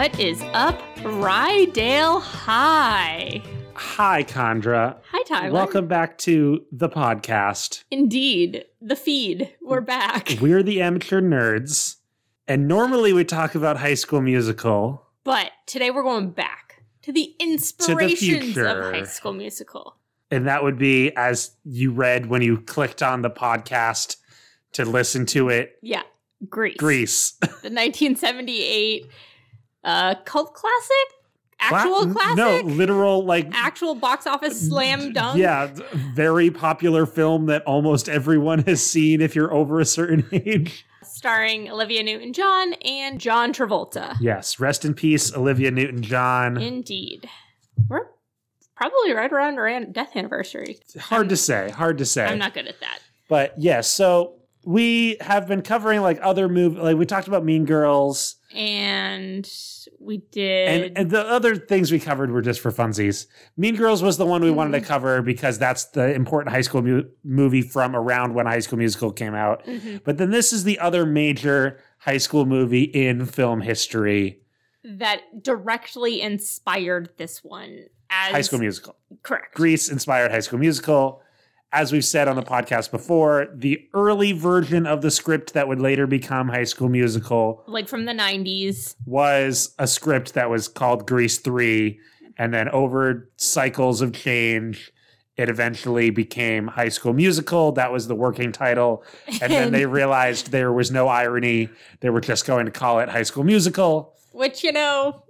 What 0.00 0.18
is 0.18 0.40
up, 0.54 0.80
Rydell 1.00 2.22
High? 2.22 3.42
Hi, 3.74 4.24
Condra. 4.24 4.96
Hi, 5.10 5.22
Tyler. 5.24 5.52
Welcome 5.52 5.88
back 5.88 6.16
to 6.20 6.64
the 6.72 6.88
podcast. 6.88 7.84
Indeed, 7.90 8.64
the 8.80 8.96
feed. 8.96 9.54
We're 9.60 9.82
back. 9.82 10.36
We're 10.40 10.62
the 10.62 10.80
amateur 10.80 11.20
nerds, 11.20 11.96
and 12.48 12.66
normally 12.66 13.12
we 13.12 13.24
talk 13.24 13.54
about 13.54 13.76
High 13.76 13.92
School 13.92 14.22
Musical. 14.22 15.04
But 15.22 15.50
today 15.66 15.90
we're 15.90 16.02
going 16.02 16.30
back 16.30 16.82
to 17.02 17.12
the 17.12 17.34
inspirations 17.38 18.54
future. 18.54 18.68
of 18.68 18.94
High 18.94 19.04
School 19.04 19.34
Musical. 19.34 19.96
And 20.30 20.46
that 20.46 20.64
would 20.64 20.78
be 20.78 21.14
as 21.14 21.50
you 21.66 21.92
read 21.92 22.24
when 22.24 22.40
you 22.40 22.56
clicked 22.62 23.02
on 23.02 23.20
the 23.20 23.30
podcast 23.30 24.16
to 24.72 24.86
listen 24.86 25.26
to 25.26 25.50
it 25.50 25.76
Yeah, 25.82 26.04
Grease. 26.48 26.78
Grease. 26.78 27.32
The 27.42 27.68
1978 27.68 29.10
uh, 29.84 30.14
cult 30.24 30.54
classic? 30.54 31.16
Actual 31.62 32.04
Cla- 32.06 32.12
classic? 32.14 32.36
No, 32.66 32.72
literal, 32.72 33.24
like, 33.24 33.48
Actual 33.52 33.94
box 33.94 34.26
office 34.26 34.66
slam 34.68 35.12
dunk? 35.12 35.38
yeah, 35.38 35.70
very 36.14 36.50
popular 36.50 37.04
film 37.04 37.46
that 37.46 37.62
almost 37.64 38.08
everyone 38.08 38.60
has 38.60 38.84
seen 38.84 39.20
if 39.20 39.34
you're 39.34 39.52
over 39.52 39.78
a 39.78 39.84
certain 39.84 40.26
age. 40.32 40.86
Starring 41.02 41.70
Olivia 41.70 42.02
Newton 42.02 42.32
John 42.32 42.72
and 42.82 43.20
John 43.20 43.52
Travolta. 43.52 44.16
Yes, 44.20 44.58
rest 44.58 44.86
in 44.86 44.94
peace, 44.94 45.34
Olivia 45.36 45.70
Newton 45.70 46.00
John. 46.02 46.56
Indeed. 46.56 47.28
We're 47.90 48.06
probably 48.74 49.12
right 49.12 49.30
around 49.30 49.58
our 49.58 49.84
death 49.84 50.16
anniversary. 50.16 50.78
Hard 50.98 51.28
to 51.28 51.36
say, 51.36 51.70
hard 51.70 51.98
to 51.98 52.06
say. 52.06 52.24
I'm 52.24 52.38
not 52.38 52.54
good 52.54 52.68
at 52.68 52.80
that. 52.80 53.00
But 53.28 53.52
yes, 53.58 53.92
so 53.92 54.36
we 54.64 55.18
have 55.20 55.46
been 55.46 55.60
covering 55.60 56.00
like 56.00 56.18
other 56.22 56.48
movies. 56.48 56.78
Like 56.78 56.96
we 56.96 57.04
talked 57.04 57.28
about 57.28 57.44
Mean 57.44 57.66
Girls, 57.66 58.36
And 58.54 59.48
we 59.98 60.18
did. 60.32 60.84
and, 60.86 60.98
and 60.98 61.10
the 61.10 61.20
other 61.26 61.56
things 61.56 61.92
we 61.92 62.00
covered 62.00 62.30
were 62.30 62.42
just 62.42 62.60
for 62.60 62.70
funsies. 62.72 63.26
Mean 63.56 63.76
Girls 63.76 64.02
was 64.02 64.16
the 64.18 64.26
one 64.26 64.42
we 64.42 64.50
wanted 64.50 64.78
to 64.80 64.84
cover 64.84 65.22
because 65.22 65.58
that's 65.58 65.84
the 65.86 66.12
important 66.14 66.54
high 66.54 66.60
school 66.62 66.82
mu- 66.82 67.04
movie 67.24 67.62
from 67.62 67.94
around 67.94 68.34
when 68.34 68.46
High 68.46 68.58
School 68.60 68.78
Musical 68.78 69.12
came 69.12 69.34
out. 69.34 69.64
Mhm. 69.66 70.02
But 70.04 70.18
then 70.18 70.30
this 70.30 70.52
is 70.52 70.64
the 70.64 70.78
other 70.78 71.06
major 71.06 71.78
high 71.98 72.18
school 72.18 72.44
movie 72.46 72.82
in 72.84 73.24
film 73.26 73.60
history, 73.60 74.40
that 74.82 75.42
directly 75.42 76.20
inspired 76.22 77.10
this 77.18 77.44
one 77.44 77.84
as 78.10 78.32
High 78.32 78.40
School 78.40 78.58
Musical. 78.60 78.96
correct. 79.22 79.54
Grease 79.54 79.88
inspired 79.90 80.30
High 80.32 80.40
School 80.40 80.58
Musical. 80.58 81.22
As 81.72 81.92
we've 81.92 82.04
said 82.04 82.26
on 82.26 82.34
the 82.34 82.42
podcast 82.42 82.90
before, 82.90 83.46
the 83.54 83.88
early 83.94 84.32
version 84.32 84.86
of 84.86 85.02
the 85.02 85.10
script 85.10 85.52
that 85.54 85.68
would 85.68 85.78
later 85.80 86.06
become 86.06 86.48
High 86.48 86.64
School 86.64 86.88
Musical 86.88 87.62
Like 87.68 87.86
from 87.88 88.06
the 88.06 88.12
90s. 88.12 88.96
was 89.06 89.72
a 89.78 89.86
script 89.86 90.34
that 90.34 90.50
was 90.50 90.66
called 90.66 91.06
Grease 91.06 91.38
3. 91.38 92.00
And 92.36 92.52
then 92.52 92.68
over 92.70 93.30
cycles 93.36 94.00
of 94.00 94.12
change, 94.12 94.90
it 95.36 95.48
eventually 95.48 96.10
became 96.10 96.66
High 96.66 96.88
School 96.88 97.12
Musical. 97.12 97.70
That 97.72 97.92
was 97.92 98.08
the 98.08 98.16
working 98.16 98.50
title. 98.50 99.04
And 99.40 99.52
then 99.52 99.70
they 99.72 99.86
realized 100.00 100.50
there 100.50 100.72
was 100.72 100.90
no 100.90 101.06
irony. 101.06 101.68
They 102.00 102.10
were 102.10 102.20
just 102.20 102.46
going 102.46 102.66
to 102.66 102.72
call 102.72 102.98
it 102.98 103.08
High 103.08 103.22
School 103.22 103.44
Musical. 103.44 104.16
Which, 104.32 104.64
you 104.64 104.72
know, 104.72 105.22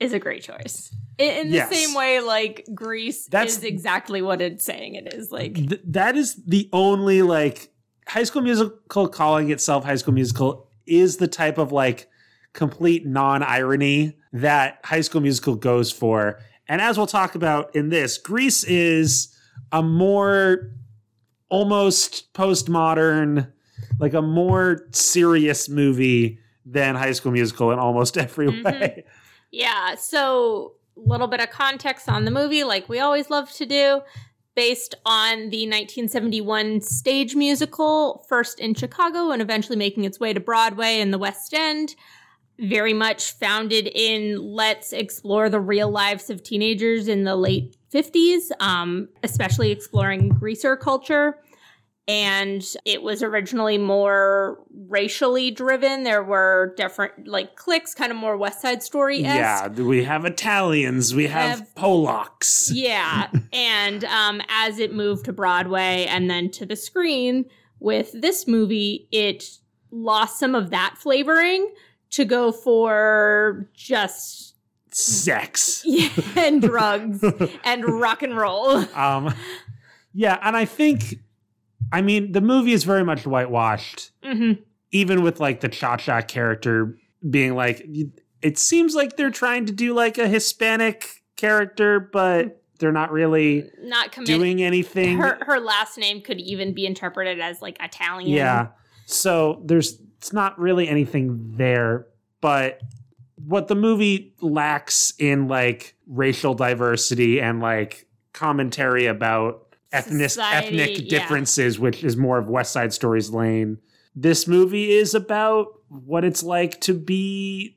is 0.00 0.12
a 0.12 0.18
great 0.18 0.42
choice. 0.42 0.94
In, 1.18 1.30
in 1.30 1.48
the 1.50 1.54
Yes. 1.56 1.70
same 1.70 1.94
way, 1.94 2.20
like 2.20 2.66
Grease 2.74 3.26
That's- 3.26 3.56
is 3.58 3.64
exactly 3.64 4.20
what 4.22 4.40
it's 4.40 4.64
saying 4.64 4.94
it 4.94 5.12
is. 5.14 5.30
Like, 5.32 5.54
Th- 5.54 5.80
that 5.86 6.16
is 6.16 6.34
the 6.46 6.68
only 6.72 7.22
like 7.22 7.70
High 8.08 8.24
School 8.24 8.42
Musical 8.42 9.08
calling 9.08 9.50
itself 9.50 9.84
High 9.84 9.96
School 9.96 10.14
Musical 10.14 10.70
is 10.86 11.16
the 11.16 11.26
type 11.28 11.58
of 11.58 11.72
like 11.72 12.08
complete 12.52 13.06
non 13.06 13.42
irony 13.42 14.16
that 14.32 14.78
High 14.84 15.00
School 15.00 15.20
Musical 15.20 15.54
goes 15.56 15.90
for. 15.90 16.38
And 16.68 16.80
as 16.80 16.96
we'll 16.98 17.06
talk 17.06 17.34
about 17.34 17.74
in 17.74 17.88
this, 17.88 18.18
Grease 18.18 18.64
is 18.64 19.34
a 19.72 19.82
more 19.82 20.72
almost 21.48 22.32
postmodern, 22.34 23.50
like 23.98 24.14
a 24.14 24.22
more 24.22 24.86
serious 24.92 25.68
movie 25.68 26.38
than 26.64 26.96
High 26.96 27.12
School 27.12 27.32
Musical 27.32 27.70
in 27.70 27.78
almost 27.78 28.18
every 28.18 28.48
Mhm. 28.48 28.64
way. 28.64 29.04
Yeah. 29.56 29.94
So, 29.94 30.74
a 30.96 31.00
little 31.08 31.28
bit 31.28 31.40
of 31.40 31.50
context 31.50 32.08
on 32.08 32.26
the 32.26 32.30
movie, 32.30 32.62
like 32.62 32.88
we 32.88 33.00
always 33.00 33.30
love 33.30 33.50
to 33.52 33.64
do, 33.64 34.02
based 34.54 34.94
on 35.06 35.48
the 35.48 35.64
1971 35.66 36.82
stage 36.82 37.34
musical, 37.34 38.24
first 38.28 38.60
in 38.60 38.74
Chicago 38.74 39.30
and 39.30 39.40
eventually 39.40 39.76
making 39.76 40.04
its 40.04 40.20
way 40.20 40.34
to 40.34 40.40
Broadway 40.40 41.00
and 41.00 41.12
the 41.12 41.18
West 41.18 41.54
End. 41.54 41.94
Very 42.58 42.92
much 42.92 43.32
founded 43.32 43.86
in 43.86 44.40
let's 44.42 44.92
explore 44.92 45.48
the 45.48 45.60
real 45.60 45.90
lives 45.90 46.28
of 46.28 46.42
teenagers 46.42 47.08
in 47.08 47.24
the 47.24 47.36
late 47.36 47.76
50s, 47.92 48.50
um, 48.60 49.08
especially 49.22 49.70
exploring 49.70 50.28
greaser 50.30 50.76
culture. 50.76 51.38
And 52.08 52.64
it 52.84 53.02
was 53.02 53.22
originally 53.22 53.78
more 53.78 54.58
racially 54.88 55.50
driven. 55.50 56.04
There 56.04 56.22
were 56.22 56.72
different, 56.76 57.26
like, 57.26 57.56
cliques, 57.56 57.94
kind 57.94 58.12
of 58.12 58.16
more 58.16 58.36
West 58.36 58.60
Side 58.62 58.80
Story 58.82 59.18
Yeah, 59.22 59.66
we 59.68 60.04
have 60.04 60.24
Italians, 60.24 61.14
we 61.14 61.26
have, 61.26 61.58
Have- 61.60 61.74
Polacks. 61.74 62.70
yeah. 62.72 63.28
And 63.52 64.04
um, 64.04 64.40
as 64.48 64.78
it 64.78 64.94
moved 64.94 65.24
to 65.24 65.32
Broadway 65.32 66.06
and 66.08 66.30
then 66.30 66.50
to 66.52 66.66
the 66.66 66.76
screen 66.76 67.46
with 67.80 68.12
this 68.12 68.46
movie, 68.46 69.08
it 69.10 69.58
lost 69.90 70.38
some 70.38 70.54
of 70.54 70.70
that 70.70 70.94
flavoring 70.98 71.72
to 72.10 72.24
go 72.24 72.52
for 72.52 73.68
just 73.74 74.54
Sex. 74.92 75.84
and 76.36 76.62
drugs 76.62 77.22
and 77.64 77.84
rock 77.84 78.22
and 78.22 78.36
roll. 78.36 78.76
Um, 78.94 79.34
yeah, 80.14 80.38
and 80.42 80.56
I 80.56 80.64
think, 80.64 81.18
I 81.92 82.02
mean, 82.02 82.32
the 82.32 82.40
movie 82.40 82.72
is 82.72 82.84
very 82.84 83.04
much 83.04 83.26
whitewashed, 83.26 84.10
hmm 84.22 84.52
even 84.92 85.22
with 85.22 85.40
like 85.40 85.60
the 85.60 85.68
Cha 85.68 85.96
Cha 85.96 86.22
character 86.22 86.96
being 87.28 87.54
like, 87.54 87.86
it 88.40 88.56
seems 88.56 88.94
like 88.94 89.16
they're 89.16 89.30
trying 89.32 89.66
to 89.66 89.72
do 89.72 89.92
like 89.92 90.16
a 90.16 90.28
Hispanic 90.28 91.22
character, 91.36 91.98
but 92.00 92.62
they're 92.78 92.92
not 92.92 93.10
really 93.10 93.68
Not 93.82 94.12
committed. 94.12 94.36
doing 94.38 94.62
anything. 94.62 95.18
Her 95.18 95.38
her 95.44 95.58
last 95.58 95.98
name 95.98 96.22
could 96.22 96.40
even 96.40 96.72
be 96.72 96.86
interpreted 96.86 97.40
as 97.40 97.60
like 97.60 97.76
Italian. 97.82 98.30
Yeah. 98.30 98.68
So 99.06 99.60
there's 99.64 100.00
it's 100.18 100.32
not 100.32 100.58
really 100.58 100.88
anything 100.88 101.54
there, 101.56 102.06
but 102.40 102.80
what 103.34 103.66
the 103.68 103.74
movie 103.74 104.34
lacks 104.40 105.12
in 105.18 105.48
like 105.48 105.94
racial 106.06 106.54
diversity 106.54 107.40
and 107.40 107.60
like 107.60 108.06
commentary 108.32 109.06
about 109.06 109.65
ethnic 109.92 110.30
Society, 110.30 110.80
ethnic 110.80 110.98
yeah. 111.02 111.18
differences, 111.18 111.78
which 111.78 112.02
is 112.04 112.16
more 112.16 112.38
of 112.38 112.48
West 112.48 112.72
Side 112.72 112.92
Story's 112.92 113.30
lane. 113.30 113.78
This 114.14 114.46
movie 114.46 114.90
is 114.90 115.14
about 115.14 115.68
what 115.88 116.24
it's 116.24 116.42
like 116.42 116.80
to 116.82 116.94
be 116.94 117.76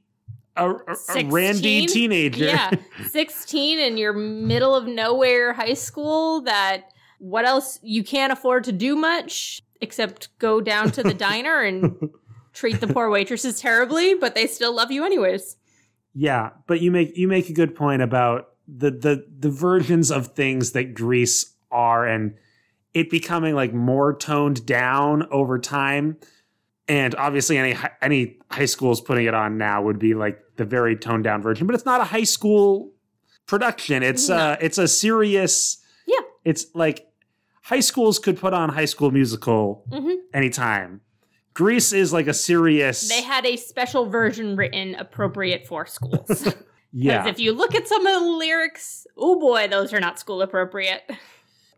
a, 0.56 0.70
a- 0.70 0.96
a 1.16 1.26
randy 1.26 1.86
teenager. 1.86 2.46
Yeah, 2.46 2.72
16 3.10 3.80
in 3.80 3.98
your 3.98 4.14
middle 4.14 4.76
of 4.76 4.88
nowhere 4.88 5.54
high 5.54 5.74
school 5.74 6.42
that 6.42 6.92
what 7.20 7.46
else 7.46 7.80
you 7.84 8.04
can't 8.04 8.32
afford 8.32 8.64
to 8.66 8.72
do 8.72 8.96
much 8.96 9.62
except 9.82 10.30
go 10.40 10.62
down 10.62 10.92
to 10.92 11.04
the 11.04 11.14
diner 11.30 11.62
and 11.62 12.10
treat 12.54 12.80
the 12.82 12.88
poor 12.88 13.10
waitresses 13.10 13.60
terribly, 13.60 14.16
but 14.16 14.36
they 14.36 14.48
still 14.48 14.74
love 14.76 14.92
you 14.92 15.06
anyways. 15.06 15.58
Yeah, 16.14 16.52
but 16.68 16.82
you 16.82 16.92
make 16.92 17.16
you 17.16 17.28
make 17.28 17.50
a 17.50 17.54
good 17.54 17.76
point 17.76 18.02
about 18.02 18.50
the 18.68 18.92
the 18.92 19.26
the 19.38 19.50
versions 19.50 20.12
of 20.12 20.28
things 20.36 20.72
that 20.72 20.94
Grease 20.94 21.54
are 21.72 22.06
and 22.08 22.36
it 22.94 23.10
becoming 23.10 23.56
like 23.56 23.74
more 23.74 24.16
toned 24.16 24.66
down 24.66 25.28
over 25.32 25.60
time. 25.60 26.18
And 26.88 27.14
obviously 27.16 27.58
any 27.58 27.76
any 28.02 28.38
high 28.50 28.66
schools 28.66 29.00
putting 29.02 29.26
it 29.26 29.34
on 29.34 29.58
now 29.58 29.84
would 29.84 30.00
be 30.00 30.14
like 30.16 30.40
the 30.56 30.66
very 30.66 30.96
toned 30.96 31.24
down 31.24 31.42
version, 31.42 31.68
but 31.68 31.76
it's 31.76 31.86
not 31.86 32.02
a 32.02 32.06
high 32.06 32.24
school 32.24 32.92
production. 33.46 34.02
It's 34.04 34.28
No. 34.30 34.36
uh 34.38 34.58
it's 34.60 34.78
a 34.78 34.88
serious 34.88 35.78
Yeah. 36.08 36.20
It's 36.46 36.66
like 36.74 37.06
high 37.64 37.80
schools 37.82 38.18
could 38.18 38.40
put 38.40 38.54
on 38.54 38.70
high 38.70 38.86
school 38.86 39.12
musical 39.12 39.84
Mhm. 39.92 40.16
anytime. 40.34 41.02
Grease 41.54 41.94
is 41.94 42.12
like 42.14 42.28
a 42.28 42.34
serious 42.34 43.08
They 43.10 43.22
had 43.22 43.46
a 43.46 43.56
special 43.58 44.10
version 44.10 44.56
written 44.56 44.96
appropriate 44.96 45.68
for 45.68 45.86
schools. 45.86 46.48
Because 46.92 47.04
yeah. 47.06 47.28
if 47.28 47.38
you 47.38 47.54
look 47.54 47.76
at 47.76 47.88
some 47.88 48.08
of 48.08 48.20
the 48.20 48.28
lyrics, 48.28 49.06
oh 49.16 49.40
boy, 49.40 49.68
those 49.68 49.94
are 49.94 50.00
not 50.00 50.18
school 50.18 50.42
appropriate. 50.42 51.04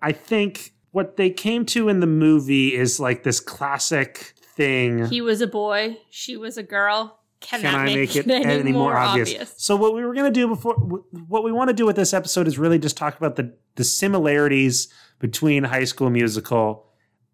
I 0.02 0.12
think 0.12 0.74
what 0.92 1.18
they 1.18 1.30
came 1.30 1.66
to 1.68 1.90
in 1.90 2.00
the 2.00 2.08
movie 2.08 2.76
is 2.76 3.00
like 3.00 3.24
this 3.24 3.40
classic 3.40 4.34
thing. 4.42 5.06
He 5.06 5.22
was 5.22 5.42
a 5.42 5.48
boy, 5.48 5.98
she 6.10 6.38
was 6.38 6.58
a 6.58 6.64
girl. 6.64 7.20
Cannot 7.40 7.72
Can 7.72 7.76
I 7.76 7.86
make 7.86 8.16
it 8.16 8.28
any, 8.30 8.46
any 8.46 8.72
more 8.72 8.96
obvious? 8.96 9.30
obvious. 9.32 9.56
So 9.58 9.76
what 9.76 9.96
we 9.96 10.06
were 10.06 10.14
going 10.14 10.32
to 10.32 10.40
do 10.40 10.48
before 10.48 10.76
what 10.76 11.44
we 11.44 11.52
want 11.52 11.70
to 11.70 11.74
do 11.74 11.88
with 11.88 11.96
this 11.96 12.14
episode 12.14 12.48
is 12.48 12.60
really 12.60 12.78
just 12.78 12.96
talk 12.98 13.18
about 13.18 13.36
the 13.36 13.56
the 13.76 13.84
similarities 13.84 14.94
between 15.20 15.64
High 15.64 15.86
School 15.86 16.10
Musical 16.12 16.88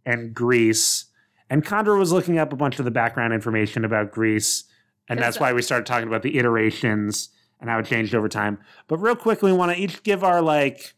and 0.06 0.34
Grease. 0.34 1.06
And 1.50 1.66
Condra 1.66 1.98
was 1.98 2.12
looking 2.12 2.38
up 2.38 2.54
a 2.54 2.56
bunch 2.56 2.80
of 2.80 2.86
the 2.86 2.92
background 2.92 3.34
information 3.34 3.84
about 3.86 4.12
Grease 4.12 4.66
And 5.10 5.20
that's 5.20 5.40
why 5.40 5.54
we 5.54 5.62
started 5.62 5.86
talking 5.86 6.08
about 6.08 6.22
the 6.22 6.38
iterations 6.38 7.30
and 7.60 7.70
how 7.70 7.80
it 7.80 7.86
changed 7.86 8.14
over 8.14 8.28
time. 8.30 8.60
But 8.88 8.98
real 8.98 9.16
quick, 9.16 9.42
we 9.42 9.52
want 9.54 9.76
to 9.76 9.82
each 9.82 10.04
give 10.04 10.24
our 10.24 10.42
like, 10.42 10.94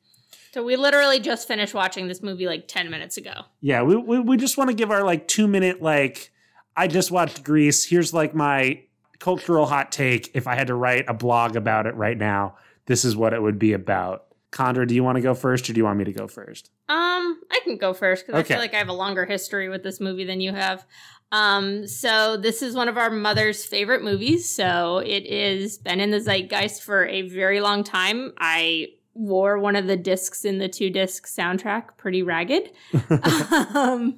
So 0.54 0.64
we 0.64 0.76
literally 0.76 1.20
just 1.20 1.48
finished 1.48 1.74
watching 1.74 2.08
this 2.08 2.22
movie 2.24 2.48
like 2.48 2.68
10 2.68 2.90
minutes 2.90 3.18
ago. 3.18 3.34
yeah, 3.62 3.82
we 3.84 3.96
we, 3.96 4.20
we 4.20 4.38
just 4.38 4.58
want 4.58 4.70
to 4.70 4.74
give 4.76 4.92
our 4.92 5.04
like 5.04 5.28
two 5.28 5.48
minute 5.48 5.82
like. 5.82 6.32
I 6.78 6.88
just 6.88 7.12
watched 7.12 7.44
Grease. 7.44 7.84
Here's 7.86 8.14
like 8.14 8.34
my 8.34 8.82
cultural 9.20 9.66
hot 9.66 9.92
take. 9.92 10.32
If 10.34 10.48
I 10.48 10.56
had 10.56 10.68
to 10.68 10.76
write 10.76 11.06
a 11.10 11.14
blog 11.14 11.58
about 11.58 11.88
it 11.88 11.96
right 11.96 12.18
now, 12.18 12.56
this 12.86 13.04
is 13.04 13.18
what 13.18 13.34
it 13.34 13.42
would 13.42 13.60
be 13.60 13.74
about. 13.74 14.26
Condra, 14.52 14.88
do 14.88 14.96
you 14.96 15.04
want 15.04 15.18
to 15.18 15.22
go 15.22 15.34
first, 15.36 15.70
or 15.70 15.74
do 15.74 15.78
you 15.80 15.84
want 15.84 15.98
me 16.00 16.06
to 16.06 16.14
go 16.14 16.26
first? 16.28 16.72
Um, 16.88 17.42
I 17.52 17.60
can 17.66 17.78
go 17.78 17.94
first 17.94 18.26
because 18.26 18.40
Okay. 18.40 18.54
I 18.54 18.56
feel 18.56 18.62
like 18.62 18.74
I 18.74 18.78
have 18.78 18.88
a 18.88 18.94
longer 18.94 19.26
history 19.26 19.68
with 19.68 19.84
this 19.84 20.00
movie 20.00 20.24
than 20.24 20.40
you 20.40 20.54
have. 20.54 20.86
Um, 21.34 21.86
so 21.86 22.38
this 22.38 22.62
is 22.64 22.74
one 22.76 22.88
of 22.88 22.98
our 22.98 23.10
mother's 23.12 23.66
favorite 23.66 24.02
movies. 24.02 24.50
So 24.50 25.00
it 25.00 25.26
is 25.26 25.78
been 25.78 26.00
in 26.00 26.12
the 26.12 26.20
zeitgeist 26.22 26.82
for 26.82 27.06
a 27.06 27.24
very 27.24 27.60
long 27.62 27.84
time. 27.84 28.34
I 28.40 28.88
wore 29.20 29.60
one 29.60 29.76
of 29.76 29.86
the 29.86 29.98
discs 29.98 30.46
in 30.46 30.58
the 30.58 30.70
two 30.70 30.90
disc 30.90 31.28
soundtrack, 31.28 31.98
pretty 31.98 32.24
ragged. 32.24 32.72
um, 33.76 34.18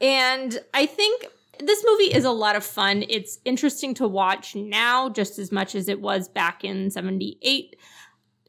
and 0.00 0.58
I 0.74 0.86
think 0.86 1.26
this 1.60 1.84
movie 1.86 2.12
is 2.12 2.24
a 2.24 2.30
lot 2.30 2.56
of 2.56 2.64
fun. 2.64 3.04
It's 3.08 3.38
interesting 3.44 3.94
to 3.94 4.08
watch 4.08 4.54
now 4.54 5.08
just 5.08 5.38
as 5.38 5.50
much 5.52 5.74
as 5.74 5.88
it 5.88 6.00
was 6.00 6.28
back 6.28 6.64
in 6.64 6.90
78. 6.90 7.76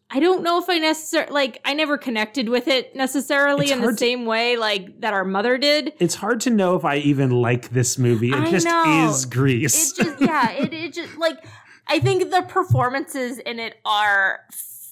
I 0.10 0.20
don't 0.22 0.42
know 0.42 0.58
if 0.58 0.70
I 0.70 0.78
necessarily 0.78 1.32
like 1.34 1.60
I 1.66 1.74
never 1.74 1.98
connected 1.98 2.48
with 2.48 2.70
it 2.70 2.96
necessarily 2.96 3.66
It's 3.66 3.74
in 3.74 3.80
the 3.80 3.84
hard 3.88 3.98
to- 3.98 4.04
same 4.04 4.26
way 4.26 4.56
like 4.56 5.02
that 5.02 5.14
our 5.14 5.26
mother 5.26 5.58
did. 5.58 5.94
It's 6.00 6.16
hard 6.16 6.40
to 6.42 6.50
know 6.50 6.76
if 6.76 6.86
I 6.86 6.98
even 6.98 7.30
like 7.30 7.70
this 7.70 7.98
movie. 7.98 8.30
It 8.30 8.36
I 8.36 8.50
just 8.50 8.66
know. 8.66 9.10
is 9.10 9.26
Grease. 9.26 9.92
It 10.00 10.04
just 10.06 10.22
yeah, 10.22 10.52
it, 10.52 10.74
it 10.74 10.94
just 10.94 11.18
like 11.18 11.46
I 11.88 12.00
think 12.00 12.32
the 12.32 12.42
performances 12.44 13.38
in 13.40 13.60
it 13.60 13.76
are 13.86 14.40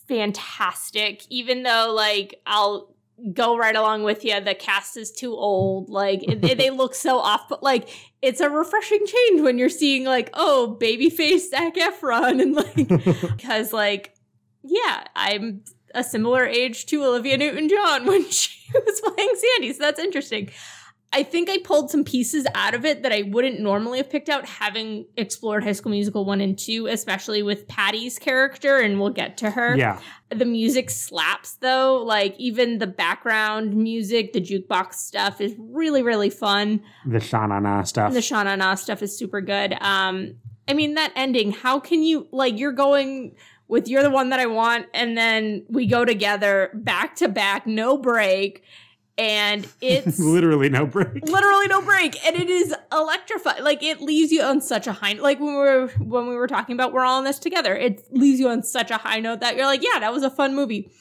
fantastic 0.07 1.23
even 1.29 1.63
though 1.63 1.91
like 1.95 2.41
I'll 2.45 2.93
go 3.33 3.57
right 3.57 3.75
along 3.75 4.03
with 4.03 4.25
you 4.25 4.39
the 4.41 4.53
cast 4.53 4.97
is 4.97 5.11
too 5.11 5.33
old 5.33 5.89
like 5.89 6.21
it, 6.23 6.41
they- 6.41 6.53
they 6.53 6.69
look 6.69 6.93
so 6.93 7.17
off 7.17 7.47
but 7.47 7.63
like 7.63 7.87
it's 8.21 8.41
a 8.41 8.49
refreshing 8.49 9.05
change 9.05 9.41
when 9.41 9.57
you're 9.57 9.69
seeing 9.69 10.03
like 10.03 10.29
oh 10.33 10.77
babyface 10.81 11.49
Zac 11.49 11.75
Efron 11.75 12.41
and 12.41 12.53
like 12.55 12.75
because 13.37 13.71
like 13.71 14.13
yeah 14.63 15.05
i'm 15.15 15.61
a 15.93 16.03
similar 16.03 16.45
age 16.45 16.87
to 16.87 17.03
olivia 17.05 17.37
newton-john 17.37 18.05
when 18.05 18.25
she 18.29 18.51
was 18.73 18.99
playing 19.01 19.33
sandy 19.37 19.71
so 19.71 19.79
that's 19.79 19.99
interesting 19.99 20.49
i 21.15 21.23
think 21.23 21.49
i 21.49 21.57
pulled 21.63 21.89
some 21.89 22.03
pieces 22.03 22.45
out 22.53 22.73
of 22.73 22.85
it 22.85 23.03
that 23.03 23.11
i 23.11 23.23
wouldn't 23.23 23.59
normally 23.59 23.97
have 23.97 24.09
picked 24.09 24.29
out 24.29 24.45
having 24.45 25.05
explored 25.17 25.63
high 25.63 25.71
school 25.71 25.91
musical 25.91 26.25
1 26.25 26.41
and 26.41 26.59
2 26.59 26.87
especially 26.87 27.41
with 27.41 27.67
patty's 27.67 28.19
character 28.19 28.77
and 28.77 28.99
we'll 28.99 29.09
get 29.09 29.37
to 29.37 29.49
her 29.49 29.75
yeah. 29.75 29.99
the 30.29 30.45
music 30.45 30.89
slaps 30.89 31.55
though 31.55 32.03
like 32.05 32.35
even 32.37 32.77
the 32.77 32.87
background 32.87 33.75
music 33.75 34.33
the 34.33 34.41
jukebox 34.41 34.93
stuff 34.93 35.41
is 35.41 35.55
really 35.57 36.03
really 36.03 36.29
fun 36.29 36.81
The 37.05 37.19
Sha-na-na 37.19 37.83
stuff. 37.83 38.13
the 38.13 38.21
Sha-na-na 38.21 38.75
stuff 38.75 39.01
is 39.01 39.17
super 39.17 39.41
good. 39.41 39.73
Um, 39.81 40.35
I 40.67 40.73
mean 40.73 40.95
that 40.95 41.11
ending. 41.15 41.51
How 41.51 41.79
can 41.79 42.03
you 42.03 42.27
like 42.31 42.57
you're 42.57 42.71
going 42.71 43.35
with 43.67 43.87
you're 43.87 44.03
the 44.03 44.09
one 44.09 44.29
that 44.29 44.39
I 44.39 44.45
want, 44.45 44.87
and 44.93 45.17
then 45.17 45.65
we 45.69 45.87
go 45.87 46.05
together 46.05 46.71
back 46.73 47.15
to 47.17 47.27
back, 47.27 47.65
no 47.65 47.97
break, 47.97 48.63
and 49.17 49.67
it's 49.81 50.19
Literally 50.19 50.69
no 50.69 50.85
break. 50.85 51.27
literally 51.27 51.67
no 51.67 51.81
break, 51.81 52.23
and 52.25 52.35
it 52.35 52.49
is 52.49 52.73
electrified. 52.91 53.61
Like 53.61 53.83
it 53.83 54.01
leaves 54.01 54.31
you 54.31 54.41
on 54.41 54.61
such 54.61 54.87
a 54.87 54.93
high. 54.93 55.13
Like 55.13 55.39
when 55.39 55.49
we 55.49 55.59
were 55.59 55.87
when 55.99 56.27
we 56.27 56.35
were 56.35 56.47
talking 56.47 56.73
about 56.73 56.93
we're 56.93 57.05
all 57.05 57.19
in 57.19 57.25
this 57.25 57.39
together, 57.39 57.75
it 57.75 58.05
leaves 58.11 58.39
you 58.39 58.49
on 58.49 58.63
such 58.63 58.91
a 58.91 58.97
high 58.97 59.19
note 59.19 59.39
that 59.39 59.55
you're 59.55 59.65
like, 59.65 59.83
yeah, 59.83 59.99
that 59.99 60.13
was 60.13 60.23
a 60.23 60.29
fun 60.29 60.55
movie. 60.55 60.91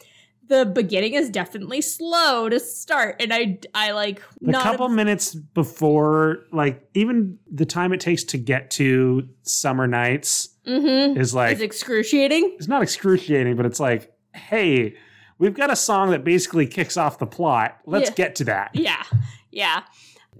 The 0.47 0.67
beginning 0.67 1.15
is 1.15 1.31
definitely 1.31 1.81
slow 1.81 2.51
to 2.51 2.61
start, 2.61 3.17
and 3.19 3.33
I 3.33 3.59
I 3.75 3.93
like 3.93 4.23
a 4.47 4.53
couple 4.53 4.89
minutes 4.91 5.35
before, 5.35 6.45
like 6.53 6.87
even 6.95 7.39
the 7.51 7.65
time 7.65 7.93
it 7.95 8.01
takes 8.01 8.25
to 8.25 8.39
get 8.39 8.71
to 8.73 9.27
Summer 9.43 9.87
Nights 9.87 10.51
mm-hmm. 10.67 11.19
is 11.19 11.35
like 11.35 11.53
it's 11.53 11.63
excruciating. 11.63 12.57
it's 12.59 12.69
not 12.69 12.83
excruciating, 12.83 13.57
but 13.57 13.65
it's 13.65 13.81
like, 13.81 14.13
hey, 14.35 14.97
we've 15.39 15.55
got 15.55 15.71
a 15.71 15.77
song 15.77 16.11
that 16.11 16.25
basically 16.25 16.67
kicks 16.67 16.97
off 16.97 17.19
the 17.19 17.27
plot. 17.27 17.79
Let's 17.87 18.11
Yeah. 18.11 18.15
get 18.15 18.37
to 18.37 18.45
that. 18.45 18.71
Yeah, 18.75 19.03
yeah. 19.51 19.83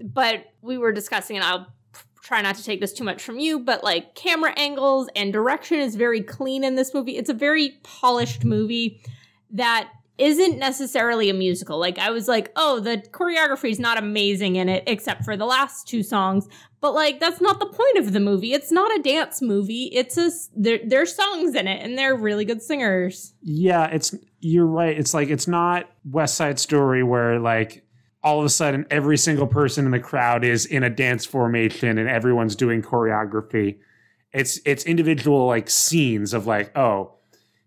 But 0.01 0.45
we 0.61 0.77
were 0.77 0.91
discussing, 0.91 1.37
and 1.37 1.45
I'll 1.45 1.67
try 2.21 2.41
not 2.41 2.55
to 2.55 2.63
take 2.63 2.81
this 2.81 2.91
too 2.91 3.03
much 3.03 3.21
from 3.23 3.37
you, 3.39 3.59
but 3.59 3.83
like 3.83 4.15
camera 4.15 4.51
angles 4.57 5.07
and 5.15 5.31
direction 5.31 5.79
is 5.79 5.95
very 5.95 6.21
clean 6.21 6.63
in 6.63 6.75
this 6.75 6.93
movie. 6.93 7.17
It's 7.17 7.29
a 7.29 7.33
very 7.35 7.79
polished 7.83 8.43
movie 8.43 8.99
that 9.51 9.89
isn't 10.17 10.57
necessarily 10.57 11.29
a 11.29 11.33
musical. 11.33 11.77
Like 11.77 11.99
I 11.99 12.09
was 12.09 12.27
like, 12.27 12.51
oh, 12.55 12.79
the 12.79 12.97
choreography 13.11 13.69
is 13.69 13.79
not 13.79 13.97
amazing 13.97 14.55
in 14.55 14.69
it, 14.69 14.83
except 14.87 15.23
for 15.23 15.37
the 15.37 15.45
last 15.45 15.87
two 15.87 16.01
songs. 16.03 16.47
But 16.81 16.93
like 16.93 17.19
that's 17.19 17.41
not 17.41 17.59
the 17.59 17.65
point 17.67 17.97
of 17.97 18.11
the 18.13 18.19
movie. 18.19 18.53
It's 18.53 18.71
not 18.71 18.97
a 18.97 19.01
dance 19.01 19.41
movie. 19.41 19.89
It's 19.93 20.17
a 20.17 20.31
there. 20.55 20.79
There's 20.85 21.13
songs 21.15 21.53
in 21.55 21.67
it, 21.67 21.83
and 21.83 21.97
they're 21.97 22.15
really 22.15 22.45
good 22.45 22.61
singers. 22.61 23.33
Yeah, 23.41 23.85
it's 23.87 24.15
you're 24.45 24.67
right. 24.67 24.95
It's 24.97 25.13
like 25.13 25.29
it's 25.29 25.47
not 25.47 25.89
West 26.09 26.35
Side 26.35 26.59
Story 26.59 27.01
where 27.01 27.39
like 27.39 27.83
all 28.23 28.39
of 28.39 28.45
a 28.45 28.49
sudden 28.49 28.85
every 28.91 29.17
single 29.17 29.47
person 29.47 29.85
in 29.85 29.91
the 29.91 29.99
crowd 29.99 30.43
is 30.43 30.65
in 30.67 30.83
a 30.83 30.89
dance 30.89 31.25
formation 31.25 31.97
and 31.97 32.07
everyone's 32.07 32.55
doing 32.55 32.83
choreography. 32.83 33.79
It's 34.33 34.59
it's 34.65 34.85
individual 34.85 35.47
like 35.47 35.67
scenes 35.69 36.33
of 36.33 36.45
like, 36.45 36.77
oh, 36.77 37.15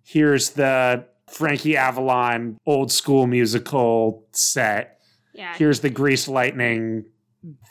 here's 0.04 0.50
the 0.50 1.04
Frankie 1.28 1.76
Avalon 1.76 2.58
old 2.64 2.92
school 2.92 3.26
musical 3.26 4.24
set. 4.32 5.00
Yeah, 5.32 5.54
Here's 5.56 5.80
the 5.80 5.90
Grease 5.90 6.28
Lightning 6.28 7.06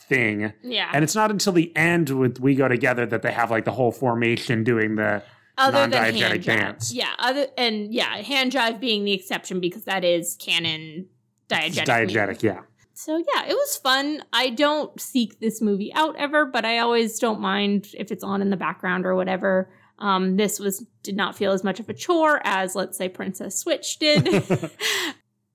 thing. 0.07 0.53
yeah. 0.63 0.89
And 0.93 1.03
it's 1.03 1.15
not 1.15 1.31
until 1.31 1.53
the 1.53 1.75
end 1.75 2.09
with 2.09 2.39
We 2.39 2.55
Go 2.55 2.67
Together 2.67 3.05
that 3.05 3.21
they 3.21 3.31
have 3.31 3.51
like 3.51 3.65
the 3.65 3.71
whole 3.71 3.91
formation 3.91 4.63
doing 4.63 4.95
the 4.95 5.23
other 5.57 5.87
than 5.87 6.15
hand 6.15 6.43
dance. 6.43 6.93
Yeah, 6.93 7.13
other 7.19 7.47
and 7.57 7.93
yeah, 7.93 8.17
hand 8.17 8.51
jive 8.51 8.79
being 8.79 9.03
the 9.05 9.13
exception 9.13 9.59
because 9.59 9.85
that 9.85 10.03
is 10.03 10.35
canon 10.35 11.07
diegetic. 11.49 11.85
diegetic, 11.85 12.27
music. 12.27 12.43
yeah. 12.43 12.59
So 12.93 13.17
yeah, 13.17 13.45
it 13.45 13.53
was 13.53 13.77
fun. 13.77 14.23
I 14.33 14.49
don't 14.49 14.99
seek 14.99 15.39
this 15.39 15.61
movie 15.61 15.93
out 15.93 16.15
ever, 16.17 16.45
but 16.45 16.65
I 16.65 16.79
always 16.79 17.19
don't 17.19 17.39
mind 17.39 17.89
if 17.93 18.11
it's 18.11 18.23
on 18.23 18.41
in 18.41 18.49
the 18.49 18.57
background 18.57 19.05
or 19.05 19.15
whatever. 19.15 19.69
Um, 19.99 20.35
this 20.37 20.59
was 20.59 20.85
did 21.03 21.15
not 21.15 21.35
feel 21.35 21.51
as 21.51 21.63
much 21.63 21.79
of 21.79 21.89
a 21.89 21.93
chore 21.93 22.41
as 22.43 22.75
let's 22.75 22.97
say 22.97 23.09
Princess 23.09 23.59
Switch 23.59 23.97
did. 23.99 24.27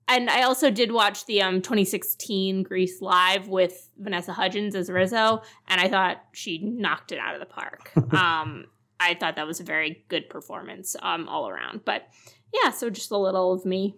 and 0.09 0.31
I 0.31 0.43
also 0.43 0.71
did 0.71 0.93
watch 0.93 1.27
the 1.27 1.43
um 1.43 1.63
2016 1.63 2.63
Grease 2.63 3.01
live 3.01 3.49
with 3.49 3.89
Vanessa 3.99 4.33
Hudgens 4.33 4.75
as 4.75 4.89
Rizzo, 4.91 5.43
and 5.69 5.81
I 5.81 5.89
thought 5.89 6.23
she 6.33 6.59
knocked 6.59 7.13
it 7.13 7.19
out 7.19 7.35
of 7.35 7.41
the 7.41 7.47
park. 7.47 7.91
um, 8.15 8.67
I 9.03 9.15
thought 9.15 9.37
that 9.37 9.47
was 9.47 9.61
a 9.61 9.65
very 9.65 10.05
good 10.09 10.29
performance 10.31 10.97
um 11.03 11.29
all 11.29 11.49
around. 11.49 11.85
But 11.85 12.09
yeah, 12.53 12.71
so 12.71 12.91
just 12.91 13.11
a 13.11 13.19
little 13.19 13.53
of 13.53 13.65
me. 13.65 13.97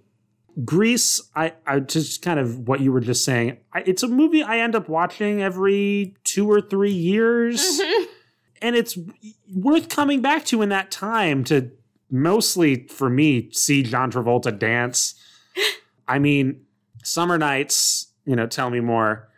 Grease, 0.65 1.21
I, 1.35 1.55
I 1.67 1.81
just 1.81 2.23
kind 2.23 2.39
of 2.39 2.69
what 2.69 2.81
you 2.81 2.93
were 2.93 3.01
just 3.01 3.25
saying. 3.25 3.59
I, 3.73 3.81
it's 3.87 4.05
a 4.05 4.09
movie 4.09 4.43
I 4.45 4.59
end 4.59 4.77
up 4.77 4.89
watching 4.89 5.43
every 5.43 6.15
two 6.23 6.49
or 6.49 6.61
three 6.61 6.93
years, 6.93 7.61
Mhm. 7.81 8.05
and 8.63 8.77
it's 8.77 8.97
worth 9.53 9.89
coming 9.89 10.23
back 10.23 10.45
to 10.47 10.63
in 10.63 10.69
that 10.69 10.93
time 10.93 11.43
to 11.45 11.73
mostly 12.09 12.87
for 12.87 13.11
me 13.11 13.51
see 13.51 13.83
John 13.83 14.13
Travolta 14.13 14.57
dance. 14.57 15.15
I 16.09 16.21
mean, 16.21 16.61
Summer 17.03 17.37
Nights, 17.37 18.13
you 18.25 18.37
know, 18.37 18.47
tell 18.47 18.71
me 18.71 18.79
more. 18.79 19.29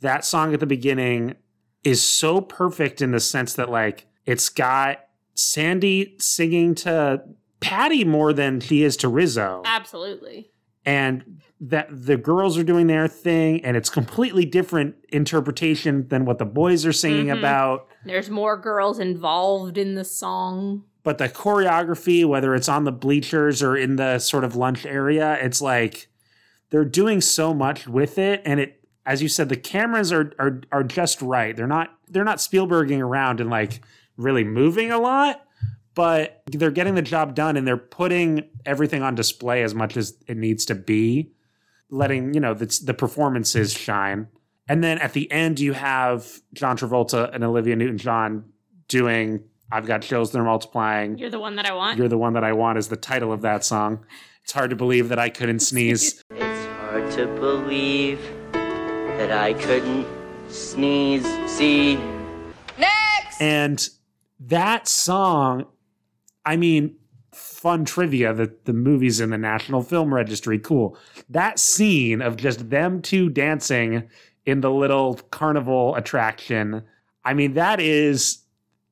That 0.00 0.22
song 0.24 0.52
at 0.52 0.60
the 0.60 0.66
beginning 0.66 1.36
is 1.82 2.04
so 2.04 2.42
perfect 2.42 3.00
in 3.00 3.12
the 3.12 3.20
sense 3.20 3.54
that 3.54 3.70
like 3.70 4.06
it's 4.26 4.50
got 4.50 5.00
Sandy 5.42 6.16
singing 6.18 6.74
to 6.74 7.22
Patty 7.60 8.04
more 8.04 8.32
than 8.32 8.60
he 8.60 8.82
is 8.82 8.96
to 8.98 9.08
Rizzo 9.08 9.62
Absolutely. 9.64 10.50
and 10.84 11.40
that 11.60 11.88
the 11.90 12.16
girls 12.16 12.58
are 12.58 12.62
doing 12.64 12.86
their 12.88 13.06
thing 13.08 13.64
and 13.64 13.76
it's 13.76 13.88
completely 13.90 14.44
different 14.44 14.96
interpretation 15.10 16.06
than 16.08 16.24
what 16.24 16.38
the 16.38 16.44
boys 16.44 16.84
are 16.86 16.92
singing 16.92 17.26
Mhm. 17.26 17.38
about 17.38 17.86
There's 18.04 18.30
more 18.30 18.56
girls 18.56 18.98
involved 18.98 19.78
in 19.78 19.94
the 19.94 20.04
song. 20.04 20.84
but 21.04 21.18
the 21.18 21.28
choreography 21.28 22.24
whether 22.24 22.54
it's 22.54 22.68
on 22.68 22.82
the 22.84 22.92
bleachers 22.92 23.62
or 23.62 23.76
in 23.76 23.94
the 23.96 24.18
sort 24.18 24.42
of 24.44 24.54
lunch 24.56 24.84
area 24.84 25.38
it's 25.40 25.62
like 25.62 26.08
they're 26.70 26.84
doing 26.84 27.20
so 27.20 27.54
much 27.54 27.86
with 27.88 28.18
it 28.18 28.42
and 28.44 28.58
it 28.60 28.80
as 29.06 29.22
you 29.22 29.28
said 29.28 29.48
the 29.48 29.56
cameras 29.56 30.12
are 30.12 30.32
are 30.38 30.60
are 30.72 30.82
just 30.84 31.22
right 31.22 31.56
they're 31.56 31.66
not 31.66 31.90
they're 32.08 32.24
not 32.24 32.40
spielberging 32.40 33.00
around 33.00 33.40
and 33.40 33.48
like 33.50 33.80
really 34.18 34.44
moving 34.44 34.90
a 34.90 34.98
lot 34.98 35.42
but 35.94 36.42
they're 36.52 36.70
getting 36.70 36.94
the 36.94 37.02
job 37.02 37.34
done 37.34 37.56
and 37.56 37.66
they're 37.66 37.76
putting 37.76 38.44
everything 38.66 39.02
on 39.02 39.14
display 39.14 39.62
as 39.62 39.74
much 39.74 39.96
as 39.96 40.16
it 40.28 40.36
needs 40.36 40.66
to 40.66 40.74
be 40.74 41.32
letting 41.90 42.34
you 42.34 42.40
know 42.40 42.52
the, 42.52 42.66
the 42.84 42.94
performances 42.94 43.72
shine 43.72 44.28
and 44.68 44.84
then 44.84 44.98
at 44.98 45.14
the 45.14 45.30
end 45.32 45.58
you 45.58 45.72
have 45.72 46.40
john 46.52 46.76
travolta 46.76 47.34
and 47.34 47.42
olivia 47.42 47.74
newton-john 47.74 48.44
doing 48.88 49.42
I've 49.70 49.86
got 49.86 50.00
chills, 50.00 50.32
they're 50.32 50.42
multiplying. 50.42 51.18
You're 51.18 51.28
the 51.28 51.38
one 51.38 51.56
that 51.56 51.66
I 51.66 51.74
want. 51.74 51.98
You're 51.98 52.08
the 52.08 52.16
one 52.16 52.32
that 52.32 52.44
I 52.44 52.52
want 52.54 52.78
is 52.78 52.88
the 52.88 52.96
title 52.96 53.32
of 53.32 53.42
that 53.42 53.64
song. 53.64 54.04
It's 54.42 54.52
hard 54.52 54.70
to 54.70 54.76
believe 54.76 55.10
that 55.10 55.18
I 55.18 55.28
couldn't 55.28 55.58
sneeze. 55.70 56.22
It's 56.30 56.66
hard 56.76 57.10
to 57.12 57.26
believe 57.26 58.18
that 58.52 59.30
I 59.30 59.52
couldn't 59.52 60.06
sneeze. 60.48 61.26
See, 61.50 61.96
Next! 62.78 63.40
And 63.40 63.88
that 64.40 64.88
song, 64.88 65.66
I 66.44 66.56
mean, 66.56 66.96
fun 67.32 67.84
trivia 67.84 68.32
that 68.34 68.64
the 68.64 68.72
movie's 68.72 69.20
in 69.20 69.30
the 69.30 69.38
National 69.38 69.82
Film 69.82 70.12
Registry. 70.14 70.58
Cool. 70.58 70.96
That 71.28 71.58
scene 71.58 72.22
of 72.22 72.36
just 72.36 72.70
them 72.70 73.02
two 73.02 73.28
dancing 73.28 74.08
in 74.46 74.60
the 74.60 74.70
little 74.70 75.14
carnival 75.30 75.94
attraction. 75.94 76.82
I 77.24 77.34
mean, 77.34 77.54
that 77.54 77.80
is, 77.80 78.38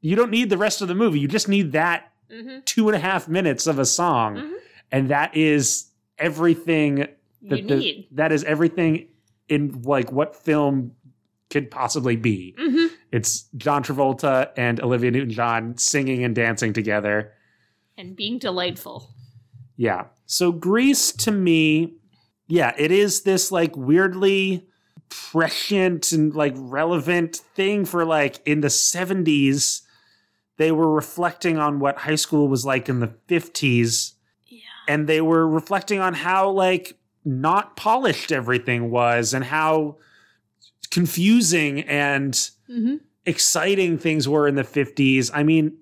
you 0.00 0.14
don't 0.16 0.30
need 0.30 0.50
the 0.50 0.58
rest 0.58 0.82
of 0.82 0.88
the 0.88 0.94
movie. 0.94 1.18
You 1.20 1.28
just 1.28 1.48
need 1.48 1.72
that 1.72 2.12
hmm 2.30 2.58
two 2.64 2.88
and 2.88 2.96
a 2.96 2.98
half 2.98 3.28
minutes 3.28 3.68
of 3.68 3.78
a 3.78 3.84
song. 3.84 4.36
Mhm. 4.36 4.52
And 4.90 5.08
that 5.10 5.36
is 5.36 5.86
everything 6.18 6.98
You 7.40 7.50
that 7.50 7.68
the- 7.68 7.76
need. 7.76 8.08
that 8.12 8.32
is 8.32 8.42
everything 8.44 9.06
in 9.48 9.80
like 9.82 10.10
what 10.10 10.34
film 10.34 10.90
could 11.50 11.70
possibly 11.70 12.16
be. 12.16 12.54
hmm 12.58 12.86
It's 13.16 13.44
John 13.56 13.82
Travolta 13.82 14.50
and 14.58 14.78
Olivia 14.82 15.10
Newton 15.10 15.30
John 15.30 15.78
singing 15.78 16.22
and 16.22 16.34
dancing 16.34 16.74
together. 16.74 17.32
And 17.96 18.14
being 18.14 18.38
delightful. 18.38 19.08
Yeah. 19.78 20.04
So 20.26 20.52
Grease 20.52 21.12
to 21.12 21.30
me, 21.32 21.94
yeah, 22.46 22.74
it 22.76 22.90
is 22.92 23.22
this 23.22 23.50
like 23.50 23.74
weirdly 23.74 24.66
prescient 25.08 26.12
and 26.12 26.34
like 26.34 26.52
relevant 26.56 27.36
thing 27.54 27.86
for 27.86 28.04
like 28.04 28.40
in 28.44 28.60
the 28.60 28.68
70s 28.68 29.80
they 30.58 30.72
were 30.72 30.90
reflecting 30.92 31.58
on 31.58 31.78
what 31.78 31.98
high 31.98 32.16
school 32.16 32.48
was 32.48 32.66
like 32.66 32.88
in 32.88 32.98
the 33.00 33.14
50s 33.28 34.14
Yeah. 34.48 34.60
and 34.88 35.06
they 35.06 35.20
were 35.20 35.46
reflecting 35.48 36.00
on 36.00 36.12
how 36.14 36.50
like 36.50 36.98
not 37.24 37.76
polished 37.76 38.32
everything 38.32 38.90
was 38.90 39.32
and 39.32 39.44
how 39.44 39.96
confusing 40.90 41.80
and 41.82 42.50
hmm 42.66 42.96
exciting 43.26 43.98
things 43.98 44.28
were 44.28 44.48
in 44.48 44.54
the 44.54 44.62
50s. 44.62 45.30
I 45.34 45.42
mean, 45.42 45.76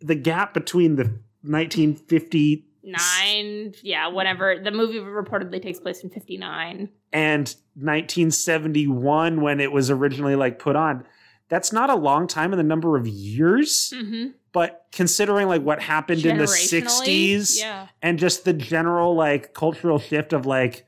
the 0.00 0.14
gap 0.14 0.54
between 0.54 0.96
the 0.96 1.04
1950 1.42 2.66
Nine, 2.86 3.72
yeah, 3.82 4.08
whatever. 4.08 4.58
The 4.62 4.70
movie 4.70 4.98
reportedly 4.98 5.62
takes 5.62 5.80
place 5.80 6.04
in 6.04 6.10
59. 6.10 6.90
and 7.14 7.54
1971 7.76 9.40
when 9.40 9.60
it 9.60 9.72
was 9.72 9.90
originally 9.90 10.36
like 10.36 10.58
put 10.58 10.76
on, 10.76 11.06
that's 11.48 11.72
not 11.72 11.90
a 11.90 11.94
long 11.94 12.26
time 12.26 12.52
in 12.52 12.58
the 12.58 12.62
number 12.64 12.96
of 12.96 13.06
years, 13.06 13.92
hmm 13.96 14.26
but 14.52 14.86
considering 14.92 15.48
like 15.48 15.62
what 15.62 15.82
happened 15.82 16.24
in 16.24 16.38
the 16.38 16.44
60s 16.44 17.58
Yeah. 17.58 17.88
and 18.02 18.20
just 18.20 18.44
the 18.44 18.52
general 18.52 19.16
like 19.16 19.52
cultural 19.52 19.98
shift 19.98 20.32
of 20.32 20.46
like 20.46 20.86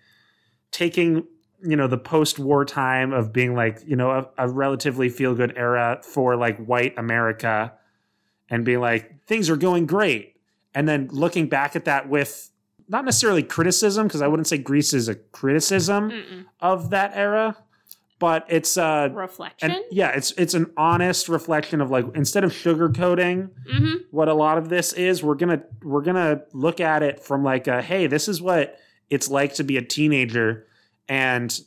taking 0.71 1.25
you 1.67 1.77
know 1.77 1.87
the 1.87 1.99
post-war 1.99 2.65
time 2.65 3.13
of 3.13 3.33
being 3.33 3.55
like 3.55 3.81
you 3.87 3.97
know 3.97 4.11
a, 4.11 4.29
a 4.39 4.49
relatively 4.49 5.09
feel-good 5.09 5.53
era 5.57 6.01
for 6.03 6.37
like 6.37 6.57
white 6.65 6.95
america 6.99 7.73
and 8.49 8.65
being 8.65 8.81
like 8.81 9.25
things 9.27 9.51
are 9.51 9.57
going 9.57 9.87
great 9.87 10.37
and 10.75 10.89
then 10.89 11.09
looking 11.11 11.49
back 11.49 11.75
at 11.77 11.85
that 11.87 12.09
with 12.09 12.51
not 12.89 13.05
necessarily 13.05 13.43
criticism 13.43 14.07
because 14.07 14.23
i 14.23 14.27
wouldn't 14.29 14.47
say 14.47 14.59
grease 14.59 14.93
is 14.93 15.09
a 15.09 15.15
criticism 15.15 16.11
Mm-mm. 16.11 16.45
of 16.61 16.91
that 16.91 17.13
era 17.15 17.57
but 18.19 18.47
it's 18.49 18.77
uh 18.79 19.09
Reflection. 19.13 19.73
and 19.73 19.81
yeah 19.91 20.09
it's 20.11 20.33
it's 20.33 20.55
an 20.55 20.71
honest 20.77 21.29
reflection 21.29 21.81
of 21.81 21.91
like 21.91 22.07
instead 22.15 22.45
of 22.45 22.53
sugarcoating 22.53 23.51
hmm 23.71 23.95
what 24.11 24.29
a 24.29 24.35
lot 24.35 24.57
of 24.57 24.69
this 24.69 24.93
is 24.93 25.23
we're 25.23 25.35
gonna 25.35 25.63
we're 25.83 26.01
gonna 26.03 26.43
look 26.53 26.81
at 26.81 27.03
it 27.03 27.21
from 27.21 27.43
like 27.43 27.67
a 27.67 27.83
hey 27.83 28.07
this 28.07 28.29
is 28.29 28.41
what 28.41 28.79
it's 29.11 29.29
like 29.29 29.55
to 29.55 29.65
be 29.65 29.77
a 29.77 29.83
teenager 29.83 30.67
and 31.09 31.61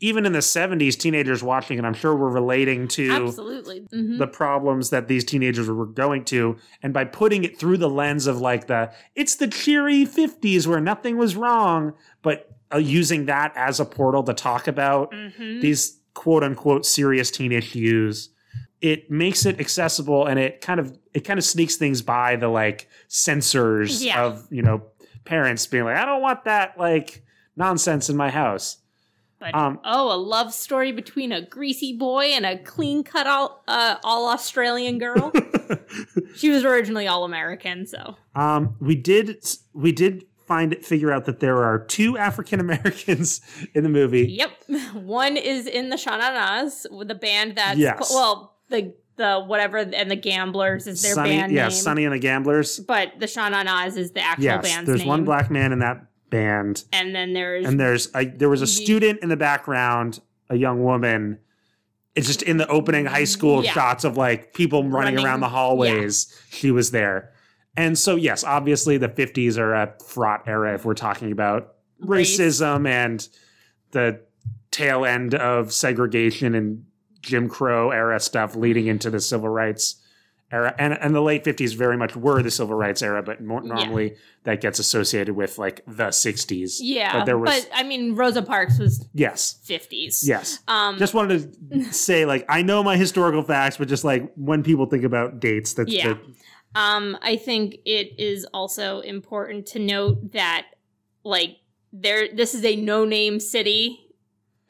even 0.00 0.26
in 0.26 0.32
the 0.32 0.40
70s 0.40 0.98
teenagers 0.98 1.42
watching 1.42 1.78
it 1.78 1.84
i'm 1.84 1.94
sure 1.94 2.14
we're 2.16 2.28
relating 2.28 2.88
to 2.88 3.10
Absolutely. 3.26 3.86
hmm 3.90 4.18
the 4.18 4.26
problems 4.26 4.90
that 4.90 5.08
these 5.08 5.24
teenagers 5.24 5.68
were 5.68 5.86
going 5.86 6.24
to 6.24 6.56
and 6.82 6.92
by 6.92 7.04
putting 7.04 7.44
it 7.44 7.58
through 7.58 7.76
the 7.78 7.88
lens 7.88 8.26
of 8.26 8.40
like 8.40 8.66
the 8.66 8.92
it's 9.14 9.36
the 9.36 9.48
cheery 9.48 10.04
50s 10.04 10.66
where 10.66 10.80
nothing 10.80 11.16
was 11.16 11.36
wrong 11.36 11.92
but 12.22 12.48
uh, 12.74 12.78
using 12.78 13.26
that 13.26 13.52
as 13.56 13.80
a 13.80 13.84
portal 13.84 14.22
to 14.22 14.34
talk 14.34 14.66
about 14.68 15.12
hmm 15.14 15.60
these 15.60 15.98
quote 16.14 16.42
unquote 16.44 16.84
serious 16.84 17.30
teen 17.30 17.52
issues 17.52 18.28
it 18.80 19.10
makes 19.10 19.46
it 19.46 19.60
accessible 19.60 20.26
and 20.26 20.38
it 20.38 20.60
kind 20.60 20.78
of 20.80 20.98
it 21.14 21.20
kind 21.20 21.38
of 21.38 21.44
sneaks 21.44 21.76
things 21.76 22.02
by 22.02 22.34
the 22.36 22.48
like 22.48 22.88
censors 23.08 24.04
Yeah. 24.04 24.24
of 24.24 24.46
you 24.50 24.62
know 24.62 24.82
parents 25.24 25.66
being 25.68 25.84
like 25.84 25.96
i 25.96 26.04
don't 26.04 26.20
want 26.20 26.44
that 26.44 26.76
like 26.78 27.22
nonsense 27.56 28.10
in 28.10 28.16
my 28.16 28.30
house 28.30 28.78
But 29.42 29.54
um, 29.56 29.80
oh, 29.84 30.14
a 30.14 30.16
love 30.16 30.54
story 30.54 30.92
between 30.92 31.32
a 31.32 31.42
greasy 31.44 31.96
boy 31.96 32.26
and 32.26 32.46
a 32.46 32.56
clean 32.62 33.02
cut 33.02 33.26
all 33.26 33.64
uh, 33.66 33.96
all 34.04 34.28
Australian 34.28 34.98
girl. 34.98 35.32
she 36.36 36.50
was 36.50 36.64
originally 36.64 37.08
all 37.08 37.24
American, 37.24 37.86
so 37.86 38.16
um 38.36 38.76
we 38.80 38.94
did 38.94 39.44
we 39.74 39.90
did 39.90 40.24
find 40.46 40.76
figure 40.84 41.12
out 41.12 41.24
that 41.24 41.40
there 41.40 41.62
are 41.64 41.78
two 41.84 42.18
african 42.18 42.58
americans 42.60 43.40
in 43.74 43.82
the 43.84 43.88
movie 43.88 44.26
yep. 44.26 44.50
One 44.94 45.36
is 45.36 45.66
in 45.66 45.88
the 45.88 45.96
Shananas 45.96 46.86
with 46.90 47.08
the 47.08 47.14
band 47.14 47.56
that's 47.56 47.78
Yes. 47.78 48.10
well 48.12 48.56
the 48.68 48.94
the 49.16 49.40
whatever 49.40 49.78
and 49.78 50.10
the 50.10 50.16
Gamblers 50.16 50.86
is 50.86 51.02
their 51.02 51.14
Sonny, 51.14 51.30
band 51.36 51.52
yeah 51.52 51.68
name. 51.68 51.70
Sonny 51.70 52.04
and 52.04 52.14
the 52.14 52.18
Gamblers. 52.18 52.80
But 52.80 53.12
the 53.18 53.26
Shananas 53.26 53.96
is 53.96 54.12
the 54.12 54.20
actual 54.20 54.46
band. 54.46 54.62
Yes, 54.64 54.74
band's 54.74 54.86
there's 54.88 55.00
name. 55.00 55.08
one 55.08 55.24
black 55.24 55.50
man 55.50 55.72
in 55.72 55.80
that 55.80 56.06
band, 56.32 56.84
and 56.92 57.14
then 57.14 57.32
there's 57.34 57.64
and 57.66 57.78
there's 57.78 58.08
a, 58.16 58.24
there 58.24 58.48
was 58.48 58.62
a 58.62 58.66
student 58.66 59.20
in 59.22 59.28
the 59.28 59.36
background, 59.36 60.20
a 60.50 60.56
young 60.56 60.82
woman. 60.82 61.38
It's 62.16 62.26
just 62.26 62.42
in 62.42 62.56
the 62.56 62.66
opening 62.66 63.06
high 63.06 63.24
school 63.24 63.62
Yeah. 63.64 63.70
shots 63.72 64.02
of 64.04 64.16
like 64.16 64.52
people 64.52 64.82
running, 64.82 65.14
Running- 65.14 65.24
around 65.24 65.40
the 65.40 65.48
hallways. 65.48 66.36
She 66.50 66.72
was 66.72 66.90
there, 66.90 67.32
and 67.76 67.96
so 67.96 68.16
yes, 68.16 68.42
obviously 68.42 68.98
the 68.98 69.08
50s 69.08 69.56
are 69.58 69.72
a 69.74 69.94
fraught 70.04 70.42
era 70.48 70.74
if 70.74 70.84
we're 70.84 70.94
talking 70.94 71.30
about 71.30 71.74
Race. 72.00 72.36
racism 72.40 72.88
and 72.88 73.28
the 73.92 74.20
tail 74.72 75.04
end 75.04 75.34
of 75.34 75.72
segregation 75.72 76.54
and 76.54 76.84
Jim 77.20 77.48
Crow 77.48 77.90
era 77.90 78.18
stuff 78.18 78.56
leading 78.56 78.88
into 78.88 79.08
the 79.10 79.20
civil 79.20 79.48
rights 79.48 80.01
era. 80.52 80.74
And, 80.78 80.92
and 81.00 81.14
the 81.14 81.20
late 81.22 81.44
50s 81.44 81.74
very 81.74 81.96
much 81.96 82.14
were 82.14 82.42
the 82.42 82.50
civil 82.50 82.74
rights 82.76 83.02
era, 83.02 83.22
but 83.22 83.40
more, 83.42 83.62
Yeah. 83.64 83.74
normally 83.74 84.16
that 84.44 84.60
gets 84.60 84.78
associated 84.78 85.34
with 85.34 85.58
like 85.58 85.82
the 85.86 86.08
60s. 86.08 86.78
yeah. 86.80 87.12
But 87.18 87.24
there 87.24 87.38
was, 87.38 87.66
I 87.74 87.82
mean 87.82 88.14
Rosa 88.14 88.42
Parks 88.42 88.78
was 88.78 89.08
yes, 89.14 89.58
50s. 89.66 90.20
yes. 90.22 90.58
Um 90.68 90.98
Just 90.98 91.14
wanted 91.14 91.56
to 91.72 91.84
say, 91.92 92.24
like, 92.26 92.44
I 92.48 92.62
know 92.62 92.82
my 92.82 92.96
historical 92.96 93.42
facts, 93.42 93.76
but 93.78 93.88
just 93.88 94.04
like 94.04 94.32
when 94.36 94.62
people 94.62 94.86
think 94.86 95.04
about 95.04 95.40
dates, 95.40 95.72
that's 95.74 95.90
Yeah. 95.92 96.14
the, 96.14 96.18
Um, 96.74 97.18
I 97.22 97.36
think 97.36 97.76
it 97.84 98.18
is 98.18 98.46
also 98.54 99.00
important 99.00 99.66
to 99.72 99.78
note 99.78 100.32
that, 100.32 100.66
like, 101.24 101.56
there, 101.92 102.28
this 102.34 102.54
is 102.54 102.64
a 102.64 102.76
no-name 102.76 103.38
city. 103.40 103.98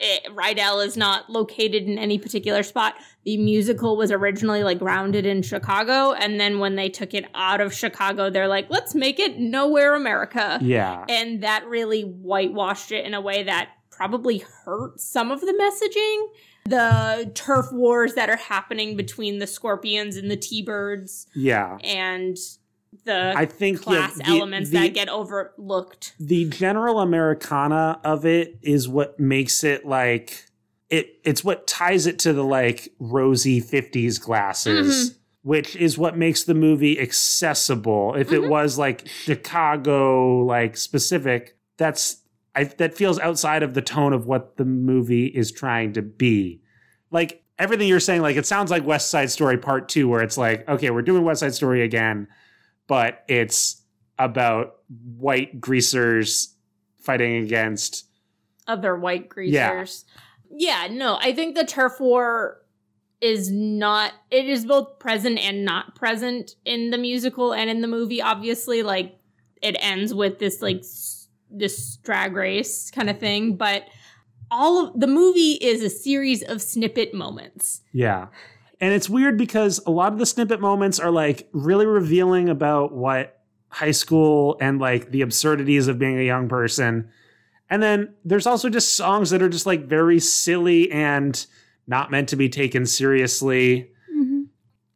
It, 0.05 0.25
Rydell 0.35 0.85
is 0.85 0.97
not 0.97 1.29
located 1.29 1.83
in 1.83 1.97
any 1.97 2.19
particular 2.19 2.61
spot. 2.61 2.95
The 3.23 3.37
musical 3.37 3.95
was 3.95 4.11
originally 4.11 4.61
like 4.63 4.79
grounded 4.79 5.25
in 5.25 5.41
Chicago, 5.43 6.11
and 6.11 6.39
then 6.41 6.59
when 6.59 6.75
they 6.75 6.89
took 6.89 7.13
it 7.13 7.25
out 7.33 7.61
of 7.61 7.73
Chicago, 7.73 8.29
they're 8.29 8.49
like, 8.49 8.69
let's 8.69 8.93
make 8.93 9.17
it 9.17 9.39
nowhere 9.39 9.95
America, 9.95 10.59
yeah. 10.61 11.05
and 11.07 11.41
that 11.41 11.65
really 11.67 12.01
whitewashed 12.01 12.91
it 12.91 13.05
in 13.05 13.13
a 13.13 13.21
way 13.21 13.43
that 13.43 13.69
probably 13.91 14.39
hurt 14.65 14.99
some 14.99 15.31
of 15.31 15.39
the 15.39 15.53
messaging. 15.53 16.27
The 16.65 17.31
turf 17.33 17.67
wars 17.71 18.13
that 18.15 18.29
are 18.29 18.37
happening 18.37 18.95
between 18.97 19.39
the 19.39 19.47
Scorpions 19.47 20.17
and 20.17 20.29
the 20.31 20.37
T-Birds 20.37 21.27
Yeah. 21.35 21.77
and 21.83 22.37
the 23.05 23.33
I 23.35 23.45
think 23.45 23.81
class 23.81 24.15
the- 24.15 24.25
elements 24.27 24.69
the- 24.69 24.77
that 24.79 24.93
get 24.93 25.09
overlooked. 25.09 26.13
the 26.19 26.45
general 26.49 26.99
Americana 26.99 27.99
of 28.03 28.25
it 28.25 28.57
is 28.61 28.87
what 28.87 29.19
makes 29.19 29.63
it 29.63 29.85
like 29.85 30.45
it 30.89 31.19
it's 31.23 31.43
what 31.43 31.65
ties 31.67 32.05
it 32.07 32.19
to 32.19 32.33
the 32.33 32.43
like 32.43 32.89
rosy 32.99 33.59
50s 33.61 34.19
glasses 34.21 35.17
which 35.41 35.75
is 35.75 35.97
what 35.97 36.15
makes 36.17 36.43
the 36.43 36.53
movie 36.53 36.97
accessible 36.99 38.13
if 38.15 38.31
it 38.31 38.41
Mhm. 38.41 38.49
was 38.49 38.77
like 38.77 39.07
chicago 39.07 40.39
like 40.45 40.77
specific 40.77 41.57
that's 41.77 42.17
I, 42.55 42.65
that 42.65 42.93
feels 42.93 43.17
outside 43.19 43.63
of 43.63 43.73
the 43.73 43.81
tone 43.81 44.13
of 44.13 44.27
what 44.27 44.57
the 44.57 44.65
movie 44.65 45.25
is 45.25 45.51
trying 45.51 45.93
to 45.93 46.01
be 46.03 46.61
like 47.11 47.43
everything 47.57 47.87
you're 47.87 47.99
saying 47.99 48.21
like 48.21 48.35
it 48.37 48.45
sounds 48.45 48.69
like 48.69 48.85
west 48.85 49.09
side 49.09 49.31
story 49.31 49.57
part 49.57 49.89
two 49.89 50.07
where 50.07 50.21
it's 50.21 50.37
like 50.37 50.67
okay 50.69 50.91
we're 50.91 51.01
doing 51.01 51.23
west 51.23 51.39
side 51.39 51.53
story 51.55 51.81
again 51.81 52.27
but 52.87 53.23
it's 53.27 53.81
about 54.19 54.75
white 55.17 55.59
greasers 55.59 56.55
fighting 56.99 57.37
against 57.43 58.05
Other 58.67 58.95
white 58.95 59.27
greasers. 59.29 60.05
Yeah. 60.55 60.85
yeah, 60.87 60.93
no, 60.93 61.17
I 61.21 61.33
think 61.33 61.55
the 61.55 61.65
turf 61.65 61.99
war 61.99 62.59
is 63.21 63.49
not 63.51 64.11
it 64.31 64.49
is 64.49 64.65
both 64.65 64.99
present 64.99 65.39
and 65.39 65.63
not 65.63 65.95
present 65.95 66.55
in 66.65 66.89
the 66.91 66.97
musical 66.97 67.53
and 67.53 67.69
in 67.69 67.79
the 67.79 67.87
movie 67.87 68.21
obviously 68.21 68.83
like 68.83 69.17
it 69.61 69.77
ends 69.79 70.13
with 70.13 70.39
this 70.39 70.61
like 70.61 70.79
s- 70.79 71.29
this 71.49 71.95
drag 72.03 72.35
race 72.35 72.91
kind 72.91 73.09
of 73.09 73.17
thing 73.19 73.55
but 73.55 73.85
all 74.51 74.87
of 74.87 74.99
the 74.99 75.07
movie 75.07 75.53
is 75.53 75.81
a 75.81 75.89
series 75.89 76.43
of 76.43 76.61
snippet 76.61 77.13
moments 77.13 77.79
Yeah. 77.93 78.27
And 78.79 78.93
it's 78.93 79.09
weird 79.09 79.37
because 79.37 79.79
a 79.85 79.91
lot 79.91 80.13
of 80.13 80.19
the 80.19 80.25
snippet 80.25 80.59
moments 80.59 80.99
are 80.99 81.11
like 81.11 81.47
really 81.53 81.85
revealing 81.85 82.49
about 82.49 82.91
what 82.93 83.39
high 83.69 83.91
school 83.91 84.57
and 84.59 84.79
like 84.79 85.11
the 85.11 85.21
absurdities 85.21 85.87
of 85.87 85.97
being 85.97 86.19
a 86.19 86.23
young 86.23 86.47
person. 86.49 87.09
And 87.69 87.81
then 87.81 88.13
there's 88.25 88.45
also 88.45 88.69
just 88.69 88.95
songs 88.95 89.29
that 89.29 89.41
are 89.41 89.49
just 89.49 89.65
like 89.65 89.85
very 89.85 90.19
silly 90.19 90.91
and 90.91 91.45
not 91.87 92.11
meant 92.11 92.29
to 92.29 92.35
be 92.35 92.49
taken 92.49 92.85
seriously. 92.85 93.89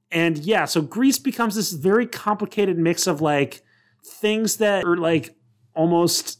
And 0.10 0.38
yeah, 0.38 0.64
so 0.66 0.82
Grease 0.82 1.20
becomes 1.20 1.56
this 1.56 1.74
very 1.74 2.06
complicated 2.08 2.78
mix 2.78 3.08
of 3.08 3.20
like 3.20 3.62
things 4.06 4.58
that 4.58 4.86
are 4.86 4.96
like 4.96 5.36
almost 5.76 6.40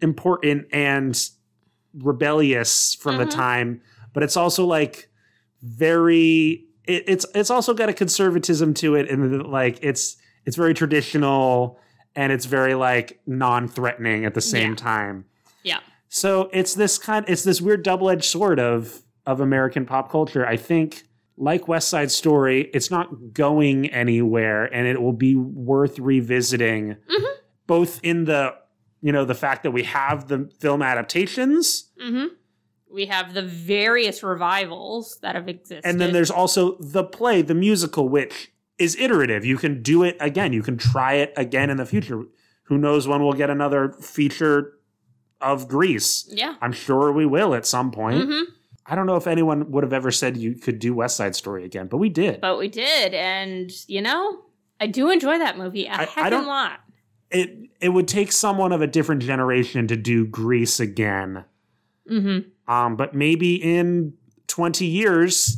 important 0.00 0.66
and 0.72 1.20
rebellious 1.94 2.94
from 2.94 3.18
the 3.18 3.24
Mhm. 3.24 3.30
time, 3.30 3.80
but 4.12 4.22
it's 4.22 4.36
also 4.36 4.64
like 4.64 5.10
very 5.62 6.67
it, 6.88 7.04
it's 7.06 7.26
it's 7.34 7.50
also 7.50 7.74
got 7.74 7.88
a 7.88 7.92
conservatism 7.92 8.74
to 8.74 8.94
it 8.96 9.08
and 9.10 9.46
like 9.46 9.78
it's 9.82 10.16
it's 10.46 10.56
very 10.56 10.74
traditional 10.74 11.78
and 12.16 12.32
it's 12.32 12.46
very 12.46 12.74
like 12.74 13.20
non-threatening 13.26 14.24
at 14.24 14.34
the 14.34 14.40
same 14.40 14.70
Yeah. 14.70 14.76
time. 14.76 15.24
yeah 15.62 15.78
So 16.08 16.48
it's 16.52 16.74
this 16.74 16.98
kind 16.98 17.24
it's 17.28 17.44
this 17.44 17.60
weird 17.60 17.82
double-edged 17.82 18.24
sword 18.24 18.58
of 18.58 19.02
of 19.26 19.40
American 19.40 19.84
pop 19.84 20.10
culture. 20.10 20.46
I 20.46 20.56
think 20.56 21.04
like 21.36 21.68
West 21.68 21.88
Side 21.88 22.10
Story, 22.10 22.62
it's 22.74 22.90
not 22.90 23.32
going 23.32 23.88
anywhere 23.90 24.64
and 24.74 24.88
it 24.88 25.00
will 25.00 25.12
be 25.12 25.36
worth 25.36 25.98
revisiting 25.98 26.96
Mhm. 27.08 27.24
both 27.66 28.00
in 28.02 28.24
the 28.24 28.54
you 29.02 29.12
know 29.12 29.24
the 29.24 29.34
fact 29.34 29.62
that 29.62 29.70
we 29.70 29.84
have 29.84 30.26
the 30.28 30.50
film 30.58 30.82
adaptations 30.82 31.90
mm-hmm. 32.02 32.26
We 32.92 33.06
have 33.06 33.34
the 33.34 33.42
various 33.42 34.22
revivals 34.22 35.18
that 35.22 35.34
have 35.34 35.48
existed 35.48 35.82
and 35.84 36.00
then 36.00 36.12
there's 36.12 36.30
also 36.30 36.76
the 36.80 37.04
play, 37.04 37.42
the 37.42 37.54
musical 37.54 38.08
which 38.08 38.52
is 38.78 38.96
iterative. 38.96 39.44
You 39.44 39.56
can 39.58 39.82
do 39.82 40.02
it 40.04 40.16
again. 40.20 40.52
You 40.52 40.62
can 40.62 40.76
try 40.78 41.14
it 41.14 41.32
again 41.36 41.68
in 41.70 41.76
the 41.76 41.86
future. 41.86 42.22
Who 42.64 42.78
knows 42.78 43.08
when 43.08 43.22
we'll 43.22 43.32
get 43.32 43.50
another 43.50 43.92
feature 44.00 44.74
of 45.40 45.68
Grease? 45.68 46.28
yeah 46.32 46.54
I'm 46.60 46.72
sure 46.72 47.12
we 47.12 47.26
will 47.26 47.54
at 47.54 47.66
some 47.66 47.90
point. 47.90 48.24
hmm 48.24 48.42
I 48.90 48.94
don't 48.94 49.04
know 49.06 49.16
if 49.16 49.26
anyone 49.26 49.70
would 49.72 49.84
have 49.84 49.92
ever 49.92 50.10
said 50.10 50.38
you 50.38 50.54
could 50.54 50.78
do 50.78 50.94
West 50.94 51.14
Side 51.16 51.36
Story 51.36 51.64
again, 51.64 51.88
but 51.88 51.98
we 51.98 52.08
did. 52.08 52.40
but 52.40 52.58
we 52.58 52.68
did 52.68 53.12
and 53.14 53.70
you 53.86 54.00
know 54.00 54.40
i 54.80 54.86
do 54.86 55.10
enjoy 55.10 55.36
that 55.38 55.58
movie 55.58 55.86
a 55.86 55.90
I- 55.90 56.02
I 56.02 56.06
heckin' 56.06 56.30
don't- 56.30 56.46
lot 56.46 56.80
it 57.30 57.50
it 57.80 57.88
would 57.90 58.08
take 58.08 58.32
someone 58.32 58.72
of 58.72 58.80
a 58.80 58.86
different 58.86 59.22
generation 59.22 59.86
to 59.88 59.96
do 59.96 60.24
Grease 60.26 60.80
again. 60.80 61.44
mm-hmm 62.10 62.48
Um, 62.68 62.96
but 62.96 63.14
maybe 63.14 63.54
in 63.56 64.12
20 64.46 64.84
years, 64.84 65.56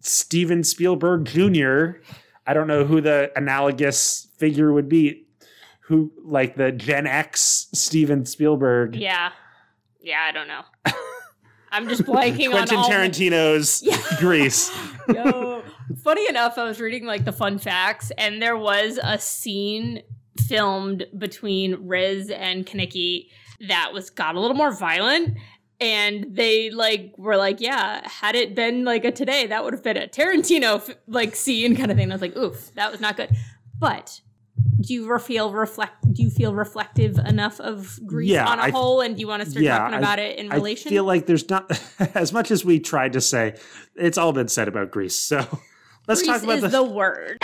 Steven 0.00 0.62
Spielberg 0.64 1.24
Jr., 1.26 1.98
I 2.46 2.54
don't 2.54 2.68
know 2.68 2.84
who 2.84 3.00
the 3.00 3.32
analogous 3.36 4.28
figure 4.38 4.72
would 4.72 4.88
be, 4.88 5.26
who 5.80 6.12
like 6.22 6.56
the 6.56 6.70
Gen 6.72 7.06
X 7.06 7.66
Steven 7.74 8.24
Spielberg, 8.24 8.96
Yeah. 8.96 9.30
Yeah, 10.00 10.20
I 10.24 10.30
don't 10.30 10.46
know. 10.46 10.62
I'm 11.72 11.88
just 11.88 12.02
blanking 12.02 12.50
Quentin 12.50 12.76
on 12.78 12.88
the- 12.88 12.96
Tarantino's 12.96 13.82
Yeah. 13.84 14.00
Grease. 14.20 14.70
Yo, 15.12 15.64
funny 16.04 16.28
enough, 16.28 16.58
I 16.58 16.64
was 16.64 16.80
reading 16.80 17.06
like 17.06 17.24
the 17.24 17.32
fun 17.32 17.58
facts, 17.58 18.12
and 18.16 18.40
there 18.40 18.56
was 18.56 19.00
a 19.02 19.18
scene 19.18 20.02
filmed 20.46 21.06
between 21.18 21.88
Riz 21.88 22.30
and 22.30 22.64
Kenickie 22.64 23.26
that 23.66 23.90
was 23.92 24.10
got 24.10 24.36
a 24.36 24.40
little 24.40 24.56
more 24.56 24.72
violent. 24.72 25.36
And 25.80 26.34
they 26.34 26.70
like 26.70 27.14
were 27.18 27.36
like, 27.36 27.60
yeah, 27.60 28.06
had 28.08 28.34
it 28.34 28.54
been 28.54 28.84
like 28.84 29.04
a 29.04 29.12
today, 29.12 29.46
that 29.48 29.62
would 29.62 29.74
have 29.74 29.82
been 29.82 29.96
a 29.98 30.06
Tarantino 30.08 30.76
f- 30.76 30.96
like 31.06 31.36
scene 31.36 31.76
kind 31.76 31.90
of 31.90 31.96
thing. 31.98 32.04
And 32.04 32.12
I 32.12 32.14
was 32.14 32.22
like, 32.22 32.36
oof, 32.36 32.72
that 32.74 32.90
was 32.90 33.00
not 33.00 33.16
good. 33.16 33.30
But 33.78 34.20
do 34.80 34.94
you 34.94 35.18
feel 35.18 35.52
reflect? 35.52 36.10
Do 36.14 36.22
you 36.22 36.30
feel 36.30 36.54
reflective 36.54 37.18
enough 37.18 37.60
of 37.60 37.98
Grease 38.06 38.30
Yeah, 38.30 38.48
on 38.48 38.58
a 38.58 38.62
I- 38.62 38.70
whole? 38.70 39.02
And 39.02 39.16
do 39.16 39.20
you 39.20 39.28
want 39.28 39.42
to 39.44 39.50
start 39.50 39.64
yeah, 39.64 39.76
talking 39.78 39.96
I- 39.96 39.98
about 39.98 40.18
it 40.18 40.38
in 40.38 40.48
relation? 40.48 40.88
I 40.88 40.90
feel 40.92 41.04
like 41.04 41.26
there's 41.26 41.48
not 41.50 41.70
as 42.14 42.32
much 42.32 42.50
as 42.50 42.64
we 42.64 42.80
tried 42.80 43.12
to 43.12 43.20
say. 43.20 43.56
It's 43.96 44.16
all 44.16 44.32
been 44.32 44.48
said 44.48 44.68
about 44.68 44.90
Grease. 44.90 45.14
So 45.16 45.46
let's 46.08 46.26
talk 46.26 46.42
about 46.42 46.56
is 46.56 46.62
the, 46.62 46.68
the 46.68 46.84
word. 46.84 47.36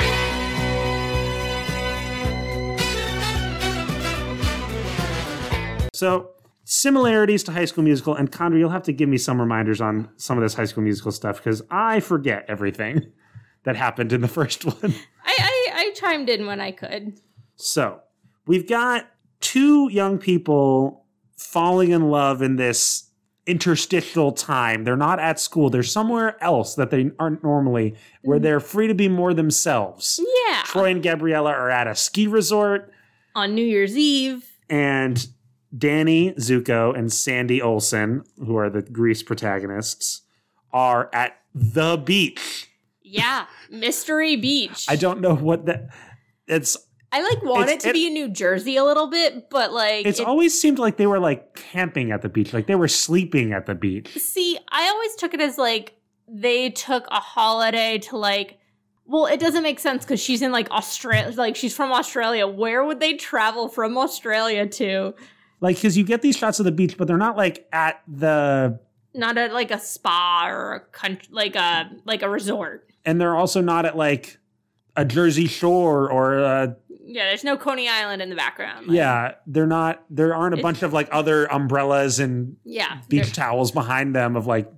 So 5.94 6.31
similarities 6.72 7.44
to 7.44 7.52
High 7.52 7.66
School 7.66 7.84
Musical, 7.84 8.14
and 8.14 8.32
Condra, 8.32 8.58
you'll 8.58 8.70
have 8.70 8.84
to 8.84 8.94
give 8.94 9.08
me 9.08 9.18
some 9.18 9.38
reminders 9.38 9.80
on 9.82 10.08
some 10.16 10.38
of 10.38 10.42
this 10.42 10.54
High 10.54 10.64
School 10.64 10.82
Musical 10.82 11.12
stuff 11.12 11.36
because 11.36 11.60
I 11.70 12.00
forget 12.00 12.46
everything 12.48 13.12
that 13.64 13.76
happened 13.76 14.12
in 14.12 14.22
the 14.22 14.28
first 14.28 14.64
one. 14.64 14.94
I, 15.24 15.36
I 15.38 15.72
I 15.74 15.92
chimed 15.94 16.30
in 16.30 16.46
when 16.46 16.60
I 16.60 16.72
could. 16.72 17.20
So 17.56 18.00
we've 18.46 18.66
got 18.66 19.10
two 19.40 19.90
young 19.90 20.18
people 20.18 21.04
falling 21.36 21.90
in 21.90 22.10
love 22.10 22.40
in 22.40 22.56
this 22.56 23.10
interstitial 23.46 24.32
time. 24.32 24.84
They're 24.84 24.96
not 24.96 25.18
at 25.18 25.38
school. 25.38 25.68
They're 25.68 25.82
somewhere 25.82 26.42
else 26.42 26.74
that 26.76 26.90
they 26.90 27.10
aren't 27.18 27.44
normally, 27.44 27.96
where 28.22 28.38
mm-hmm. 28.38 28.44
they're 28.44 28.60
free 28.60 28.86
to 28.86 28.94
be 28.94 29.08
more 29.08 29.34
themselves. 29.34 30.18
Yeah. 30.48 30.62
Troy 30.64 30.90
and 30.90 31.02
Gabriella 31.02 31.50
are 31.50 31.70
at 31.70 31.86
a 31.86 31.94
ski 31.94 32.26
resort, 32.26 32.90
On 33.34 33.54
New 33.54 33.64
Year's 33.64 33.94
Eve. 33.94 34.48
and 34.70 35.26
Danny 35.76 36.32
Zuko 36.32 36.96
and 36.96 37.12
Sandy 37.12 37.62
Olson, 37.62 38.24
who 38.38 38.56
are 38.56 38.68
the 38.70 38.82
Grease 38.82 39.22
protagonists, 39.22 40.22
are 40.72 41.08
at 41.14 41.38
the 41.54 41.96
beach. 41.96 42.68
Yeah. 43.02 43.46
Mystery 43.70 44.36
Beach. 44.36 44.86
I 44.88 44.96
don't 44.96 45.20
know 45.20 45.34
what 45.34 45.66
that. 45.66 45.88
It's 46.46 46.76
I 47.10 47.22
like 47.22 47.42
want 47.42 47.68
it 47.70 47.80
to 47.80 47.90
it- 47.90 47.92
be 47.92 48.06
in 48.06 48.14
New 48.14 48.28
Jersey 48.28 48.76
a 48.76 48.84
little 48.84 49.06
bit, 49.08 49.50
but 49.50 49.72
like 49.72 50.06
it's 50.06 50.20
it- 50.20 50.26
always 50.26 50.58
seemed 50.58 50.78
like 50.78 50.96
they 50.96 51.06
were 51.06 51.18
like 51.20 51.54
camping 51.54 52.10
at 52.10 52.22
the 52.22 52.28
beach, 52.28 52.52
like 52.52 52.66
they 52.66 52.74
were 52.74 52.88
sleeping 52.88 53.52
at 53.52 53.66
the 53.66 53.74
beach. 53.74 54.08
see, 54.18 54.58
I 54.70 54.88
always 54.88 55.14
took 55.16 55.34
it 55.34 55.40
as 55.40 55.58
like 55.58 55.94
they 56.28 56.70
took 56.70 57.06
a 57.10 57.20
holiday 57.20 57.98
to 57.98 58.16
like 58.16 58.58
well, 59.04 59.26
it 59.26 59.40
doesn't 59.40 59.62
make 59.64 59.78
sense 59.80 60.04
because 60.04 60.20
she's 60.20 60.40
in 60.42 60.52
like 60.52 60.70
Australia 60.70 61.34
like 61.36 61.56
she's 61.56 61.74
from 61.76 61.92
Australia. 61.92 62.46
Where 62.46 62.82
would 62.84 63.00
they 63.00 63.14
travel 63.14 63.68
from 63.68 63.96
Australia 63.98 64.66
to? 64.66 65.14
Like, 65.62 65.76
because 65.76 65.96
you 65.96 66.04
get 66.04 66.20
these 66.20 66.36
shots 66.36 66.58
of 66.58 66.64
the 66.66 66.72
beach, 66.72 66.98
but 66.98 67.06
they're 67.08 67.16
not 67.16 67.36
like 67.38 67.66
at 67.72 68.02
the, 68.06 68.78
Not 69.14 69.38
at 69.38 69.54
like 69.54 69.70
a 69.70 69.78
spa 69.78 70.46
or 70.50 70.74
a 70.74 70.80
country 70.80 71.28
like 71.30 71.56
a 71.56 71.90
like 72.04 72.22
a 72.22 72.28
resort. 72.28 72.90
and 73.06 73.18
they're 73.20 73.36
also 73.36 73.60
not 73.62 73.86
at 73.86 73.96
like 73.96 74.38
a 74.96 75.04
Jersey 75.06 75.46
Shore 75.46 76.10
or 76.12 76.38
a, 76.38 76.76
Yeah, 77.04 77.24
there's 77.26 77.44
no 77.44 77.56
Coney 77.56 77.88
Island 77.88 78.20
in 78.22 78.28
the 78.28 78.36
background. 78.36 78.88
Like, 78.88 78.96
yeah, 78.96 79.34
they're 79.46 79.66
not. 79.66 80.04
There 80.10 80.34
aren't 80.34 80.58
a 80.58 80.62
bunch 80.62 80.82
of 80.82 80.92
like 80.92 81.08
other 81.12 81.46
umbrellas 81.46 82.18
and 82.20 82.56
Yeah. 82.64 83.00
beach 83.08 83.32
towels 83.32 83.70
behind 83.70 84.14
them. 84.14 84.36
Of 84.36 84.46
like, 84.46 84.70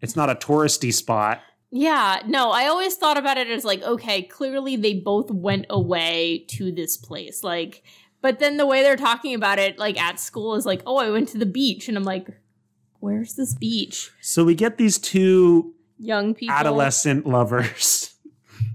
it's 0.00 0.16
not 0.16 0.28
a 0.30 0.34
touristy 0.34 0.92
spot. 0.92 1.40
Yeah, 1.70 2.22
no, 2.26 2.50
I 2.50 2.66
always 2.66 2.94
thought 2.96 3.18
about 3.18 3.36
it 3.36 3.48
as 3.48 3.62
like, 3.64 3.82
okay, 3.82 4.22
clearly 4.22 4.74
they 4.76 4.94
both 4.94 5.30
went 5.30 5.66
away 5.68 6.46
to 6.52 6.72
this 6.72 6.96
place. 6.96 7.44
Like, 7.44 7.82
but 8.20 8.38
then 8.38 8.56
the 8.56 8.66
way 8.66 8.82
they're 8.82 8.96
talking 8.96 9.34
about 9.34 9.58
it, 9.58 9.78
like 9.78 10.00
at 10.00 10.18
school, 10.20 10.54
is 10.54 10.66
like, 10.66 10.82
oh, 10.86 10.96
I 10.96 11.10
went 11.10 11.28
to 11.30 11.38
the 11.38 11.46
beach. 11.46 11.88
And 11.88 11.96
I'm 11.96 12.04
like, 12.04 12.28
where's 13.00 13.34
this 13.34 13.54
beach? 13.54 14.10
So 14.20 14.44
we 14.44 14.54
get 14.54 14.76
these 14.78 14.98
two 14.98 15.74
Young 15.98 16.34
people. 16.34 16.54
adolescent 16.54 17.26
lovers, 17.26 18.14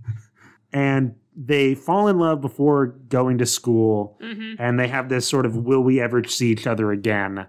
and 0.74 1.16
they 1.36 1.74
fall 1.76 2.08
in 2.08 2.20
love 2.20 2.42
before 2.42 2.88
going 2.88 3.38
to 3.40 3.46
school. 3.46 4.18
hmm 4.22 4.54
and 4.60 4.80
they 4.80 4.88
have 4.88 5.10
this 5.10 5.28
sort 5.28 5.46
of 5.46 5.56
will 5.56 5.82
we 5.82 6.00
ever 6.00 6.24
see 6.24 6.52
each 6.52 6.68
other 6.68 6.92
again 6.92 7.48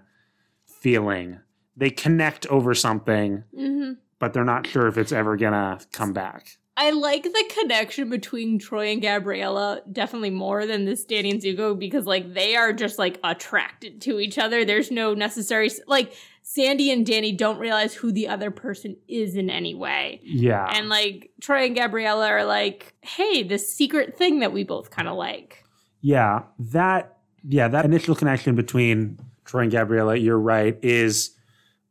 feeling. 0.65 1.39
They 1.77 1.89
connect 1.89 2.47
over 2.47 2.73
something, 2.73 3.43
hmm 3.55 3.91
but 4.17 4.33
they're 4.33 4.45
not 4.45 4.65
sure 4.65 4.87
if 4.87 4.97
it's 4.97 5.11
ever 5.11 5.35
gonna 5.37 5.79
come 5.91 6.13
back. 6.13 6.57
I 6.77 6.91
like 6.91 7.23
the 7.23 7.51
connection 7.57 8.09
between 8.09 8.59
Troy 8.59 8.91
and 8.91 9.01
Gabriella 9.01 9.81
definitely 9.91 10.29
more 10.29 10.65
than 10.65 10.83
this 10.83 11.05
Danny 11.05 11.31
and 11.31 11.41
Zuko 11.41 11.77
because 11.77 12.05
like 12.05 12.33
they 12.33 12.55
are 12.55 12.73
just 12.73 12.99
like 12.99 13.17
attracted 13.23 14.01
to 14.01 14.19
each 14.19 14.37
other. 14.37 14.65
There's 14.65 14.91
no 14.91 15.13
necessary 15.13 15.69
like 15.87 16.13
Sandy 16.43 16.91
and 16.91 17.05
Danny 17.05 17.31
don't 17.31 17.59
realize 17.59 17.93
who 17.93 18.11
the 18.11 18.27
other 18.27 18.51
person 18.51 18.97
is 19.07 19.35
in 19.35 19.49
any 19.49 19.73
way. 19.73 20.19
Yeah. 20.23 20.67
And 20.69 20.89
like 20.89 21.31
Troy 21.41 21.65
and 21.65 21.75
Gabriella 21.75 22.27
are 22.27 22.45
like, 22.45 22.93
hey, 23.01 23.41
this 23.43 23.73
secret 23.73 24.17
thing 24.17 24.39
that 24.39 24.51
we 24.51 24.63
both 24.63 24.91
kind 24.91 25.07
of 25.07 25.15
like. 25.15 25.63
yeah. 26.01 26.43
That 26.59 27.17
yeah, 27.47 27.67
that 27.67 27.85
initial 27.85 28.15
connection 28.15 28.55
between 28.55 29.19
Troy 29.45 29.61
and 29.61 29.71
Gabriella, 29.71 30.17
you're 30.17 30.39
right, 30.39 30.77
is 30.81 31.31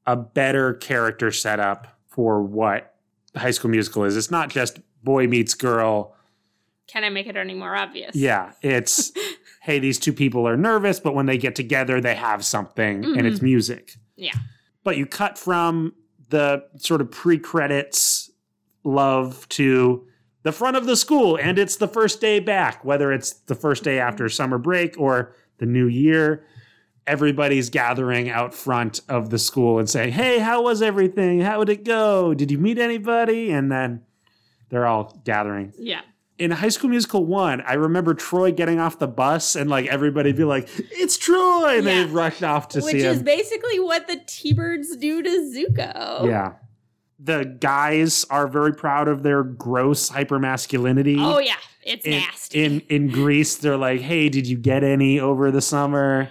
a 0.07 0.16
better 0.16 0.75
character 0.75 1.31
setup 1.31 1.87
for 2.09 2.42
what 2.42 2.94
High 3.37 3.51
School 3.51 3.70
Musical 3.70 4.05
is. 4.05 4.16
It's 4.16 4.31
not 4.31 4.51
just 4.51 4.79
boy 5.03 5.27
meets 5.27 5.55
girl. 5.55 6.14
Can 6.87 7.05
I 7.05 7.09
make 7.09 7.27
it 7.27 7.37
any 7.37 7.55
more 7.55 7.75
obvious? 7.75 8.14
Yeah, 8.14 8.53
it's 8.62 9.12
hey, 9.62 9.79
these 9.79 9.99
two 9.99 10.12
people 10.12 10.47
are 10.47 10.57
nervous, 10.57 11.01
but 11.01 11.14
when 11.14 11.27
they 11.27 11.38
get 11.38 11.55
together, 11.55 12.01
they 12.01 12.14
have 12.14 12.44
something, 12.44 13.05
and 13.05 13.27
it's 13.27 13.37
mm-hmm. 13.37 13.47
music. 13.47 13.94
Yeah. 14.16 14.35
But 14.83 14.97
you 14.97 15.07
cut 15.07 15.38
from 15.38 15.94
the 16.29 16.64
sort 16.77 17.01
of 17.01 17.11
pre 17.11 17.38
credits 17.38 18.31
love 18.85 19.49
to 19.51 20.07
the 20.42 20.53
front 20.53 20.77
of 20.77 20.87
the 20.87 20.97
school, 20.97 21.37
and 21.37 21.59
it's 21.59 21.77
the 21.77 21.88
first 21.88 22.20
day 22.20 22.38
back, 22.38 22.85
whether 22.85 23.12
it's 23.12 23.33
the 23.33 23.55
first 23.55 23.83
day 23.83 23.99
after 23.99 24.25
mm-hmm. 24.25 24.33
summer 24.33 24.59
break 24.59 24.99
or 24.99 25.35
the 25.59 25.66
new 25.66 25.87
year. 25.87 26.44
Everybody's 27.07 27.69
gathering 27.71 28.31
out 28.31 28.55
front 28.55 29.01
of 29.09 29.29
the 29.31 29.38
school 29.38 29.79
and 29.79 29.88
saying, 29.90 30.12
Hey, 30.12 30.38
how 30.38 30.62
was 30.62 30.81
everything? 30.81 31.40
How 31.40 31.59
would 31.59 31.69
it 31.69 31.85
go? 31.85 32.33
Did 32.35 32.51
you 32.51 32.59
meet 32.59 32.79
anybody? 32.79 33.51
And 33.51 33.71
then 33.71 34.03
they're 34.71 34.87
all 34.87 35.21
gathering 35.25 35.75
Yeah. 35.79 36.01
in 36.38 36.51
High 36.51 36.71
School 36.71 36.88
Musical 36.90 37.27
one, 37.27 37.61
I 37.61 37.75
remember 37.75 38.14
Troy 38.14 38.51
getting 38.53 38.81
off 38.81 38.99
the 38.99 39.07
bus 39.07 39.55
and 39.55 39.69
like 39.69 39.87
everybody 39.87 40.33
be 40.33 40.45
like, 40.45 40.69
"It's 40.93 41.17
Troy!" 41.19 41.77
and 41.79 41.87
Yeah. 41.87 42.05
they 42.07 42.11
rush 42.11 42.43
off 42.43 42.69
to 42.71 42.81
Which 42.81 42.93
see 42.93 42.99
is 43.07 43.23
basically 43.23 43.79
what 43.81 44.09
the 44.09 44.21
T-Birds 44.27 44.97
do 44.97 45.23
to 45.23 45.29
Zuko. 45.31 46.27
yeah, 46.27 46.53
the 47.21 47.45
guys 47.61 48.25
are 48.31 48.49
very 48.49 48.73
proud 48.73 49.07
of 49.09 49.23
their 49.23 49.45
gross 49.45 50.11
hypermasculinity. 50.11 51.19
Oh 51.21 51.38
yeah, 51.38 51.55
it's 51.85 52.05
in, 52.05 52.11
nasty. 52.12 52.64
in 52.64 52.81
in 52.88 53.09
Grease, 53.09 53.57
they're 53.57 53.77
like, 53.77 54.01
"Hey, 54.01 54.29
did 54.29 54.49
you 54.49 54.57
get 54.57 54.83
any 54.83 55.21
over 55.21 55.51
the 55.53 55.61
summer?" 55.62 56.29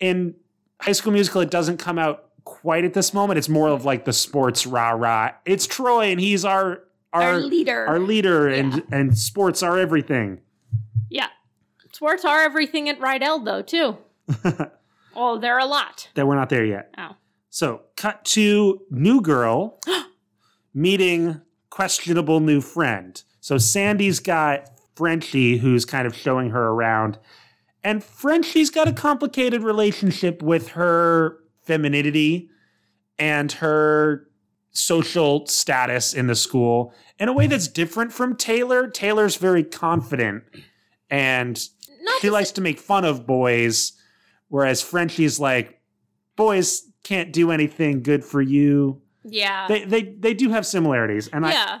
In 0.00 0.34
High 0.80 0.92
School 0.92 1.12
Musical, 1.12 1.40
it 1.40 1.50
doesn't 1.50 1.78
come 1.78 1.98
out 1.98 2.24
quite 2.44 2.84
at 2.84 2.94
this 2.94 3.12
moment. 3.12 3.38
It's 3.38 3.48
more 3.48 3.68
of 3.68 3.84
like 3.84 4.04
the 4.04 4.12
sports 4.12 4.66
rah 4.66 4.90
rah. 4.90 5.30
It's 5.44 5.66
Troy, 5.66 6.06
and 6.10 6.20
he's 6.20 6.44
our 6.44 6.84
our, 7.12 7.22
Our 7.22 7.38
leader. 7.40 7.86
our 7.86 7.98
leader, 7.98 8.48
and 8.48 8.74
Yeah. 8.74 8.80
and 8.92 9.16
sports 9.18 9.62
are 9.62 9.78
everything. 9.78 10.40
yeah. 11.08 11.28
Sports 11.92 12.24
are 12.24 12.42
everything 12.42 12.88
at 12.88 13.00
Rydell 13.00 13.44
though 13.44 13.62
too. 13.62 13.96
oh, 15.16 15.38
they're 15.38 15.58
a 15.58 15.64
lot. 15.64 16.08
that 16.14 16.26
we're 16.26 16.36
not 16.36 16.48
there 16.50 16.64
yet. 16.64 16.94
Oh. 16.98 17.16
So, 17.50 17.80
cut 17.96 18.24
to 18.26 18.82
new 18.90 19.20
girl 19.20 19.80
meeting 20.74 21.40
questionable 21.70 22.40
new 22.40 22.60
friend. 22.60 23.20
So, 23.40 23.58
Sandy's 23.58 24.20
got 24.20 24.68
Frenchie 24.94 25.58
who's 25.58 25.84
kind 25.84 26.06
of 26.06 26.14
showing 26.14 26.50
her 26.50 26.68
around. 26.68 27.18
And 27.88 28.04
Frenchie's 28.04 28.68
got 28.68 28.86
a 28.86 28.92
complicated 28.92 29.62
relationship 29.62 30.42
with 30.42 30.68
her 30.72 31.38
femininity 31.62 32.50
and 33.18 33.50
her 33.50 34.28
social 34.72 35.46
status 35.46 36.12
in 36.12 36.26
the 36.26 36.34
school 36.34 36.92
in 37.18 37.30
a 37.30 37.32
way 37.32 37.46
that's 37.46 37.66
different 37.66 38.12
from 38.12 38.36
Taylor. 38.36 38.88
Taylor's 38.88 39.36
very 39.36 39.64
confident 39.64 40.44
and 41.08 41.66
Not 42.02 42.20
she 42.20 42.28
likes 42.28 42.50
to 42.52 42.60
make 42.60 42.78
fun 42.78 43.06
of 43.06 43.26
boys, 43.26 43.94
whereas 44.48 44.82
Frenchie's 44.82 45.40
like, 45.40 45.80
boys 46.36 46.92
can't 47.04 47.32
do 47.32 47.50
anything 47.50 48.02
good 48.02 48.22
for 48.22 48.42
you. 48.42 49.00
Yeah. 49.24 49.66
They 49.66 49.86
they 49.86 50.02
they 50.02 50.34
do 50.34 50.50
have 50.50 50.66
similarities, 50.66 51.28
and 51.28 51.46
I 51.46 51.52
yeah. 51.52 51.78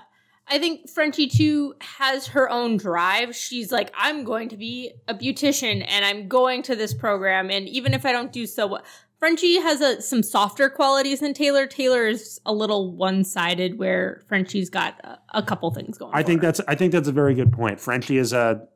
I 0.50 0.58
think 0.58 0.88
Frenchie 0.88 1.26
too 1.26 1.74
has 1.80 2.26
her 2.28 2.48
own 2.50 2.76
drive. 2.76 3.34
She's 3.34 3.70
like, 3.70 3.92
I'm 3.96 4.24
going 4.24 4.48
to 4.50 4.56
be 4.56 4.92
a 5.06 5.14
beautician 5.14 5.84
and 5.86 6.04
I'm 6.04 6.28
going 6.28 6.62
to 6.64 6.76
this 6.76 6.94
program. 6.94 7.50
And 7.50 7.68
even 7.68 7.94
if 7.94 8.06
I 8.06 8.12
don't 8.12 8.32
do 8.32 8.46
so 8.46 8.66
well, 8.66 8.82
Frenchie 9.18 9.60
has 9.60 9.80
a, 9.80 10.00
some 10.00 10.22
softer 10.22 10.70
qualities 10.70 11.20
than 11.20 11.34
Taylor. 11.34 11.66
Taylor 11.66 12.06
is 12.06 12.40
a 12.46 12.52
little 12.52 12.92
one 12.94 13.24
sided 13.24 13.78
where 13.78 14.22
Frenchie's 14.28 14.70
got 14.70 14.98
a, 15.04 15.18
a 15.34 15.42
couple 15.42 15.70
things 15.72 15.98
going 15.98 16.12
on. 16.12 16.18
I 16.18 16.22
think 16.22 16.40
her. 16.40 16.46
that's 16.46 16.60
I 16.68 16.74
think 16.76 16.92
that's 16.92 17.08
a 17.08 17.12
very 17.12 17.34
good 17.34 17.52
point. 17.52 17.80
Frenchie 17.80 18.18
is 18.18 18.32
a 18.32 18.66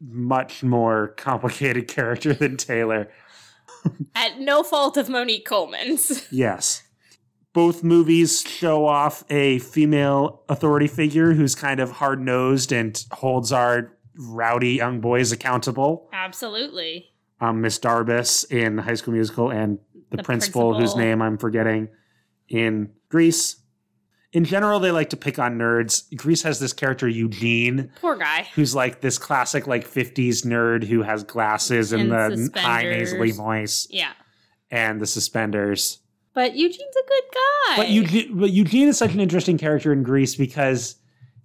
much 0.00 0.62
more 0.62 1.08
complicated 1.16 1.88
character 1.88 2.32
than 2.32 2.56
Taylor. 2.56 3.10
at 4.14 4.40
no 4.40 4.62
fault 4.62 4.96
of 4.96 5.10
Monique 5.10 5.44
Coleman's. 5.44 6.26
Yes. 6.32 6.83
Both 7.54 7.82
movies 7.82 8.42
show 8.42 8.84
off 8.86 9.24
a 9.30 9.60
female 9.60 10.42
authority 10.48 10.88
figure 10.88 11.32
who's 11.32 11.54
kind 11.54 11.80
of 11.80 11.90
hard 11.92 12.20
nosed 12.20 12.72
and 12.72 13.02
holds 13.12 13.52
our 13.52 13.92
rowdy 14.18 14.72
young 14.74 15.00
boys 15.00 15.32
accountable. 15.32 16.08
Absolutely. 16.12 17.10
um, 17.40 17.60
Miss 17.62 17.78
Darbus 17.78 18.44
in 18.50 18.78
High 18.78 18.94
School 18.94 19.14
Musical 19.14 19.50
and 19.50 19.78
the, 20.10 20.18
The 20.18 20.22
principal, 20.24 20.78
whose 20.78 20.94
name 20.96 21.22
I'm 21.22 21.38
forgetting 21.38 21.88
in 22.48 22.90
Grease. 23.08 23.56
In 24.32 24.44
general, 24.44 24.80
they 24.80 24.90
like 24.90 25.10
to 25.10 25.16
pick 25.16 25.38
on 25.38 25.56
nerds. 25.58 26.12
Grease 26.16 26.42
has 26.42 26.58
this 26.58 26.72
character 26.72 27.06
Eugene, 27.08 27.92
Poor 28.00 28.16
guy. 28.16 28.48
who's 28.56 28.74
like 28.74 29.00
this 29.00 29.16
classic 29.16 29.68
like 29.68 29.88
50s 29.88 30.44
nerd 30.44 30.82
who 30.84 31.02
has 31.02 31.22
glasses 31.22 31.92
and, 31.92 32.12
And 32.12 32.50
the 32.52 32.60
high 32.60 32.82
nasally 32.82 33.30
voice 33.30 33.86
Yeah. 33.90 34.10
and 34.72 35.00
the 35.00 35.06
suspenders. 35.06 36.00
But 36.34 36.56
Eugene's 36.56 36.80
a 36.80 37.08
good 37.08 37.24
guy. 37.34 37.76
But 37.76 37.88
Eugene, 37.90 38.38
but 38.38 38.50
Eugene 38.50 38.88
is 38.88 38.98
such 38.98 39.14
an 39.14 39.20
interesting 39.20 39.56
character 39.56 39.92
in 39.92 40.02
Grease 40.02 40.34
because 40.34 40.96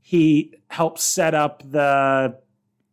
he 0.02 0.56
helps 0.67 1.04
set 1.04 1.34
up 1.36 1.62
the 1.69 2.38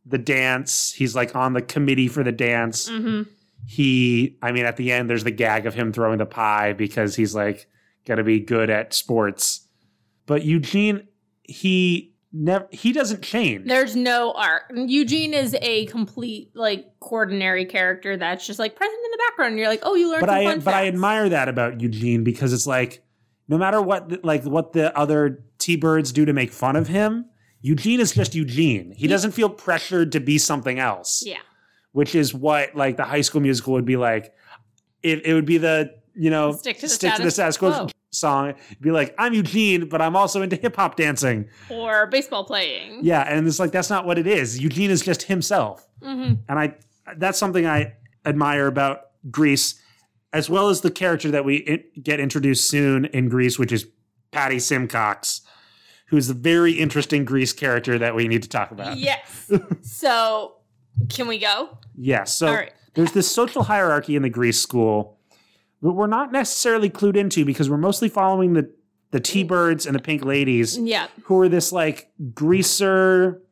the 0.04 0.18
dance. 0.18 0.92
He's 0.92 1.14
like 1.16 1.34
on 1.34 1.52
the 1.54 1.62
committee 1.62 2.08
for 2.08 2.22
the 2.22 2.32
dance. 2.32 2.88
hmm 2.88 3.22
he 3.68 4.38
i 4.42 4.52
mean 4.52 4.64
at 4.64 4.76
the 4.76 4.92
end 4.92 5.10
there's 5.10 5.24
the 5.24 5.30
gag 5.32 5.66
of 5.66 5.74
him 5.74 5.92
throwing 5.92 6.18
the 6.18 6.24
pie 6.26 6.72
because 6.72 7.16
he's 7.16 7.34
like 7.34 7.68
gotta 8.06 8.22
be 8.22 8.38
good 8.38 8.70
at 8.70 8.94
sports 8.94 9.66
but 10.26 10.44
eugene 10.44 11.04
he 11.42 12.14
never 12.32 12.68
he 12.70 12.92
doesn't 12.92 13.22
change 13.22 13.66
There's 13.66 13.96
no 13.96 14.32
arc. 14.34 14.70
Eugene 14.72 15.34
is 15.34 15.56
a 15.62 15.86
complete 15.86 16.52
like 16.54 16.86
ordinary 17.00 17.64
character 17.64 18.16
that's 18.16 18.46
just 18.46 18.60
like 18.60 18.76
present 18.76 18.95
the 19.16 19.22
background. 19.28 19.52
And 19.52 19.58
you're 19.58 19.68
like, 19.68 19.80
oh, 19.82 19.94
you 19.94 20.10
learned 20.10 20.20
but 20.20 20.28
some 20.28 20.38
i 20.38 20.44
fun 20.44 20.60
but 20.60 20.74
i 20.74 20.86
admire 20.86 21.28
that 21.28 21.48
about 21.48 21.80
eugene 21.80 22.24
because 22.24 22.52
it's 22.52 22.66
like 22.66 23.02
no 23.48 23.58
matter 23.58 23.80
what 23.80 24.24
like 24.24 24.44
what 24.44 24.72
the 24.72 24.96
other 24.96 25.44
t-birds 25.58 26.12
do 26.12 26.24
to 26.24 26.32
make 26.32 26.50
fun 26.52 26.76
of 26.76 26.88
him 26.88 27.26
eugene 27.60 28.00
is 28.00 28.12
just 28.12 28.34
eugene. 28.34 28.92
He 28.96 29.08
doesn't 29.08 29.32
feel 29.32 29.48
pressured 29.48 30.12
to 30.12 30.20
be 30.20 30.38
something 30.38 30.78
else. 30.78 31.22
Yeah, 31.26 31.38
which 31.92 32.14
is 32.14 32.32
what 32.32 32.74
like 32.74 32.96
the 32.96 33.04
high 33.04 33.22
school 33.22 33.40
musical 33.40 33.72
would 33.74 33.84
be 33.84 33.96
like. 33.96 34.32
It, 35.02 35.24
it 35.26 35.34
would 35.34 35.46
be 35.46 35.58
the 35.58 35.94
you 36.14 36.30
know 36.30 36.52
Stick 36.52 36.76
to 36.76 36.82
the 36.82 36.88
stick 36.88 37.14
to 37.14 37.22
the 37.22 37.30
status 37.30 37.56
status 37.56 37.58
quo 37.58 37.88
song. 38.10 38.54
It'd 38.70 38.80
be 38.80 38.90
like 38.90 39.14
i'm 39.18 39.34
eugene 39.34 39.88
but 39.88 40.00
i'm 40.00 40.16
also 40.16 40.42
into 40.42 40.56
hip-hop 40.56 40.96
dancing. 40.96 41.48
Or 41.68 42.06
baseball 42.06 42.44
playing. 42.44 43.00
yeah 43.02 43.22
and 43.22 43.46
it's 43.46 43.58
like 43.60 43.72
that's 43.72 43.90
not 43.90 44.06
what 44.06 44.18
it 44.18 44.26
is. 44.26 44.58
Eugene 44.58 44.90
is 44.90 45.02
just 45.02 45.22
himself. 45.24 45.86
Hmm 46.02 46.34
and 46.48 46.58
i 46.58 46.74
that's 47.18 47.38
something 47.38 47.66
i 47.66 47.94
admire 48.26 48.66
about 48.66 49.00
grease 49.30 49.80
as 50.32 50.50
well 50.50 50.68
as 50.68 50.80
the 50.82 50.90
character 50.90 51.30
that 51.30 51.44
we 51.44 51.56
in- 51.56 51.84
get 52.02 52.20
introduced 52.20 52.68
soon 52.68 53.06
in 53.06 53.28
grease 53.28 53.58
which 53.58 53.72
is 53.72 53.86
patty 54.32 54.58
simcox 54.58 55.40
who's 56.08 56.28
a 56.28 56.34
very 56.34 56.72
interesting 56.72 57.24
grease 57.24 57.52
character 57.52 57.98
that 57.98 58.14
we 58.14 58.28
need 58.28 58.42
to 58.42 58.48
talk 58.48 58.70
about 58.70 58.96
Yes. 58.98 59.50
so, 59.82 60.54
can 61.08 61.26
we 61.26 61.38
go? 61.38 61.76
Yes. 61.96 62.34
So 62.34 62.46
All 62.46 62.54
right. 62.54 62.72
there's 62.94 63.12
this 63.12 63.30
social 63.30 63.64
hierarchy 63.64 64.14
in 64.16 64.22
the 64.22 64.30
Grease 64.30 64.60
school 64.60 65.18
that 65.82 65.92
we're 65.92 66.06
not 66.06 66.30
necessarily 66.32 66.88
clued 66.90 67.16
into 67.16 67.44
because 67.44 67.68
we're 67.68 67.76
mostly 67.76 68.08
following 68.08 68.52
the 68.54 68.70
the 69.10 69.20
T-birds 69.20 69.84
and 69.86 69.94
the 69.94 70.00
pink 70.00 70.24
ladies 70.24 70.78
Yeah, 70.78 71.06
who 71.24 71.40
are 71.40 71.48
this 71.48 71.70
like 71.72 72.10
greaser. 72.34 73.42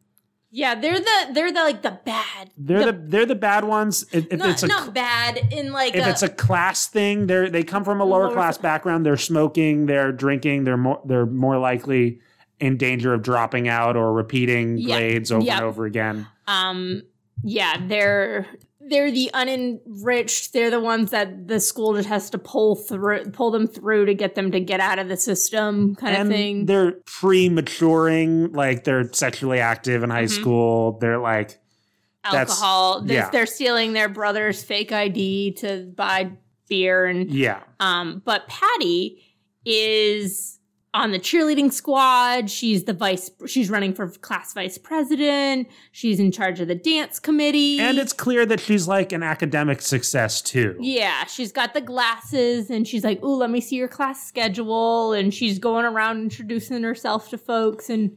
Yeah. 0.54 0.74
They're 0.76 1.00
the 1.00 1.30
they're 1.32 1.52
the 1.52 1.60
like 1.60 1.82
the 1.82 1.98
bad. 2.04 2.50
They're 2.56 2.92
the, 2.92 2.92
they're 2.92 3.26
the 3.26 3.34
bad 3.34 3.64
ones. 3.64 4.04
If, 4.12 4.26
if 4.30 4.38
not, 4.38 4.50
it's 4.50 4.62
a 4.62 4.66
not 4.68 4.94
bad 4.94 5.36
in 5.52 5.72
like 5.72 5.94
if 5.94 6.06
a, 6.06 6.10
it's 6.10 6.22
a 6.22 6.28
class 6.28 6.86
thing, 6.86 7.26
they're 7.26 7.50
they 7.50 7.64
come 7.64 7.84
from 7.84 8.00
a 8.00 8.04
lower 8.04 8.26
Lower 8.26 8.32
class 8.34 8.56
background. 8.56 9.04
They're 9.04 9.16
smoking. 9.16 9.86
They're 9.86 10.12
drinking. 10.12 10.64
They're 10.64 10.76
more 10.76 11.00
they're 11.04 11.26
more 11.26 11.58
likely 11.58 12.20
in 12.60 12.76
danger 12.76 13.12
of 13.12 13.22
dropping 13.22 13.68
out 13.68 13.96
or 13.96 14.12
repeating 14.12 14.78
Yeah. 14.78 14.96
grades 14.98 15.32
over 15.32 15.44
Yeah. 15.44 15.56
and 15.56 15.64
over 15.66 15.84
again. 15.86 16.26
um 16.46 17.02
yeah 17.42 17.76
they're 17.88 18.46
they're 18.88 19.10
the 19.10 19.30
unenriched 19.34 20.52
they're 20.52 20.70
the 20.70 20.80
ones 20.80 21.10
that 21.10 21.48
the 21.48 21.58
school 21.60 21.94
just 21.94 22.08
has 22.08 22.28
to 22.30 22.38
pull 22.38 22.76
through 22.76 23.24
pull 23.30 23.50
them 23.50 23.66
through 23.66 24.04
to 24.06 24.14
get 24.14 24.34
them 24.34 24.50
to 24.50 24.60
get 24.60 24.80
out 24.80 24.98
of 24.98 25.08
the 25.08 25.16
system 25.16 25.94
kind 25.96 26.16
and 26.16 26.28
of 26.28 26.34
thing 26.34 26.66
they're 26.66 26.92
pre-maturing, 27.06 28.52
like 28.52 28.84
they're 28.84 29.10
sexually 29.12 29.60
active 29.60 30.02
in 30.02 30.10
high 30.10 30.24
Mhm. 30.24 30.30
school. 30.40 30.98
They're 31.00 31.18
like 31.18 31.58
alcohol 32.24 33.02
they're, 33.02 33.16
yeah. 33.16 33.30
they're 33.30 33.46
stealing 33.46 33.92
their 33.92 34.08
brother's 34.08 34.62
fake 34.62 34.90
id 34.92 35.52
to 35.52 35.92
buy 35.94 36.30
beer 36.68 37.04
and 37.04 37.30
yeah. 37.30 37.60
um 37.80 38.22
but 38.24 38.46
patty 38.48 39.22
is 39.66 40.58
on 40.94 41.10
the 41.10 41.18
cheerleading 41.18 41.72
squad. 41.72 42.48
She's 42.48 42.84
the 42.84 42.94
vice. 42.94 43.30
She's 43.46 43.68
running 43.68 43.92
for 43.92 44.08
class 44.08 44.54
vice 44.54 44.78
president. 44.78 45.68
She's 45.92 46.20
in 46.20 46.30
charge 46.32 46.60
of 46.60 46.68
the 46.68 46.74
dance 46.76 47.18
committee. 47.18 47.80
And 47.80 47.98
it's 47.98 48.12
clear 48.12 48.46
that 48.46 48.60
she's 48.60 48.86
like 48.88 49.12
an 49.12 49.22
academic 49.22 49.82
success 49.82 50.40
too. 50.40 50.76
yeah, 50.80 51.24
she's 51.26 51.50
got 51.52 51.74
the 51.74 51.80
glasses, 51.80 52.70
and 52.70 52.86
she's 52.86 53.04
like, 53.04 53.22
"Ooh, 53.22 53.34
let 53.34 53.50
me 53.50 53.60
see 53.60 53.76
your 53.76 53.88
class 53.88 54.26
schedule." 54.26 55.12
And 55.12 55.34
she's 55.34 55.58
going 55.58 55.84
around 55.84 56.22
introducing 56.22 56.82
herself 56.82 57.28
to 57.30 57.38
folks, 57.38 57.90
and 57.90 58.16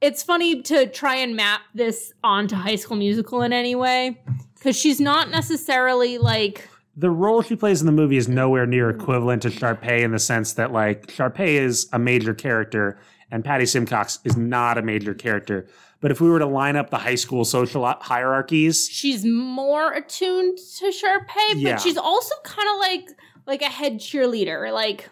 it's 0.00 0.22
funny 0.22 0.60
to 0.62 0.86
try 0.88 1.14
and 1.16 1.36
map 1.36 1.60
this 1.74 2.12
onto 2.24 2.56
High 2.56 2.76
School 2.76 2.96
Musical 2.98 3.40
in 3.42 3.52
any 3.52 3.74
way 3.74 4.20
because 4.56 4.76
she's 4.76 5.00
not 5.00 5.30
necessarily 5.30 6.18
like. 6.18 6.68
The 6.98 7.10
role 7.10 7.42
she 7.42 7.56
plays 7.56 7.80
in 7.80 7.86
the 7.86 7.92
movie 7.92 8.16
is 8.16 8.26
nowhere 8.28 8.66
near 8.66 8.88
equivalent 8.88 9.42
to 9.42 9.48
Sharpay 9.50 10.00
in 10.00 10.12
the 10.12 10.18
sense 10.18 10.54
that 10.54 10.72
like 10.72 11.08
Sharpay 11.08 11.48
is 11.60 11.88
a 11.92 11.98
major 11.98 12.32
character 12.34 12.98
and 13.30 13.44
Patty 13.44 13.66
Simcox 13.66 14.18
is 14.24 14.36
not 14.36 14.78
a 14.78 14.82
major 14.82 15.12
character. 15.12 15.66
But 16.00 16.10
if 16.10 16.20
we 16.20 16.28
were 16.30 16.38
to 16.38 16.46
line 16.46 16.76
up 16.76 16.90
the 16.90 16.98
high 16.98 17.14
school 17.16 17.44
social 17.44 17.84
hierarchies, 17.84 18.88
she's 18.88 19.24
more 19.24 19.92
attuned 19.92 20.58
to 20.78 20.86
Sharpay, 20.86 21.54
but 21.54 21.56
Yeah. 21.56 21.76
she's 21.76 21.96
also 21.98 22.34
kind 22.44 22.68
of 22.68 22.78
like 22.78 23.08
like 23.46 23.62
a 23.62 23.66
head 23.66 23.98
cheerleader. 23.98 24.72
Like 24.72 25.08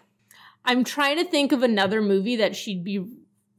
I'm 0.63 0.83
trying 0.83 1.17
to 1.17 1.23
think 1.25 1.51
of 1.51 1.61
another 1.61 2.01
movie 2.01 2.37
that 2.37 2.55
she'd 2.55 2.83
be 2.83 3.05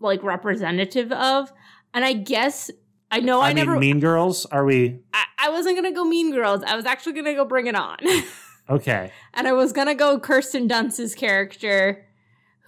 like 0.00 0.22
representative 0.22 1.12
of, 1.12 1.52
and 1.94 2.04
I 2.04 2.12
guess 2.12 2.70
I 3.10 3.20
know 3.20 3.40
I, 3.40 3.50
I, 3.50 3.54
mean, 3.54 3.66
never. 3.66 3.78
Mean 3.78 4.00
Girls, 4.00 4.46
are 4.46 4.64
we 4.64 4.98
I, 5.12 5.24
I 5.38 5.50
wasn't 5.50 5.76
gonna 5.76 5.92
go 5.92 6.04
Mean 6.04 6.32
Girls. 6.32 6.62
I 6.66 6.76
was 6.76 6.84
actually 6.84 7.12
gonna 7.14 7.34
go 7.34 7.44
Bring 7.44 7.66
It 7.66 7.74
On, 7.74 7.96
okay? 8.70 9.12
and 9.34 9.46
I 9.46 9.52
was 9.52 9.72
gonna 9.72 9.94
go 9.94 10.18
Kirsten 10.18 10.66
Dunst's 10.66 11.14
character. 11.14 12.06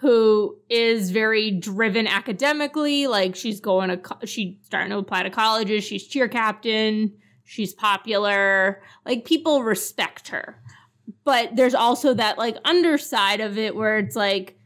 Who 0.01 0.57
is 0.71 1.11
very 1.11 1.51
driven 1.51 2.07
academically? 2.07 3.09
Like 3.09 3.35
she's 3.35 3.59
going 3.59 3.89
to, 3.89 3.97
co- 3.97 4.25
she's 4.25 4.55
starting 4.63 4.91
to 4.91 4.99
apply 4.99 5.25
to 5.25 5.31
colleges. 5.31 5.83
She's 5.83 6.07
cheer 6.07 6.29
captain. 6.29 7.15
She's 7.43 7.75
popular. 7.75 8.81
Like 9.05 9.25
people 9.25 9.65
respect 9.65 10.29
her. 10.29 10.63
But 11.25 11.57
there's 11.57 11.75
also 11.75 12.15
that 12.15 12.39
like 12.39 12.57
underside 12.65 13.41
of 13.41 13.59
it 13.59 13.75
where 13.75 13.99
it's 13.99 14.15
like 14.15 14.58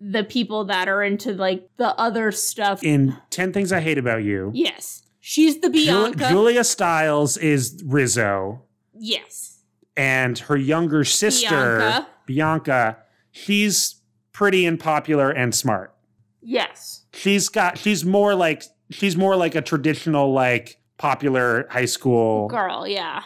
the 0.00 0.24
people 0.24 0.64
that 0.66 0.88
are 0.88 1.02
into 1.02 1.32
like 1.32 1.68
the 1.76 1.94
other 1.96 2.32
stuff. 2.32 2.82
In 2.82 3.16
10 3.30 3.52
Things 3.52 3.72
I 3.72 3.80
Hate 3.80 3.98
About 3.98 4.24
You, 4.24 4.50
yes. 4.54 5.02
She's 5.20 5.60
the 5.60 5.68
Bianca. 5.68 6.28
Julia 6.30 6.64
Stiles 6.64 7.36
is 7.36 7.82
Rizzo, 7.84 8.62
yes. 8.94 9.58
and 9.96 10.38
her 10.38 10.56
younger 10.56 11.04
sister, 11.04 11.78
Bianca. 11.78 12.08
Bianca, 12.26 12.96
she's 13.30 13.96
pretty 14.32 14.64
and 14.64 14.80
popular 14.80 15.30
and 15.30 15.54
smart. 15.54 15.94
Yes. 16.40 17.04
She's 17.12 17.48
got 17.48 17.76
she's 17.76 18.04
more 18.04 18.34
like 18.34 18.62
she's 18.90 19.16
more 19.16 19.36
like 19.36 19.54
a 19.54 19.60
traditional 19.60 20.32
like 20.32 20.80
popular 20.96 21.66
high 21.70 21.84
school 21.84 22.48
Girl, 22.48 22.86
yeah. 22.86 23.22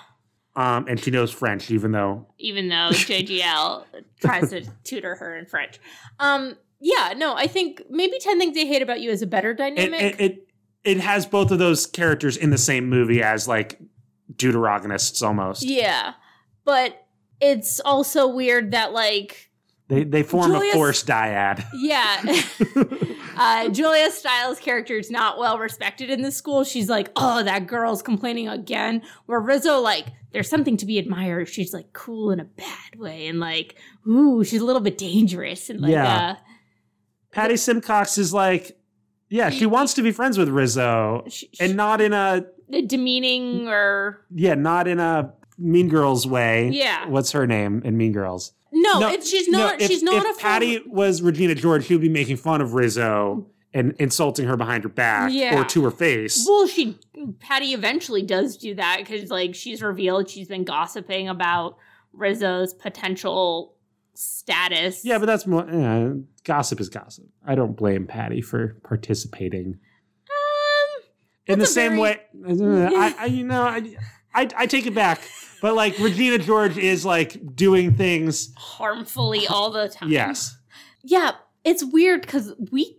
Um 0.56 0.86
and 0.88 1.00
she 1.00 1.10
knows 1.10 1.30
French 1.30 1.70
even 1.70 1.92
though 1.92 2.26
Even 2.38 2.68
though 2.68 2.90
JGL 2.90 3.84
tries 4.20 4.50
to 4.50 4.64
tutor 4.84 5.14
her 5.16 5.36
in 5.36 5.46
French. 5.46 5.80
Um, 6.20 6.56
yeah, 6.80 7.14
no, 7.16 7.34
I 7.36 7.46
think 7.46 7.82
maybe 7.88 8.18
10 8.18 8.38
Things 8.38 8.56
I 8.58 8.64
Hate 8.64 8.82
About 8.82 9.00
You 9.00 9.10
is 9.10 9.22
a 9.22 9.26
better 9.26 9.54
dynamic. 9.54 10.00
it, 10.02 10.20
it 10.20 10.48
it 10.84 11.00
has 11.00 11.26
both 11.26 11.50
of 11.52 11.58
those 11.60 11.86
characters 11.86 12.36
in 12.36 12.50
the 12.50 12.58
same 12.58 12.88
movie 12.88 13.22
as 13.22 13.46
like 13.46 13.78
deuterogonists 14.36 15.22
almost. 15.22 15.62
Yeah. 15.62 16.14
But 16.64 17.06
it's 17.40 17.80
also 17.80 18.26
weird 18.28 18.72
that 18.72 18.92
like 18.92 19.50
They 19.88 20.04
they 20.04 20.22
form 20.22 20.54
a 20.54 20.72
forced 20.72 21.06
dyad. 21.06 21.64
yeah. 21.74 22.42
uh 23.36 23.68
Julia 23.68 24.10
Stiles' 24.10 24.58
character 24.58 24.96
is 24.96 25.10
not 25.10 25.38
well 25.38 25.58
respected 25.58 26.10
in 26.10 26.22
this 26.22 26.36
school. 26.36 26.64
She's 26.64 26.88
like, 26.88 27.10
"Oh, 27.16 27.42
that 27.42 27.66
girl's 27.66 28.02
complaining 28.02 28.48
again." 28.48 29.02
Where 29.26 29.40
Rizzo 29.40 29.80
like 29.80 30.06
there's 30.32 30.48
something 30.48 30.76
to 30.78 30.86
be 30.86 30.98
admired. 30.98 31.48
She's 31.48 31.72
like 31.72 31.92
cool 31.92 32.30
in 32.30 32.40
a 32.40 32.44
bad 32.44 32.98
way 32.98 33.26
and 33.26 33.38
like, 33.40 33.76
"Ooh, 34.06 34.42
she's 34.44 34.60
a 34.60 34.64
little 34.64 34.80
bit 34.82 34.98
dangerous." 34.98 35.70
And 35.70 35.80
like 35.80 35.92
Yeah. 35.92 36.16
uh 36.30 36.34
Patty 37.30 37.56
Simcox 37.56 38.18
is 38.18 38.32
like 38.34 38.78
yeah, 39.30 39.48
she 39.48 39.64
wants 39.64 39.94
to 39.94 40.02
be 40.02 40.12
friends 40.12 40.36
with 40.36 40.48
Rizzo 40.50 41.24
she, 41.28 41.48
and 41.58 41.74
not 41.76 42.00
in 42.02 42.12
a 42.12 42.44
demeaning 42.86 43.68
or 43.68 44.24
yeah, 44.34 44.54
not 44.54 44.86
in 44.88 44.98
a 45.00 45.32
Mean 45.58 45.88
Girls 45.88 46.26
way. 46.26 46.70
Yeah. 46.72 47.06
What's 47.08 47.32
her 47.32 47.46
name 47.46 47.82
in 47.84 47.96
Mean 47.96 48.12
Girls? 48.12 48.52
no, 48.74 49.08
it's 49.08 49.28
she's 49.28 49.48
no, 49.48 49.58
not 49.58 49.80
if, 49.80 49.88
she's 49.90 50.02
not 50.02 50.24
if 50.24 50.36
a 50.36 50.40
Patty 50.40 50.82
was 50.86 51.20
Regina 51.22 51.54
George, 51.54 51.84
she 51.86 51.94
would 51.94 52.00
be 52.00 52.08
making 52.08 52.36
fun 52.36 52.60
of 52.62 52.72
Rizzo 52.74 53.46
and 53.74 53.94
insulting 53.98 54.46
her 54.46 54.56
behind 54.56 54.82
her 54.84 54.88
back 54.90 55.30
Yeah. 55.32 55.58
or 55.58 55.64
to 55.64 55.84
her 55.84 55.90
face. 55.90 56.44
Well, 56.48 56.66
she 56.66 56.98
Patty 57.40 57.72
eventually 57.72 58.22
does 58.22 58.56
do 58.56 58.74
that 58.74 58.98
because 58.98 59.30
like 59.30 59.54
she's 59.54 59.82
revealed 59.82 60.28
she's 60.28 60.48
been 60.48 60.64
gossiping 60.64 61.28
about 61.28 61.76
Rizzo's 62.12 62.74
potential 62.74 63.74
status. 64.14 65.04
Yeah, 65.04 65.18
but 65.18 65.26
that's 65.26 65.46
more 65.46 65.66
yeah, 65.70 66.12
gossip 66.44 66.80
is 66.80 66.88
gossip. 66.88 67.24
I 67.46 67.54
don't 67.54 67.76
blame 67.76 68.06
Patty 68.06 68.42
for 68.42 68.76
participating 68.84 69.78
um, 70.28 71.02
in 71.46 71.58
the 71.58 71.66
same 71.66 71.92
very- 71.92 72.00
way. 72.02 72.20
I, 72.46 73.14
I, 73.20 73.24
you 73.26 73.44
know, 73.44 73.62
I, 73.62 73.96
I, 74.34 74.48
I 74.56 74.66
take 74.66 74.86
it 74.86 74.94
back. 74.94 75.20
But 75.62 75.74
like 75.74 75.96
Regina 76.00 76.38
George 76.38 76.76
is 76.76 77.04
like 77.06 77.54
doing 77.54 77.94
things. 77.94 78.52
harmfully 78.56 79.46
all 79.46 79.70
the 79.70 79.88
time. 79.88 80.10
Yes, 80.10 80.56
yeah. 81.04 81.32
It's 81.64 81.84
weird 81.84 82.22
because 82.22 82.52
we 82.72 82.98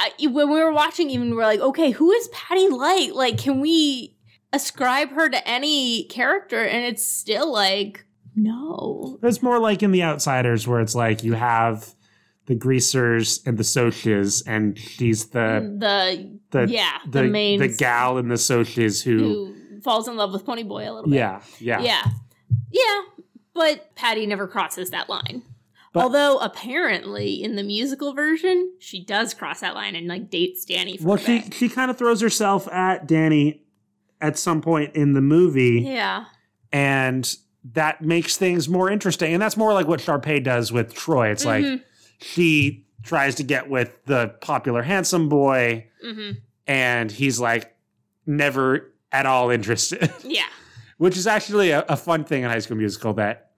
I, 0.00 0.26
when 0.28 0.50
we 0.50 0.62
were 0.62 0.72
watching, 0.72 1.10
even 1.10 1.34
we're 1.34 1.42
like, 1.42 1.60
okay, 1.60 1.90
who 1.90 2.10
is 2.10 2.28
Patty 2.28 2.68
like? 2.68 3.12
Like, 3.12 3.38
can 3.38 3.60
we 3.60 4.16
ascribe 4.52 5.10
her 5.10 5.28
to 5.28 5.48
any 5.48 6.04
character? 6.04 6.64
And 6.64 6.84
it's 6.84 7.04
still 7.04 7.52
like, 7.52 8.06
no. 8.34 9.18
it's 9.22 9.42
more 9.42 9.58
like 9.58 9.82
in 9.82 9.92
The 9.92 10.02
Outsiders, 10.02 10.66
where 10.66 10.80
it's 10.80 10.94
like 10.94 11.22
you 11.22 11.34
have 11.34 11.94
the 12.46 12.54
greasers 12.54 13.42
and 13.44 13.58
the 13.58 13.62
Socs, 13.62 14.42
and 14.46 14.78
she's 14.78 15.26
the 15.28 15.76
the, 15.78 16.38
the 16.50 16.72
yeah 16.72 16.98
the, 17.04 17.22
the, 17.22 17.28
main 17.28 17.60
the 17.60 17.68
gal 17.68 18.18
in 18.18 18.28
the 18.28 18.34
Socs 18.36 19.02
who, 19.02 19.18
who 19.18 19.80
falls 19.82 20.08
in 20.08 20.16
love 20.16 20.32
with 20.32 20.44
Ponyboy 20.44 20.88
a 20.88 20.90
little 20.90 21.10
bit. 21.10 21.16
yeah, 21.16 21.42
yeah, 21.58 21.80
Yeah. 21.80 22.04
Yeah. 22.72 23.02
But 23.52 23.94
Patty 23.94 24.26
never 24.26 24.46
crosses 24.46 24.90
that 24.90 25.08
line. 25.08 25.42
But- 25.92 26.04
Although 26.04 26.38
apparently 26.38 27.42
in 27.42 27.56
the 27.56 27.62
musical 27.64 28.14
version, 28.14 28.72
she 28.78 29.04
does 29.04 29.34
cross 29.34 29.60
that 29.60 29.74
line 29.74 29.96
and 29.96 30.06
like 30.06 30.30
dates 30.30 30.64
Danny 30.64 30.96
for 30.96 31.04
Well, 31.08 31.16
she 31.16 31.42
she 31.50 31.68
kind 31.68 31.90
of 31.90 31.98
throws 31.98 32.20
herself 32.20 32.68
at 32.72 33.06
Danny 33.08 33.62
at 34.20 34.38
some 34.38 34.60
point 34.60 34.94
in 34.94 35.14
the 35.14 35.20
movie, 35.20 35.82
Yeah. 35.84 36.26
and 36.70 37.34
that 37.72 38.02
makes 38.02 38.36
things 38.36 38.68
more 38.68 38.88
interesting. 38.90 39.32
And 39.32 39.42
that's 39.42 39.56
more 39.56 39.72
like 39.72 39.88
what 39.88 40.00
Sharpay 40.00 40.44
does 40.44 40.70
with 40.72 40.94
Troy. 40.94 41.28
It's 41.30 41.44
like 41.44 41.64
Mhm. 41.64 41.82
she 42.20 42.86
tries 43.02 43.34
to 43.36 43.42
get 43.42 43.68
with 43.68 43.92
the 44.06 44.28
popular 44.40 44.82
handsome 44.82 45.28
boy, 45.28 45.86
hmm 46.02 46.32
and 46.66 47.10
he's 47.10 47.40
like 47.40 47.74
never 48.26 48.92
at 49.10 49.26
all 49.26 49.50
interested. 49.50 50.08
Yeah. 50.22 50.44
Which 50.98 51.16
is 51.16 51.26
actually 51.26 51.70
a, 51.70 51.84
a 51.88 51.96
fun 51.96 52.22
thing 52.24 52.44
in 52.44 52.50
High 52.50 52.60
School 52.60 52.76
Musical 52.76 53.12
that 53.14 53.49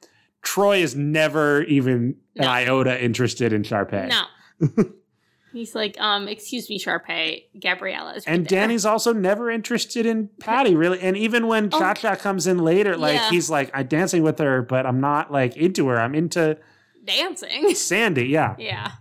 Troy 0.43 0.79
is 0.83 0.95
never 0.97 1.63
even 1.65 2.17
an 2.37 2.45
iota 2.45 3.03
interested 3.03 3.53
in 3.53 3.63
Sharpay. 3.63 4.09
No. 4.11 4.85
He's 5.53 5.75
like, 5.75 6.01
um, 6.01 6.29
excuse 6.29 6.71
me, 6.71 6.79
Sharpay, 6.79 7.43
Gabriella 7.61 8.15
is 8.15 8.27
right 8.27 8.35
And 8.35 8.47
there. 8.47 8.61
Danny's 8.61 8.87
also 8.87 9.13
never 9.13 9.51
interested 9.51 10.07
in 10.07 10.31
Patty, 10.41 10.75
really. 10.75 10.99
And 11.01 11.15
even 11.15 11.47
when 11.47 11.69
Oh. 11.71 11.79
Cha 11.79 11.93
Cha 11.93 12.17
comes 12.17 12.47
in 12.47 12.59
later, 12.59 12.97
like 12.97 13.17
Yeah. 13.17 13.29
he's 13.31 13.51
like, 13.51 13.71
I'm 13.75 13.87
dancing 13.87 14.23
with 14.23 14.39
her, 14.39 14.63
but 14.63 14.87
I'm 14.87 14.99
not 15.01 15.31
like 15.31 15.55
into 15.59 15.89
her. 15.89 16.01
I'm 16.01 16.15
into 16.15 16.57
dancing. 17.05 17.75
Sandy. 17.75 18.29
Yeah. 18.29 18.57
yeah. 18.59 18.93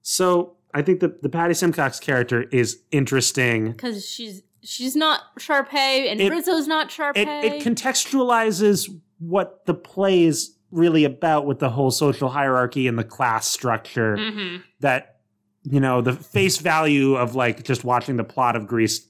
So 0.00 0.56
I 0.72 0.80
think 0.80 1.00
the, 1.00 1.16
the 1.22 1.28
Patty 1.28 1.52
Simcox 1.54 2.00
character 2.00 2.44
is 2.44 2.80
interesting. 2.90 3.72
Because 3.72 4.08
she's 4.08 4.42
she's 4.62 4.96
not 4.96 5.20
Sharpay 5.38 6.10
and 6.10 6.22
It- 6.22 6.30
Rizzo's 6.32 6.66
not 6.66 6.88
Sharpay. 6.88 7.16
It, 7.16 7.28
it 7.52 7.62
contextualizes 7.62 8.88
what 9.28 9.64
the 9.66 9.74
play 9.74 10.24
is 10.24 10.56
really 10.70 11.04
about 11.04 11.46
with 11.46 11.60
the 11.60 11.70
whole 11.70 11.90
social 11.90 12.28
hierarchy 12.28 12.86
and 12.88 12.98
the 12.98 13.04
class 13.04 13.46
structure 13.46 14.16
hmm 14.16 14.56
that, 14.80 15.20
you 15.62 15.80
know, 15.80 16.02
the 16.02 16.12
face 16.12 16.58
value 16.58 17.14
of 17.14 17.34
like 17.34 17.62
just 17.62 17.84
watching 17.84 18.16
the 18.16 18.24
plot 18.24 18.54
of 18.54 18.66
Grease 18.66 19.06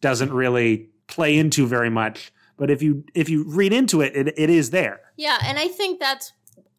doesn't 0.00 0.32
really 0.32 0.88
play 1.08 1.36
into 1.36 1.66
very 1.66 1.90
much. 1.90 2.32
But 2.56 2.70
if 2.70 2.82
you 2.82 3.04
if 3.14 3.28
you 3.28 3.44
read 3.44 3.72
into 3.72 4.00
it, 4.00 4.14
it, 4.16 4.34
it 4.38 4.50
is 4.50 4.70
there. 4.70 5.00
Yeah, 5.16 5.38
and 5.44 5.58
I 5.58 5.68
think 5.68 6.00
that's 6.00 6.32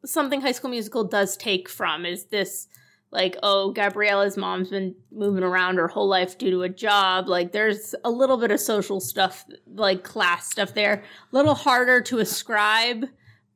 something 0.05 0.41
High 0.41 0.53
School 0.53 0.71
Musical 0.71 1.03
does 1.03 1.37
take 1.37 1.69
from 1.69 2.05
is 2.05 2.25
this 2.25 2.67
like, 3.11 3.35
oh, 3.43 3.73
Gabriella's 3.75 4.37
mom's 4.37 4.69
been 4.69 4.95
moving 5.11 5.43
around 5.43 5.75
her 5.75 5.87
whole 5.87 6.07
life 6.07 6.37
due 6.37 6.49
to 6.51 6.63
a 6.63 6.69
job. 6.69 7.27
Like, 7.27 7.51
there's 7.51 7.93
a 8.05 8.09
little 8.09 8.37
bit 8.37 8.51
of 8.51 8.59
social 8.59 8.99
stuff, 8.99 9.45
like 9.73 10.03
class 10.03 10.49
stuff 10.49 10.73
there. 10.73 11.03
A 11.31 11.35
little 11.35 11.55
harder 11.55 11.99
to 12.01 12.19
ascribe, 12.19 13.05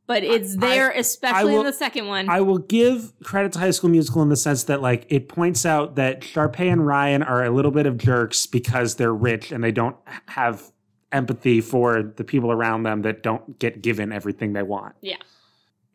but 0.08 0.24
it's 0.24 0.58
there, 0.58 0.92
especially 0.92 1.54
will- 1.54 1.62
in 1.62 1.66
the 1.68 1.74
second 1.74 2.08
one. 2.08 2.30
I 2.30 2.42
will 2.42 2.58
give 2.58 3.14
credit 3.24 3.54
to 3.54 3.60
High 3.60 3.72
School 3.72 3.90
Musical 3.90 4.22
in 4.22 4.30
the 4.30 4.36
sense 4.36 4.66
that 4.66 4.82
like 4.82 5.06
it 5.10 5.30
points 5.30 5.66
out 5.66 5.96
that 5.96 6.22
Sharpay 6.22 6.72
and 6.72 6.86
Ryan 6.86 7.24
are 7.24 7.44
a 7.44 7.50
little 7.50 7.72
bit 7.72 7.86
of 7.86 7.98
jerks 7.98 8.46
because 8.46 8.96
they're 8.96 9.14
rich 9.14 9.52
and 9.52 9.64
they 9.64 9.72
don't 9.72 9.96
have 10.28 10.72
empathy 11.12 11.62
for 11.62 12.04
the 12.04 12.26
people 12.26 12.52
around 12.52 12.84
them 12.84 13.04
that 13.04 13.24
don't 13.24 13.58
get 13.58 13.82
given 13.82 14.12
everything 14.12 14.52
they 14.52 14.64
want. 14.64 14.96
Yeah. 15.02 15.18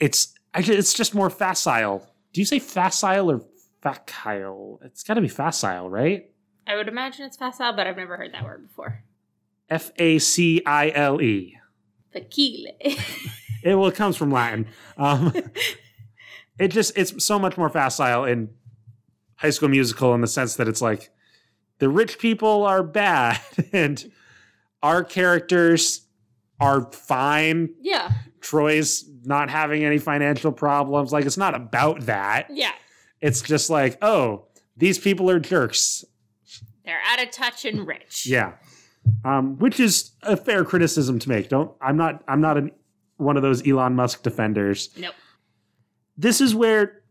It's 0.00 0.34
I 0.54 0.60
it's 0.60 0.94
just 0.94 1.14
more 1.14 1.28
facile. 1.28 2.06
Do 2.32 2.40
you 2.40 2.44
say 2.44 2.58
facile 2.58 3.30
or 3.30 3.42
facile? 3.82 4.80
It's 4.84 5.02
got 5.02 5.14
to 5.14 5.20
be 5.20 5.28
facile, 5.28 5.90
right? 5.90 6.30
I 6.66 6.76
would 6.76 6.88
imagine 6.88 7.24
it's 7.26 7.36
facile, 7.36 7.72
but 7.72 7.86
I've 7.86 7.96
never 7.96 8.16
heard 8.16 8.32
that 8.34 8.44
word 8.44 8.68
before. 8.68 9.02
F 9.68 9.90
A 9.96 10.18
C 10.18 10.62
I 10.64 10.90
L 10.94 11.20
E. 11.20 11.56
Facile. 12.12 12.66
It 13.62 13.74
well, 13.74 13.88
it 13.88 13.94
comes 13.94 14.16
from 14.16 14.30
Latin. 14.30 14.66
Um, 14.96 15.34
it 16.58 16.68
just 16.68 16.96
it's 16.96 17.22
so 17.22 17.38
much 17.38 17.58
more 17.58 17.68
facile 17.68 18.24
in 18.24 18.48
High 19.36 19.50
School 19.50 19.68
Musical 19.68 20.14
in 20.14 20.22
the 20.22 20.26
sense 20.26 20.56
that 20.56 20.66
it's 20.66 20.80
like 20.80 21.10
the 21.78 21.90
rich 21.90 22.18
people 22.18 22.64
are 22.64 22.82
bad 22.82 23.38
and 23.74 24.10
our 24.82 25.04
characters 25.04 26.06
are 26.58 26.90
fine. 26.90 27.74
yeah. 27.82 28.12
Troy's 28.40 29.02
not 29.24 29.50
having 29.50 29.84
any 29.84 29.98
financial 29.98 30.52
problems. 30.52 31.12
Like 31.12 31.24
it's 31.26 31.36
not 31.36 31.54
about 31.54 32.02
that. 32.02 32.48
Yeah. 32.50 32.72
It's 33.20 33.42
just 33.42 33.70
like 33.70 33.98
oh 34.02 34.46
these 34.76 34.98
people 34.98 35.28
are 35.30 35.38
jerks. 35.38 36.04
They're 36.84 37.00
out 37.06 37.22
of 37.22 37.30
touch 37.30 37.64
and 37.64 37.86
rich. 37.86 38.26
Yeah. 38.26 38.52
Um, 39.24 39.58
which 39.58 39.78
is 39.80 40.12
a 40.22 40.36
fair 40.36 40.64
criticism 40.64 41.18
to 41.20 41.28
make. 41.28 41.48
Don't 41.48 41.72
I'm 41.80 41.96
not 41.96 42.22
I'm 42.28 42.40
not 42.40 42.56
an, 42.58 42.70
one 43.16 43.36
of 43.36 43.42
those 43.42 43.66
Elon 43.66 43.94
Musk 43.94 44.22
defenders. 44.22 44.90
Nope. 44.96 45.14
this 46.16 46.40
is 46.40 46.54
where 46.54 47.02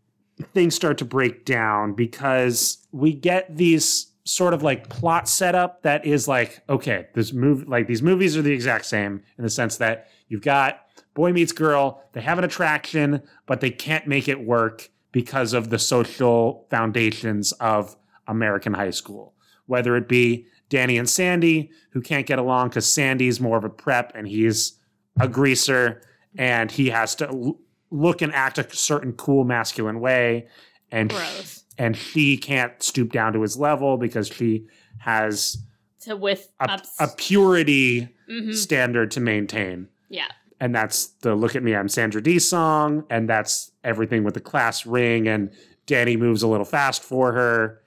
things 0.54 0.74
start 0.74 0.98
to 1.00 1.06
break 1.06 1.46
down 1.46 1.94
because 1.94 2.78
we 2.92 3.14
get 3.14 3.56
these 3.56 4.12
sort 4.24 4.54
of 4.54 4.62
like 4.64 4.90
plot 4.90 5.28
setup 5.28 5.82
that 5.82 6.06
is 6.06 6.28
like 6.28 6.62
okay 6.70 7.08
this 7.16 7.34
move 7.34 7.68
like 7.68 7.88
these 7.88 8.02
movies 8.02 8.38
are 8.38 8.42
the 8.44 8.52
exact 8.52 8.86
same 8.86 9.22
in 9.38 9.44
the 9.44 9.50
sense 9.50 9.78
that 9.78 10.08
you've 10.28 10.44
got 10.44 10.82
boy 11.20 11.34
meets 11.34 11.52
girl 11.52 12.02
they 12.14 12.22
have 12.22 12.38
an 12.38 12.46
attraction 12.46 13.22
but 13.46 13.60
they 13.60 13.70
can't 13.70 14.08
make 14.08 14.30
it 14.30 14.40
work 14.40 14.90
because 15.12 15.52
of 15.52 15.70
the 15.70 15.78
social 15.78 16.66
foundations 16.70 17.52
of 17.60 17.98
american 18.28 18.74
high 18.74 18.90
school 18.90 19.34
whether 19.66 19.98
it 19.98 20.08
be 20.08 20.46
danny 20.70 20.98
and 20.98 21.10
sandy 21.10 21.70
who 21.92 22.00
can't 22.00 22.26
get 22.26 22.40
along 22.40 22.70
because 22.70 22.88
sandy's 22.92 23.42
more 23.42 23.58
of 23.58 23.66
a 23.66 23.70
prep 23.70 24.14
and 24.16 24.30
he's 24.30 24.80
a 25.20 25.28
greaser 25.28 26.02
and 26.38 26.72
he 26.72 26.90
has 26.90 27.16
to 27.16 27.28
l- 27.28 27.60
look 27.92 28.22
and 28.22 28.34
act 28.34 28.58
a 28.58 28.66
certain 28.74 29.12
cool 29.12 29.44
masculine 29.44 30.00
way 30.00 30.48
and 30.90 31.10
Gross. 31.10 31.66
and 31.78 31.98
she 31.98 32.38
can't 32.38 32.82
stoop 32.82 33.12
down 33.12 33.34
to 33.34 33.42
his 33.42 33.58
level 33.58 33.98
because 33.98 34.30
she 34.30 34.68
has 35.00 35.58
To 36.04 36.16
with 36.16 36.48
a, 36.62 36.72
ups. 36.72 36.96
a 36.98 37.10
purity 37.10 38.08
Mhm. 38.32 38.56
standard 38.56 39.12
to 39.12 39.20
maintain 39.20 39.90
Yeah. 40.08 40.28
And 40.60 40.76
that's 40.76 41.08
the 41.22 41.36
look 41.36 41.56
at 41.56 41.64
me 41.64 41.76
i'm 41.76 41.88
sandra 41.90 42.22
dee 42.22 42.40
song 42.40 43.06
and 43.10 43.30
that's 43.30 43.72
everything 43.84 44.24
with 44.24 44.34
the 44.34 44.42
class 44.42 44.86
ring 44.86 45.28
and 45.28 45.52
danny 45.86 46.18
moves 46.18 46.44
a 46.44 46.48
little 46.48 46.66
fast 46.66 47.02
for 47.04 47.32
her 47.34 47.82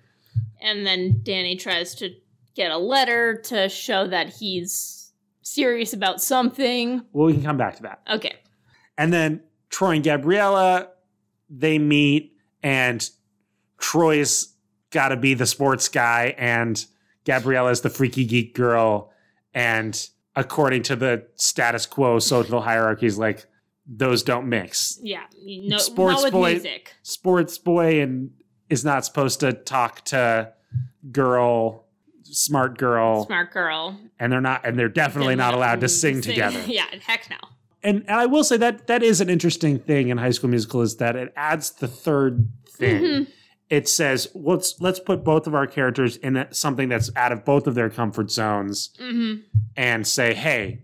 And 0.61 0.87
then 0.87 1.21
Danny 1.23 1.57
tries 1.57 1.95
to 1.97 2.15
get 2.55 2.71
a 2.71 2.79
letter 2.79 3.37
to 3.43 3.69
show 3.69 4.07
that 4.07 4.29
he's 4.31 5.13
serious 5.43 5.93
about 5.93 6.23
something. 6.23 7.05
well 7.13 7.27
we 7.27 7.35
can 7.35 7.43
come 7.43 7.57
back 7.57 7.77
to 7.77 7.83
that 7.83 8.01
Okay. 8.11 8.37
And 8.97 9.13
then 9.13 9.41
Troy 9.71 9.97
and 9.97 10.05
Gabriella, 10.05 10.89
they 11.49 11.79
meet, 11.79 12.37
and 12.63 13.09
Troy's 13.79 14.55
got 14.91 15.09
to 15.09 15.17
be 15.17 15.35
the 15.35 15.47
sports 15.47 15.89
guy, 15.89 16.35
and 16.39 16.85
Gabriella's 17.25 17.81
the 17.81 17.89
freaky 17.91 18.25
geek 18.27 18.55
girl. 18.55 19.11
And 19.55 19.99
according 20.37 20.83
to 20.85 20.97
the 20.97 21.27
status 21.37 21.87
quo 21.87 22.19
social 22.19 22.61
hierarchies, 22.61 23.19
like 23.19 23.47
those 23.87 24.23
don't 24.23 24.49
mix. 24.49 24.99
Yeah. 25.03 25.25
No, 25.45 25.79
Sports 25.79 26.31
boy- 26.31 26.53
music. 26.53 26.95
Sports 27.03 27.59
boy 27.59 28.01
and 28.01 28.31
is 28.71 28.85
not 28.85 29.05
supposed 29.05 29.41
to 29.41 29.53
talk 29.53 30.05
to 30.07 30.53
girl, 31.11 31.85
smart 32.23 32.79
girl, 32.79 33.27
Smart 33.27 33.53
girl. 33.53 33.99
and 34.19 34.33
they're 34.33 34.41
not, 34.41 34.65
and 34.65 34.79
they're 34.79 34.89
definitely 34.89 35.35
not 35.37 35.55
allowed 35.55 35.81
to 35.81 35.89
sing 35.89 36.21
together. 36.21 36.61
yeah, 36.67 36.87
heck 37.07 37.29
no. 37.29 37.37
and 37.83 38.03
and 38.09 38.17
I 38.19 38.27
will 38.27 38.45
say 38.45 38.57
that 38.59 38.87
that 38.87 39.03
is 39.03 39.21
an 39.21 39.29
interesting 39.29 39.79
thing 39.79 40.09
in 40.09 40.19
High 40.19 40.31
School 40.31 40.49
Musical 40.51 40.81
is 40.83 40.97
that 40.97 41.17
it 41.17 41.33
adds 41.37 41.71
the 41.73 41.89
third 41.89 42.49
thing. 42.69 43.03
Mhm. 43.03 43.27
It 43.79 43.89
says 43.89 44.29
let's 44.35 44.69
let's 44.81 45.01
put 45.01 45.25
both 45.25 45.47
of 45.47 45.55
our 45.55 45.67
characters 45.67 46.17
in 46.19 46.47
something 46.51 46.89
that's 46.91 47.11
out 47.17 47.33
of 47.33 47.45
both 47.45 47.67
of 47.67 47.75
their 47.75 47.89
comfort 47.91 48.31
zones 48.31 48.91
hmm 48.99 49.37
and 49.77 50.07
say, 50.07 50.35
hey, 50.35 50.83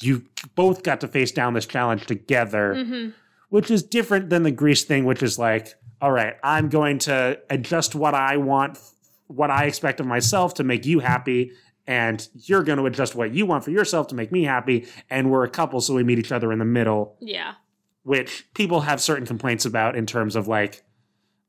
you 0.00 0.24
both 0.54 0.82
got 0.82 1.00
to 1.02 1.08
face 1.08 1.30
down 1.32 1.52
this 1.54 1.66
challenge 1.66 2.06
together, 2.06 2.84
hmm 2.84 3.08
which 3.50 3.70
is 3.70 3.82
different 3.82 4.30
than 4.30 4.44
the 4.44 4.50
Grease 4.50 4.84
thing, 4.84 5.04
which 5.04 5.22
is 5.22 5.38
like, 5.38 5.74
all 6.00 6.10
right, 6.10 6.36
I'm 6.42 6.70
going 6.70 6.98
to 7.00 7.38
adjust 7.50 7.94
what 7.94 8.14
I 8.14 8.38
want, 8.38 8.78
what 9.26 9.50
I 9.50 9.64
expect 9.66 10.00
of 10.00 10.06
myself 10.06 10.54
to 10.54 10.64
make 10.64 10.86
you 10.86 11.00
happy. 11.00 11.52
And 11.86 12.26
you're 12.46 12.62
going 12.62 12.78
to 12.78 12.86
adjust 12.86 13.14
what 13.14 13.34
you 13.34 13.44
want 13.44 13.62
for 13.64 13.70
yourself 13.70 14.06
to 14.06 14.14
make 14.14 14.32
me 14.32 14.44
happy. 14.44 14.86
And 15.10 15.30
we're 15.30 15.44
a 15.44 15.50
couple, 15.50 15.82
so 15.82 15.92
we 15.94 16.02
meet 16.02 16.18
each 16.18 16.32
other 16.32 16.50
in 16.50 16.60
the 16.60 16.64
middle 16.64 17.16
Yeah. 17.20 17.54
which 18.04 18.46
people 18.54 18.80
have 18.80 19.02
certain 19.02 19.26
complaints 19.26 19.66
about 19.66 19.96
in 19.96 20.06
terms 20.06 20.34
of 20.34 20.48
like 20.48 20.82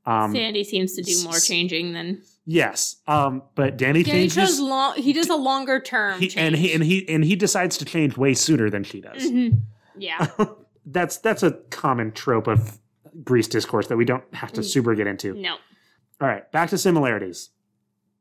um 0.05 0.33
Sandy 0.33 0.63
seems 0.63 0.93
to 0.95 1.01
do 1.01 1.23
more 1.23 1.39
changing 1.39 1.93
than 1.93 2.21
yes 2.45 2.97
um 3.07 3.41
but 3.55 3.77
danny 3.77 4.03
Danny 4.03 4.27
changes 4.27 4.35
does 4.35 4.59
long. 4.59 4.95
He 4.95 5.13
does 5.13 5.29
a 5.29 5.35
longer 5.35 5.79
term. 5.79 6.19
he, 6.19 6.31
and 6.37 6.55
he 6.55 6.73
and 6.73 6.83
he 6.83 7.07
and 7.09 7.23
he 7.23 7.35
decides 7.35 7.77
to 7.77 7.85
change 7.85 8.17
way 8.17 8.33
sooner 8.33 8.69
than 8.69 8.83
she 8.83 8.99
does 9.01 9.23
Mhm. 9.23 9.61
Yeah. 9.97 10.27
that's 10.85 11.17
that's 11.17 11.43
a 11.43 11.51
common 11.69 12.11
trope 12.11 12.47
of 12.47 12.79
grease 13.23 13.47
discourse 13.47 13.87
that 13.87 13.95
we 13.97 14.05
don't 14.05 14.23
have 14.33 14.51
to 14.53 14.61
Mm. 14.61 14.65
super 14.65 14.95
get 14.95 15.07
into 15.07 15.33
no. 15.35 15.53
all 15.53 16.27
right 16.27 16.51
back 16.51 16.69
to 16.71 16.77
similarities 16.77 17.51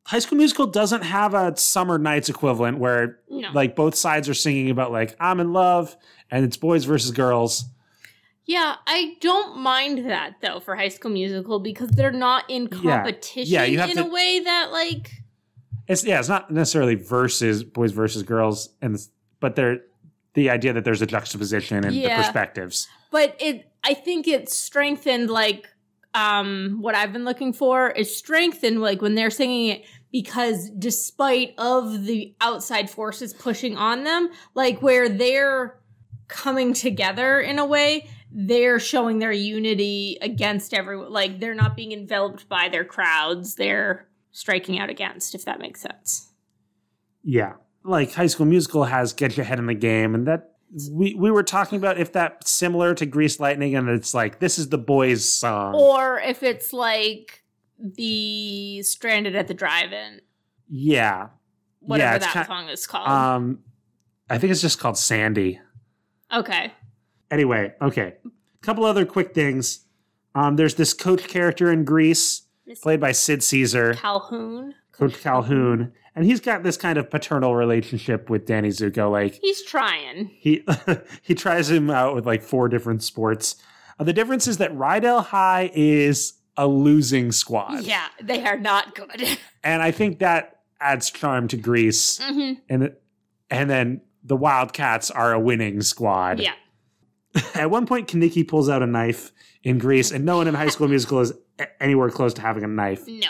high 0.06 0.18
school 0.20 0.36
musical 0.38 0.66
doesn't 0.66 1.02
have 1.02 1.34
a 1.34 1.56
summer 1.56 1.98
nights 1.98 2.28
equivalent 2.28 2.78
where 2.78 3.18
No. 3.30 3.50
like 3.52 3.74
both 3.74 3.94
sides 3.96 4.28
are 4.28 4.34
singing 4.34 4.70
about 4.70 4.92
like 4.92 5.16
i'm 5.18 5.40
in 5.40 5.52
love 5.52 5.96
and 6.30 6.44
it's 6.44 6.56
boys 6.56 6.84
versus 6.84 7.10
girls 7.10 7.64
Yeah, 8.44 8.76
I 8.86 9.16
don't 9.20 9.58
mind 9.58 10.08
that 10.10 10.34
though 10.42 10.60
for 10.60 10.74
High 10.76 10.88
School 10.88 11.12
Musical 11.12 11.60
because 11.60 11.90
they're 11.90 12.10
not 12.10 12.44
in 12.50 12.66
competition 12.68 13.52
Yeah, 13.52 13.64
have 13.80 13.90
in 13.90 13.96
to- 13.96 14.04
a 14.04 14.10
way 14.10 14.40
that 14.40 14.72
like 14.72 15.10
It's 15.88 16.04
yeah, 16.04 16.18
it's 16.18 16.28
not 16.28 16.50
necessarily 16.50 16.94
versus 16.96 17.62
boys 17.64 17.92
versus 17.92 18.22
girls, 18.22 18.70
and 18.80 18.98
but 19.40 19.56
they're 19.56 19.80
the 20.34 20.48
idea 20.50 20.72
that 20.72 20.84
there's 20.84 21.02
a 21.02 21.06
juxtaposition 21.06 21.84
and 21.84 21.94
Yeah. 21.94 22.08
the 22.16 22.22
perspectives. 22.22 22.88
but 23.10 23.36
it 23.40 23.68
I 23.84 23.94
think 23.94 24.26
it 24.28 24.48
strengthened 24.48 25.30
like 25.30 25.68
um 26.14 26.78
what 26.80 26.94
I've 26.94 27.12
been 27.12 27.24
looking 27.24 27.52
for 27.52 27.90
is 27.90 28.14
strengthened 28.14 28.80
like 28.80 29.00
when 29.02 29.14
they're 29.14 29.30
singing 29.30 29.68
it 29.68 29.82
because 30.10 30.68
despite 30.78 31.54
of 31.58 32.04
the 32.04 32.34
outside 32.40 32.90
forces 32.90 33.32
pushing 33.32 33.76
on 33.78 34.04
them, 34.04 34.30
like 34.54 34.82
where 34.82 35.08
they're 35.08 35.78
coming 36.28 36.74
together 36.74 37.40
in 37.40 37.58
a 37.58 37.64
way, 37.64 38.06
they're 38.34 38.78
showing 38.78 39.18
their 39.18 39.32
unity 39.32 40.16
against 40.22 40.72
everyone. 40.74 41.12
Like 41.12 41.38
they're 41.40 41.54
not 41.54 41.76
being 41.76 41.92
enveloped 41.92 42.48
by 42.48 42.68
their 42.68 42.84
crowds. 42.84 43.54
They're 43.56 44.08
striking 44.30 44.78
out 44.78 44.88
against, 44.90 45.34
if 45.34 45.44
that 45.44 45.58
makes 45.60 45.80
sense. 45.82 46.32
Yeah, 47.22 47.54
like 47.84 48.12
High 48.14 48.26
School 48.26 48.46
Musical 48.46 48.84
has 48.84 49.12
get 49.12 49.36
your 49.36 49.44
head 49.44 49.58
in 49.58 49.66
the 49.66 49.74
game, 49.74 50.14
and 50.14 50.26
that 50.26 50.50
we 50.90 51.14
we 51.14 51.30
were 51.30 51.42
talking 51.42 51.78
about 51.78 51.98
if 51.98 52.12
that's 52.12 52.50
similar 52.50 52.94
to 52.94 53.06
Grease 53.06 53.38
Lightning, 53.38 53.76
and 53.76 53.88
it's 53.88 54.14
like 54.14 54.38
this 54.40 54.58
is 54.58 54.70
the 54.70 54.78
boys' 54.78 55.30
song. 55.30 55.74
Or 55.74 56.18
if 56.20 56.42
it's 56.42 56.72
like 56.72 57.44
the 57.78 58.82
Stranded 58.82 59.34
at 59.36 59.48
the 59.48 59.54
Drive-In, 59.54 60.20
yeah, 60.68 61.28
whatever 61.80 62.12
Yeah, 62.14 62.18
that 62.18 62.28
kind- 62.32 62.46
song 62.46 62.68
is 62.68 62.86
called. 62.86 63.08
um, 63.08 63.58
I 64.30 64.38
think 64.38 64.50
it's 64.52 64.62
just 64.62 64.78
called 64.78 64.96
Sandy. 64.96 65.60
okay. 66.32 66.72
Anyway, 67.32 67.72
okay, 67.80 68.14
A 68.24 68.64
couple 68.64 68.84
other 68.84 69.04
quick 69.06 69.34
things. 69.34 69.86
Um, 70.34 70.56
there's 70.56 70.74
this 70.76 70.92
coach 70.94 71.26
character 71.28 71.72
in 71.72 71.84
Grease, 71.84 72.42
played 72.82 73.00
by 73.00 73.12
Sid 73.12 73.42
Caesar. 73.42 73.94
Calhoun. 73.94 74.74
Coach 74.92 75.20
Calhoun, 75.20 75.92
and 76.14 76.24
he's 76.26 76.40
got 76.40 76.62
this 76.62 76.76
kind 76.76 76.98
of 76.98 77.10
paternal 77.10 77.56
relationship 77.56 78.28
with 78.30 78.44
Danny 78.46 78.68
Zuko. 78.68 79.10
Like 79.10 79.34
He's 79.40 79.62
trying. 79.64 80.30
he 80.38 80.64
he 81.22 81.34
tries 81.34 81.70
him 81.70 81.88
out 81.90 82.14
with 82.14 82.26
like 82.26 82.42
four 82.42 82.68
different 82.68 83.02
sports. 83.02 83.56
Uh, 83.98 84.04
the 84.04 84.12
difference 84.12 84.46
is 84.46 84.58
that 84.58 84.70
Rydell 84.74 85.24
High 85.24 85.70
is 85.74 86.34
a 86.58 86.66
losing 86.66 87.32
squad, 87.32 87.84
Yeah, 87.84 88.08
they 88.22 88.44
are 88.44 88.58
not 88.58 88.94
good. 88.94 89.26
and 89.64 89.82
I 89.82 89.90
think 89.90 90.18
that 90.18 90.60
adds 90.78 91.10
charm 91.10 91.48
to 91.48 91.56
Grease. 91.56 92.18
hmm 92.22 92.52
And 92.68 92.92
and 93.50 93.70
then 93.70 94.02
the 94.22 94.36
Wildcats 94.36 95.10
are 95.10 95.32
a 95.32 95.40
winning 95.40 95.80
squad. 95.80 96.38
Yeah. 96.38 96.52
At 97.54 97.70
one 97.70 97.86
point, 97.86 98.08
Kenickie 98.08 98.46
pulls 98.46 98.68
out 98.68 98.82
a 98.82 98.86
knife 98.86 99.32
in 99.62 99.78
Grease, 99.78 100.10
and 100.10 100.24
no 100.24 100.36
one 100.36 100.48
in 100.48 100.54
High 100.54 100.68
School 100.68 100.88
Musical 100.88 101.20
is 101.20 101.32
anywhere 101.80 102.10
close 102.10 102.34
to 102.34 102.42
having 102.42 102.64
a 102.64 102.68
knife. 102.68 103.06
No. 103.06 103.28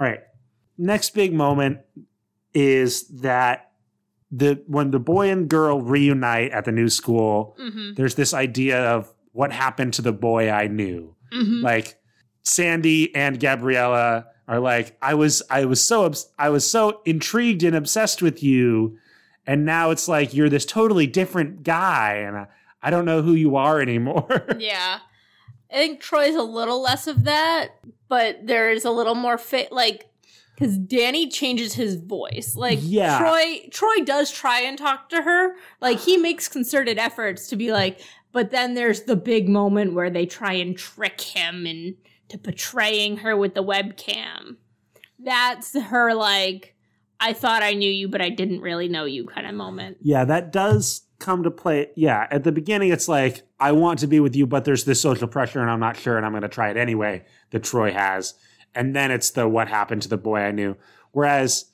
All 0.00 0.06
right. 0.06 0.20
Next 0.76 1.10
big 1.14 1.32
moment 1.32 1.78
is 2.54 3.08
that 3.20 3.70
the 4.30 4.62
when 4.66 4.90
the 4.90 4.98
boy 4.98 5.30
and 5.30 5.48
girl 5.48 5.80
reunite 5.80 6.50
at 6.52 6.64
the 6.64 6.72
new 6.72 6.88
school, 6.88 7.56
Mm-hmm. 7.60 7.94
there's 7.94 8.14
this 8.14 8.34
idea 8.34 8.78
of 8.92 9.12
what 9.32 9.52
happened 9.52 9.94
to 9.94 10.02
the 10.02 10.12
boy 10.12 10.50
I 10.50 10.66
knew. 10.66 11.14
Mm-hmm. 11.32 11.64
Like 11.64 11.98
Sandy 12.42 13.14
and 13.14 13.38
Gabriella 13.38 14.26
are 14.46 14.60
like, 14.60 14.96
I 15.02 15.14
was 15.14 15.42
I 15.50 15.64
was 15.66 15.84
so 15.86 16.04
obs- 16.04 16.30
I 16.38 16.48
was 16.50 16.68
so 16.68 17.00
intrigued 17.04 17.62
and 17.62 17.76
obsessed 17.76 18.22
with 18.22 18.42
you, 18.42 18.98
and 19.46 19.64
now 19.64 19.90
it's 19.90 20.08
like 20.08 20.34
you're 20.34 20.48
this 20.48 20.64
totally 20.66 21.06
different 21.06 21.62
guy, 21.62 22.14
and 22.26 22.36
I, 22.36 22.46
I 22.82 22.90
don't 22.90 23.04
know 23.04 23.22
who 23.22 23.34
you 23.34 23.56
are 23.56 23.80
anymore. 23.80 24.46
Yeah. 24.58 25.00
I 25.70 25.74
think 25.74 26.00
Troy's 26.00 26.34
a 26.34 26.42
little 26.42 26.80
less 26.80 27.06
of 27.06 27.24
that, 27.24 27.72
but 28.08 28.46
there 28.46 28.70
is 28.70 28.86
a 28.86 28.90
little 28.90 29.14
more 29.14 29.36
fit 29.36 29.70
like 29.70 30.08
because 30.54 30.78
Danny 30.78 31.28
changes 31.28 31.74
his 31.74 31.96
voice. 31.96 32.56
Like 32.56 32.78
Yeah. 32.82 33.18
Troy 33.18 33.68
Troy 33.70 34.04
does 34.04 34.30
try 34.30 34.60
and 34.60 34.78
talk 34.78 35.10
to 35.10 35.22
her. 35.22 35.56
Like 35.80 35.98
he 35.98 36.16
makes 36.16 36.48
concerted 36.48 36.98
efforts 36.98 37.48
to 37.48 37.56
be 37.56 37.70
like, 37.70 38.00
but 38.32 38.50
then 38.50 38.74
there's 38.74 39.02
the 39.02 39.16
big 39.16 39.48
moment 39.48 39.92
where 39.94 40.10
they 40.10 40.24
try 40.26 40.54
and 40.54 40.76
trick 40.76 41.20
him 41.20 41.66
into 41.66 42.38
portraying 42.42 43.18
her 43.18 43.36
with 43.36 43.54
the 43.54 43.62
webcam. 43.62 44.56
That's 45.18 45.78
her 45.78 46.14
like, 46.14 46.74
I 47.20 47.32
thought 47.32 47.62
I 47.62 47.74
knew 47.74 47.90
you, 47.90 48.08
but 48.08 48.20
I 48.22 48.30
didn't 48.30 48.60
really 48.60 48.88
know 48.88 49.04
you 49.04 49.26
kind 49.26 49.46
of 49.46 49.54
moment. 49.54 49.98
Yeah, 50.00 50.24
that 50.24 50.52
does 50.52 51.02
come 51.18 51.42
to 51.42 51.50
play. 51.50 51.88
Yeah, 51.96 52.26
at 52.30 52.44
the 52.44 52.52
beginning, 52.52 52.90
it's 52.92 53.08
like, 53.08 53.42
I 53.58 53.72
want 53.72 53.98
to 54.00 54.06
be 54.06 54.20
with 54.20 54.36
you, 54.36 54.46
but 54.46 54.64
there's 54.64 54.84
this 54.84 55.00
social 55.00 55.28
pressure 55.28 55.60
and 55.60 55.70
I'm 55.70 55.80
not 55.80 55.96
sure 55.96 56.16
and 56.16 56.24
I'm 56.24 56.32
going 56.32 56.42
to 56.42 56.48
try 56.48 56.70
it 56.70 56.76
anyway 56.76 57.24
that 57.50 57.64
Troy 57.64 57.92
has. 57.92 58.34
And 58.74 58.94
then 58.94 59.10
it's 59.10 59.30
the 59.30 59.48
what 59.48 59.68
happened 59.68 60.02
to 60.02 60.08
the 60.08 60.16
boy 60.18 60.38
I 60.40 60.50
knew. 60.52 60.76
Whereas 61.12 61.66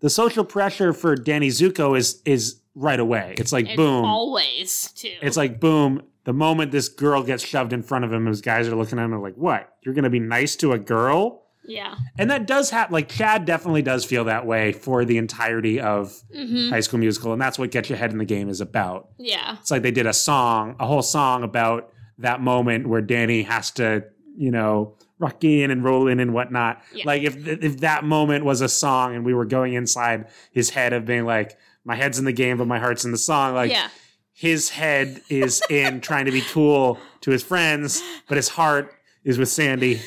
the 0.00 0.10
social 0.10 0.44
pressure 0.44 0.92
for 0.92 1.14
Danny 1.16 1.48
Zuko 1.48 1.96
is 1.98 2.20
is 2.24 2.60
right 2.74 3.00
away. 3.00 3.34
It's 3.38 3.52
like 3.52 3.66
And 3.68 3.76
boom. 3.76 4.04
always 4.04 4.92
too. 4.92 5.14
it's 5.20 5.36
like 5.36 5.60
boom. 5.60 6.02
The 6.24 6.32
moment 6.32 6.70
this 6.70 6.88
girl 6.88 7.22
gets 7.24 7.44
shoved 7.44 7.72
in 7.72 7.82
front 7.82 8.04
of 8.04 8.12
him, 8.12 8.26
his 8.26 8.40
guys 8.40 8.68
are 8.68 8.76
looking 8.76 8.98
at 8.98 9.04
him 9.04 9.12
and 9.12 9.22
like, 9.22 9.34
what? 9.34 9.74
You're 9.82 9.94
going 9.94 10.04
to 10.04 10.10
be 10.10 10.20
nice 10.20 10.54
to 10.56 10.72
a 10.72 10.78
girl? 10.78 11.41
Yeah. 11.64 11.96
And 12.18 12.30
that 12.30 12.46
does 12.46 12.70
happen. 12.70 12.92
Like 12.92 13.08
Chad 13.08 13.44
definitely 13.44 13.82
does 13.82 14.04
feel 14.04 14.24
that 14.24 14.46
way 14.46 14.72
for 14.72 15.04
the 15.04 15.18
entirety 15.18 15.80
of 15.80 16.22
hmm 16.34 16.70
High 16.70 16.80
School 16.80 17.00
Musical, 17.00 17.32
and 17.32 17.40
that's 17.40 17.58
what 17.58 17.70
Get 17.70 17.88
Your 17.88 17.98
Head 17.98 18.12
in 18.12 18.18
the 18.18 18.24
Game 18.24 18.48
is 18.48 18.60
about. 18.60 19.08
Yeah. 19.18 19.56
It's 19.60 19.70
like 19.70 19.82
they 19.82 19.90
did 19.90 20.06
a 20.06 20.12
song, 20.12 20.76
a 20.80 20.86
whole 20.86 21.02
song 21.02 21.42
about 21.42 21.92
that 22.18 22.40
moment 22.40 22.88
where 22.88 23.00
Danny 23.00 23.42
has 23.42 23.70
to, 23.72 24.04
you 24.36 24.50
know, 24.50 24.96
rock 25.18 25.44
in 25.44 25.70
and 25.70 25.84
roll 25.84 26.08
in 26.08 26.20
and 26.20 26.34
whatnot. 26.34 26.82
Yeah. 26.92 27.04
Like 27.06 27.22
if 27.22 27.46
if 27.46 27.78
that 27.80 28.04
moment 28.04 28.44
was 28.44 28.60
a 28.60 28.68
song 28.68 29.14
and 29.14 29.24
we 29.24 29.34
were 29.34 29.44
going 29.44 29.74
inside 29.74 30.28
his 30.50 30.70
head 30.70 30.92
of 30.92 31.04
being 31.04 31.24
like, 31.24 31.56
my 31.84 31.94
head's 31.94 32.18
in 32.18 32.24
the 32.24 32.32
game, 32.32 32.58
but 32.58 32.66
my 32.66 32.78
heart's 32.78 33.04
in 33.04 33.12
the 33.12 33.18
song. 33.18 33.54
Like 33.54 33.70
yeah. 33.70 33.88
his 34.32 34.70
head 34.70 35.22
is 35.28 35.62
in 35.70 36.00
trying 36.00 36.26
to 36.26 36.32
be 36.32 36.42
cool 36.42 36.98
to 37.22 37.30
his 37.30 37.42
friends, 37.42 38.02
but 38.28 38.36
his 38.36 38.48
heart 38.48 38.92
is 39.24 39.38
with 39.38 39.48
Sandy. 39.48 40.00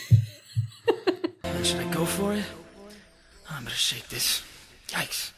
Should 1.66 1.80
I 1.80 1.92
go 1.92 2.06
for 2.06 2.32
it? 2.34 2.44
I'm 3.50 3.64
gonna 3.64 3.76
shake 3.76 4.08
this. 4.10 4.44
Yikes. 4.90 5.32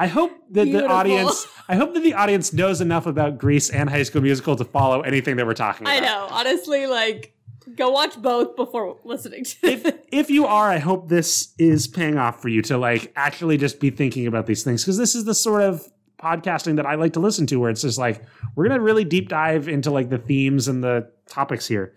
I 0.00 0.08
hope 0.08 0.32
that 0.50 0.64
the 0.64 0.84
audience 0.84 1.46
I 1.68 1.76
hope 1.76 1.94
that 1.94 2.02
the 2.02 2.14
audience 2.14 2.52
knows 2.52 2.80
enough 2.80 3.06
about 3.06 3.38
Grease 3.38 3.70
and 3.70 3.88
High 3.88 4.02
School 4.02 4.20
Musical 4.20 4.56
to 4.56 4.64
follow 4.64 5.02
anything 5.02 5.36
that 5.36 5.46
we're 5.46 5.54
talking 5.54 5.86
about. 5.86 5.96
I 5.96 6.00
know. 6.00 6.26
Honestly, 6.32 6.88
like, 6.88 7.36
go 7.76 7.90
watch 7.90 8.20
both 8.20 8.56
before 8.56 8.96
listening 9.04 9.44
to 9.44 9.56
if 9.62 9.86
it. 9.86 10.08
if 10.10 10.28
you 10.28 10.46
are, 10.46 10.68
I 10.68 10.78
hope 10.78 11.08
this 11.08 11.54
is 11.56 11.86
paying 11.86 12.18
off 12.18 12.42
for 12.42 12.48
you 12.48 12.60
to 12.62 12.76
like 12.76 13.12
actually 13.14 13.58
just 13.58 13.78
be 13.78 13.90
thinking 13.90 14.26
about 14.26 14.46
these 14.46 14.64
things 14.64 14.82
because 14.82 14.98
this 14.98 15.14
is 15.14 15.24
the 15.24 15.36
sort 15.36 15.62
of 15.62 15.86
podcasting 16.20 16.74
that 16.74 16.86
I 16.86 16.96
like 16.96 17.12
to 17.12 17.20
listen 17.20 17.46
to 17.46 17.60
where 17.60 17.70
it's 17.70 17.82
just 17.82 17.96
like 17.96 18.24
we're 18.56 18.66
gonna 18.66 18.80
really 18.80 19.04
deep 19.04 19.28
dive 19.28 19.68
into 19.68 19.92
like 19.92 20.10
the 20.10 20.18
themes 20.18 20.66
and 20.66 20.82
the 20.82 21.12
topics 21.28 21.68
here. 21.68 21.94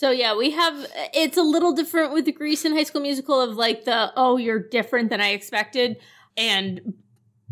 So 0.00 0.10
yeah, 0.10 0.34
we 0.34 0.50
have. 0.52 0.86
It's 1.12 1.36
a 1.36 1.42
little 1.42 1.72
different 1.74 2.14
with 2.14 2.24
the 2.24 2.32
Grease 2.32 2.64
and 2.64 2.74
High 2.74 2.84
School 2.84 3.02
Musical 3.02 3.38
of 3.38 3.56
like 3.56 3.84
the 3.84 4.10
oh 4.16 4.38
you're 4.38 4.58
different 4.58 5.10
than 5.10 5.20
I 5.20 5.32
expected, 5.32 5.98
and 6.38 6.94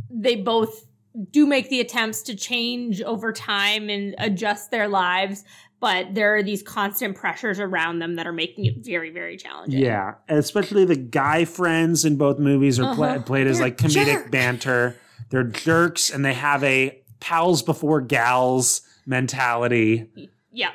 they 0.09 0.35
both 0.35 0.87
do 1.31 1.47
make 1.47 1.69
the 1.69 1.81
attempts 1.81 2.23
to 2.23 2.35
change 2.35 3.03
over 3.03 3.35
time 3.35 3.91
and 3.91 4.15
adjust 4.17 4.71
their 4.71 4.89
lives, 4.89 5.45
but 5.79 6.15
there 6.15 6.35
are 6.37 6.43
these 6.43 6.63
constant 6.63 7.17
pressures 7.17 7.61
around 7.61 7.99
them 7.99 8.15
that 8.17 8.27
are 8.27 8.33
making 8.33 8.65
it 8.65 8.77
very 8.79 9.11
very 9.11 9.37
challenging. 9.37 9.81
Yeah, 9.83 10.15
and 10.27 10.39
especially 10.39 10.87
the 10.87 10.97
guy 10.97 11.45
friends 11.45 12.07
in 12.07 12.17
both 12.17 12.39
movies 12.39 12.81
are 12.81 12.85
Uh-huh. 12.85 13.21
played 13.27 13.47
as 13.47 13.59
They're 13.59 13.67
like 13.67 13.77
comedic 13.77 14.07
jerks. 14.07 14.31
banter. 14.31 14.97
They're 15.29 15.45
jerks 15.45 16.09
and 16.09 16.25
they 16.25 16.33
have 16.33 16.65
a 16.65 16.99
pals 17.21 17.61
before 17.63 18.01
gals 18.01 18.81
mentality 19.05 20.07
Yeah. 20.51 20.71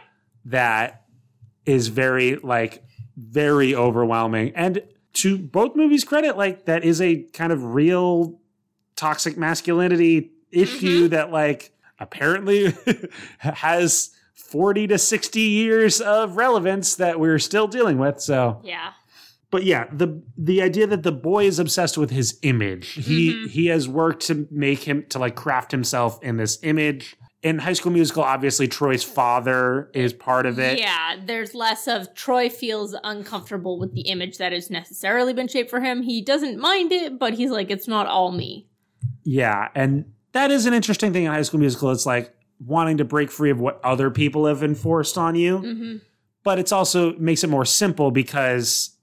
that 0.45 1.02
is 1.65 1.87
very 1.87 2.35
like 2.37 2.83
very 3.17 3.75
overwhelming. 3.75 4.51
And 4.55 4.83
to 5.13 5.37
both 5.37 5.75
movies 5.75 6.03
credit 6.03 6.37
like 6.37 6.65
that 6.65 6.83
is 6.83 7.01
a 7.01 7.23
kind 7.33 7.51
of 7.51 7.63
real 7.63 8.39
toxic 8.95 9.37
masculinity 9.37 10.31
issue 10.51 11.03
mm-hmm. 11.03 11.09
that 11.09 11.31
like 11.31 11.71
apparently 11.99 12.73
has 13.37 14.11
40 14.33 14.87
to 14.87 14.97
60 14.97 15.39
years 15.39 16.01
of 16.01 16.37
relevance 16.37 16.95
that 16.95 17.19
we're 17.19 17.39
still 17.39 17.67
dealing 17.67 17.97
with 17.97 18.19
so. 18.19 18.61
Yeah. 18.63 18.93
but 19.51 19.63
yeah 19.63 19.85
the 19.91 20.21
the 20.37 20.61
idea 20.61 20.87
that 20.87 21.03
the 21.03 21.11
boy 21.11 21.45
is 21.45 21.59
obsessed 21.59 21.97
with 21.97 22.09
his 22.09 22.39
image. 22.41 22.93
He 22.93 23.31
mm-hmm. 23.31 23.47
he 23.47 23.67
has 23.67 23.87
worked 23.87 24.27
to 24.27 24.47
make 24.51 24.83
him 24.83 25.05
to 25.09 25.19
like 25.19 25.35
craft 25.35 25.71
himself 25.71 26.21
in 26.23 26.37
this 26.37 26.59
image 26.63 27.15
in 27.43 27.59
high 27.59 27.73
school 27.73 27.91
musical 27.91 28.23
obviously 28.23 28.67
troy's 28.67 29.03
father 29.03 29.91
is 29.93 30.13
part 30.13 30.45
of 30.45 30.57
it 30.59 30.79
Yeah, 30.79 31.17
there's 31.25 31.53
less 31.53 31.87
of 31.87 32.13
Troy 32.15 32.49
feels 32.49 32.95
uncomfortable 33.03 33.77
with 33.77 33.93
the 33.93 34.01
image 34.01 34.37
that 34.37 34.51
has 34.53 34.69
necessarily 34.69 35.33
been 35.33 35.47
shaped 35.47 35.69
for 35.69 35.81
him. 35.81 36.01
He 36.03 36.21
doesn't 36.21 36.57
mind 36.57 36.91
it, 36.91 37.19
but 37.19 37.33
he's 37.33 37.51
like, 37.51 37.69
it's 37.69 37.87
not 37.87 38.07
all 38.07 38.31
me. 38.31 38.67
Yeah, 39.23 39.67
and 39.75 40.05
that 40.31 40.49
is 40.51 40.65
an 40.65 40.73
interesting 40.73 41.11
thing 41.13 41.25
in 41.25 41.31
High 41.31 41.41
School 41.43 41.59
Musical. 41.59 41.91
It's 41.91 42.05
like 42.05 42.33
wanting 42.65 42.97
to 42.97 43.05
break 43.05 43.29
free 43.29 43.49
of 43.51 43.59
what 43.59 43.79
other 43.83 44.09
people 44.09 44.45
have 44.45 44.63
enforced 44.63 45.17
on 45.17 45.35
you, 45.35 45.57
hmm 45.59 45.97
but 46.43 46.59
it's 46.59 46.71
also 46.73 47.13
makes 47.17 47.43
it 47.43 47.49
more 47.49 47.63
simple 47.65 48.11
because 48.11 48.97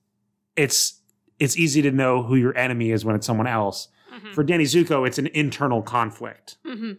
it's 0.57 1.01
it's 1.39 1.57
easy 1.57 1.81
to 1.83 1.91
know 1.91 2.23
who 2.23 2.37
your 2.37 2.57
enemy 2.57 2.91
is 2.91 3.03
when 3.05 3.17
it's 3.17 3.27
someone 3.27 3.47
else. 3.47 3.89
Mhm. 4.13 4.35
For 4.35 4.43
Danny 4.45 4.65
Zuko, 4.65 5.07
it's 5.07 5.19
an 5.19 5.27
internal 5.29 5.81
conflict. 5.83 6.57
hmm 6.65 6.93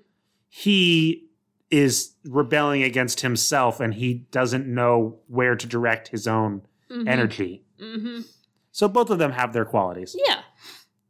He 0.49 1.29
is 1.72 2.13
rebelling 2.26 2.84
against 2.84 3.22
himself, 3.22 3.80
and 3.80 3.93
he 3.93 4.26
doesn't 4.32 4.67
know 4.67 5.19
where 5.28 5.55
to 5.55 5.65
direct 5.67 6.09
his 6.09 6.28
own 6.28 6.61
hmm 6.89 7.07
energy. 7.07 7.63
hmm 7.80 8.19
So 8.72 8.88
both 8.88 9.09
of 9.09 9.17
them 9.19 9.32
have 9.32 9.53
their 9.53 9.65
qualities. 9.65 10.15
Yeah. 10.28 10.41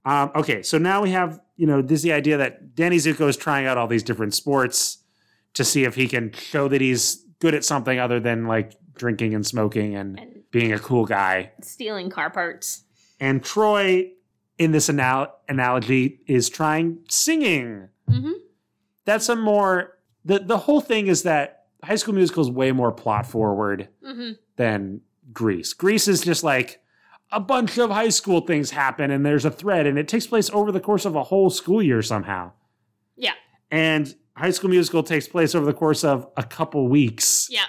Um, 0.05 0.31
okay, 0.35 0.63
so 0.63 0.77
now 0.77 1.01
we 1.01 1.11
have, 1.11 1.39
you 1.57 1.67
know, 1.67 1.81
this 1.81 1.99
is 1.99 2.03
the 2.03 2.13
idea 2.13 2.37
that 2.37 2.75
Danny 2.75 2.97
Zuko 2.97 3.27
is 3.27 3.37
trying 3.37 3.65
out 3.67 3.77
all 3.77 3.87
these 3.87 4.01
different 4.03 4.33
sports 4.33 4.97
to 5.53 5.63
see 5.63 5.83
if 5.83 5.95
he 5.95 6.07
can 6.07 6.31
show 6.33 6.67
that 6.67 6.81
he's 6.81 7.23
good 7.39 7.53
at 7.53 7.63
something 7.65 7.99
other 7.99 8.19
than 8.19 8.45
like 8.47 8.73
drinking 8.95 9.33
and 9.35 9.45
smoking 9.45 9.95
and 9.95 10.19
And 10.19 10.43
being 10.51 10.73
a 10.73 10.79
cool 10.79 11.05
guy. 11.05 11.51
stealing 11.61 12.09
car 12.09 12.29
parts. 12.29 12.83
And 13.19 13.43
Troy, 13.43 14.11
in 14.57 14.71
this 14.71 14.89
anal- 14.89 15.33
analogy, 15.47 16.21
is 16.27 16.49
trying 16.49 16.99
singing. 17.09 17.89
hmm 18.07 18.31
That's 19.05 19.29
a 19.29 19.35
more 19.35 19.97
the 20.25 20.39
the 20.39 20.57
whole 20.57 20.81
thing 20.81 21.07
is 21.07 21.23
that 21.23 21.65
High 21.83 21.95
School 21.95 22.13
Musical 22.13 22.43
is 22.43 22.51
way 22.51 22.71
more 22.71 22.91
plot 22.91 23.25
forward 23.25 23.89
hmm 24.03 24.31
than 24.57 25.01
Grease. 25.33 25.73
Grease 25.73 26.07
is 26.07 26.21
just 26.21 26.43
like 26.43 26.81
a 27.31 27.39
bunch 27.39 27.77
of 27.77 27.89
high 27.89 28.09
school 28.09 28.41
things 28.41 28.69
happen 28.71 29.09
and 29.09 29.25
there's 29.25 29.45
a 29.45 29.49
thread 29.51 29.87
and 29.87 29.97
it 29.97 30.07
takes 30.07 30.27
place 30.27 30.49
over 30.51 30.71
the 30.71 30.79
course 30.79 31.05
of 31.05 31.15
a 31.15 31.23
whole 31.23 31.49
school 31.49 31.81
year 31.81 32.01
somehow. 32.01 32.51
Yeah. 33.15 33.33
And 33.71 34.13
High 34.35 34.51
School 34.51 34.69
Musical 34.69 35.01
takes 35.01 35.27
place 35.27 35.55
over 35.55 35.65
the 35.65 35.73
course 35.73 36.03
of 36.03 36.27
a 36.37 36.43
couple 36.43 36.87
weeks. 36.89 37.47
Yeah. 37.49 37.65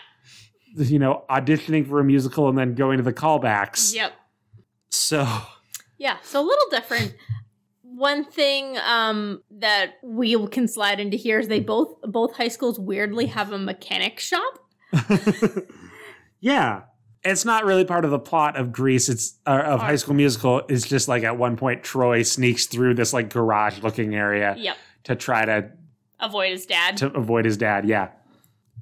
You 0.74 0.98
know, 0.98 1.24
auditioning 1.30 1.86
for 1.88 2.00
a 2.00 2.04
musical 2.04 2.48
and 2.48 2.58
then 2.58 2.74
going 2.74 2.96
to 2.98 3.04
the 3.04 3.12
callbacks. 3.12 3.94
Yep. 3.94 4.12
So, 4.90 5.26
Yeah. 5.98 6.16
So 6.22 6.40
a 6.40 6.46
little 6.46 6.68
different. 6.70 7.14
One 7.94 8.24
thing 8.24 8.76
um, 8.86 9.42
that 9.50 9.94
we 10.02 10.46
can 10.48 10.66
slide 10.68 10.98
into 11.00 11.16
here 11.16 11.38
is 11.38 11.48
they 11.48 11.60
both 11.60 12.00
both 12.02 12.34
high 12.36 12.48
schools 12.48 12.78
weirdly 12.78 13.26
have 13.26 13.52
a 13.52 13.58
mechanic 13.58 14.18
shop. 14.18 14.58
yeah. 16.40 16.82
It's 17.24 17.44
not 17.44 17.64
really 17.64 17.84
part 17.84 18.04
of 18.04 18.10
the 18.10 18.18
plot 18.18 18.56
of 18.56 18.72
Grease. 18.72 19.08
It's 19.08 19.38
uh, 19.46 19.50
of 19.64 19.80
High 19.80 19.94
School 19.96 20.14
Musical. 20.14 20.62
It's 20.68 20.86
just 20.88 21.06
like 21.06 21.22
at 21.22 21.38
one 21.38 21.56
point 21.56 21.84
Troy 21.84 22.22
sneaks 22.22 22.66
through 22.66 22.94
this 22.94 23.12
like 23.12 23.28
garage 23.30 23.80
looking 23.82 24.14
area 24.14 24.56
Yep. 24.58 24.76
to 25.04 25.14
try 25.14 25.44
to 25.44 25.70
Avoid 26.18 26.50
his 26.50 26.66
dad. 26.66 26.96
to 26.98 27.06
avoid 27.16 27.44
his 27.44 27.56
dad. 27.56 27.84
Yeah. 27.86 28.08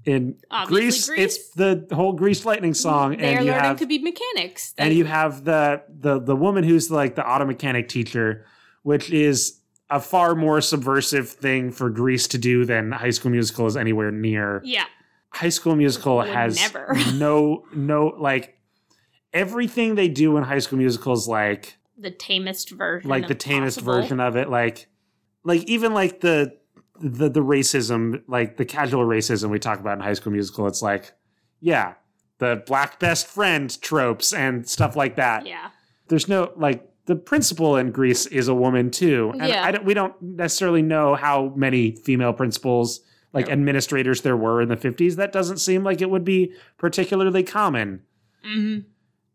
in 0.06 0.36
Obviously 0.50 0.80
Grease, 0.80 1.06
Grease. 1.08 1.20
it's 1.36 1.50
the 1.50 1.86
whole 1.94 2.14
Grease 2.14 2.46
Lightning 2.46 2.72
song, 2.72 3.18
They're 3.18 3.36
and 3.36 3.44
you 3.44 3.50
learning 3.52 3.64
have 3.68 3.78
to 3.80 3.86
be 3.86 3.98
mechanics. 3.98 4.72
and 4.78 4.94
you 4.94 5.04
have 5.04 5.44
the 5.44 5.82
the 5.88 6.18
the 6.18 6.34
woman 6.36 6.64
who's 6.64 6.90
like 6.90 7.16
the 7.16 7.28
auto 7.28 7.44
mechanic 7.44 7.88
teacher, 7.88 8.46
which 8.82 9.10
is 9.10 9.60
a 9.88 10.00
far 10.00 10.34
more 10.34 10.60
subversive 10.60 11.28
thing 11.28 11.70
for 11.72 11.90
Grease 11.90 12.28
to 12.28 12.38
do 12.38 12.64
than 12.64 12.92
High 12.92 13.10
School 13.10 13.30
Musical 13.30 13.66
is 13.66 13.76
anywhere 13.76 14.10
near. 14.10 14.60
yeah, 14.64 14.84
High 15.30 15.48
School 15.48 15.76
Musical 15.76 16.16
Would 16.16 16.28
has 16.28 16.56
never. 16.56 16.94
no 17.14 17.64
no 17.74 18.14
like 18.18 18.58
everything 19.32 19.94
they 19.94 20.08
do 20.08 20.36
in 20.36 20.44
High 20.44 20.58
School 20.58 20.78
Musical 20.78 21.12
is 21.12 21.28
like 21.28 21.76
the 21.98 22.10
tamest 22.10 22.70
version. 22.70 23.10
like 23.10 23.28
the 23.28 23.34
tamest 23.34 23.78
possible. 23.78 23.92
version 24.00 24.20
of 24.20 24.36
it 24.36 24.48
like 24.48 24.88
like 25.44 25.62
even 25.64 25.92
like 25.92 26.20
the 26.20 26.56
the 27.00 27.28
the 27.28 27.40
racism 27.42 28.22
like 28.26 28.56
the 28.56 28.64
casual 28.64 29.04
racism 29.04 29.50
we 29.50 29.58
talk 29.58 29.80
about 29.80 29.98
in 29.98 30.04
high 30.04 30.12
school 30.12 30.32
musical 30.32 30.66
it's 30.66 30.82
like 30.82 31.12
yeah 31.60 31.94
the 32.38 32.62
black 32.66 32.98
best 32.98 33.26
friend 33.26 33.80
tropes 33.82 34.32
and 34.32 34.66
stuff 34.68 34.96
like 34.96 35.16
that 35.16 35.46
Yeah, 35.46 35.70
there's 36.08 36.26
no 36.28 36.52
like 36.56 36.89
the 37.10 37.16
principal 37.16 37.76
in 37.76 37.90
grease 37.90 38.26
is 38.26 38.46
a 38.46 38.54
woman 38.54 38.88
too 38.88 39.32
and 39.40 39.48
Yeah. 39.48 39.64
I 39.66 39.72
don't, 39.72 39.84
we 39.84 39.94
don't 39.94 40.14
necessarily 40.22 40.80
know 40.80 41.16
how 41.16 41.52
many 41.56 41.90
female 41.96 42.32
principals 42.32 43.00
like 43.32 43.46
Yeah. 43.48 43.52
administrators 43.54 44.22
there 44.22 44.36
were 44.36 44.62
in 44.62 44.68
the 44.68 44.76
50s 44.76 45.16
that 45.16 45.32
doesn't 45.32 45.58
seem 45.58 45.82
like 45.82 46.00
it 46.00 46.08
would 46.08 46.24
be 46.24 46.52
particularly 46.78 47.42
common 47.42 48.02
hmm 48.44 48.78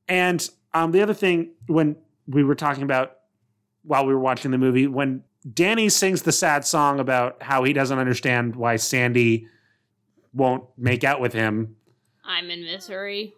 and 0.07 0.49
um, 0.73 0.91
the 0.91 1.01
other 1.01 1.13
thing, 1.13 1.51
when 1.67 1.95
we 2.27 2.43
were 2.43 2.53
talking 2.55 2.83
about 2.83 3.17
while 3.83 4.05
we 4.05 4.13
were 4.13 4.19
watching 4.19 4.51
the 4.51 4.57
movie, 4.57 4.87
when 4.87 5.23
Danny 5.53 5.89
sings 5.89 6.21
the 6.23 6.31
sad 6.31 6.65
song 6.65 6.99
about 6.99 7.41
how 7.41 7.63
he 7.63 7.71
doesn't 7.73 7.97
understand 7.97 8.55
why 8.55 8.75
Sandy 8.75 9.47
won't 10.33 10.63
make 10.77 11.03
out 11.03 11.19
with 11.21 11.33
him, 11.33 11.75
I'm 12.25 12.49
in 12.51 12.63
misery. 12.65 13.33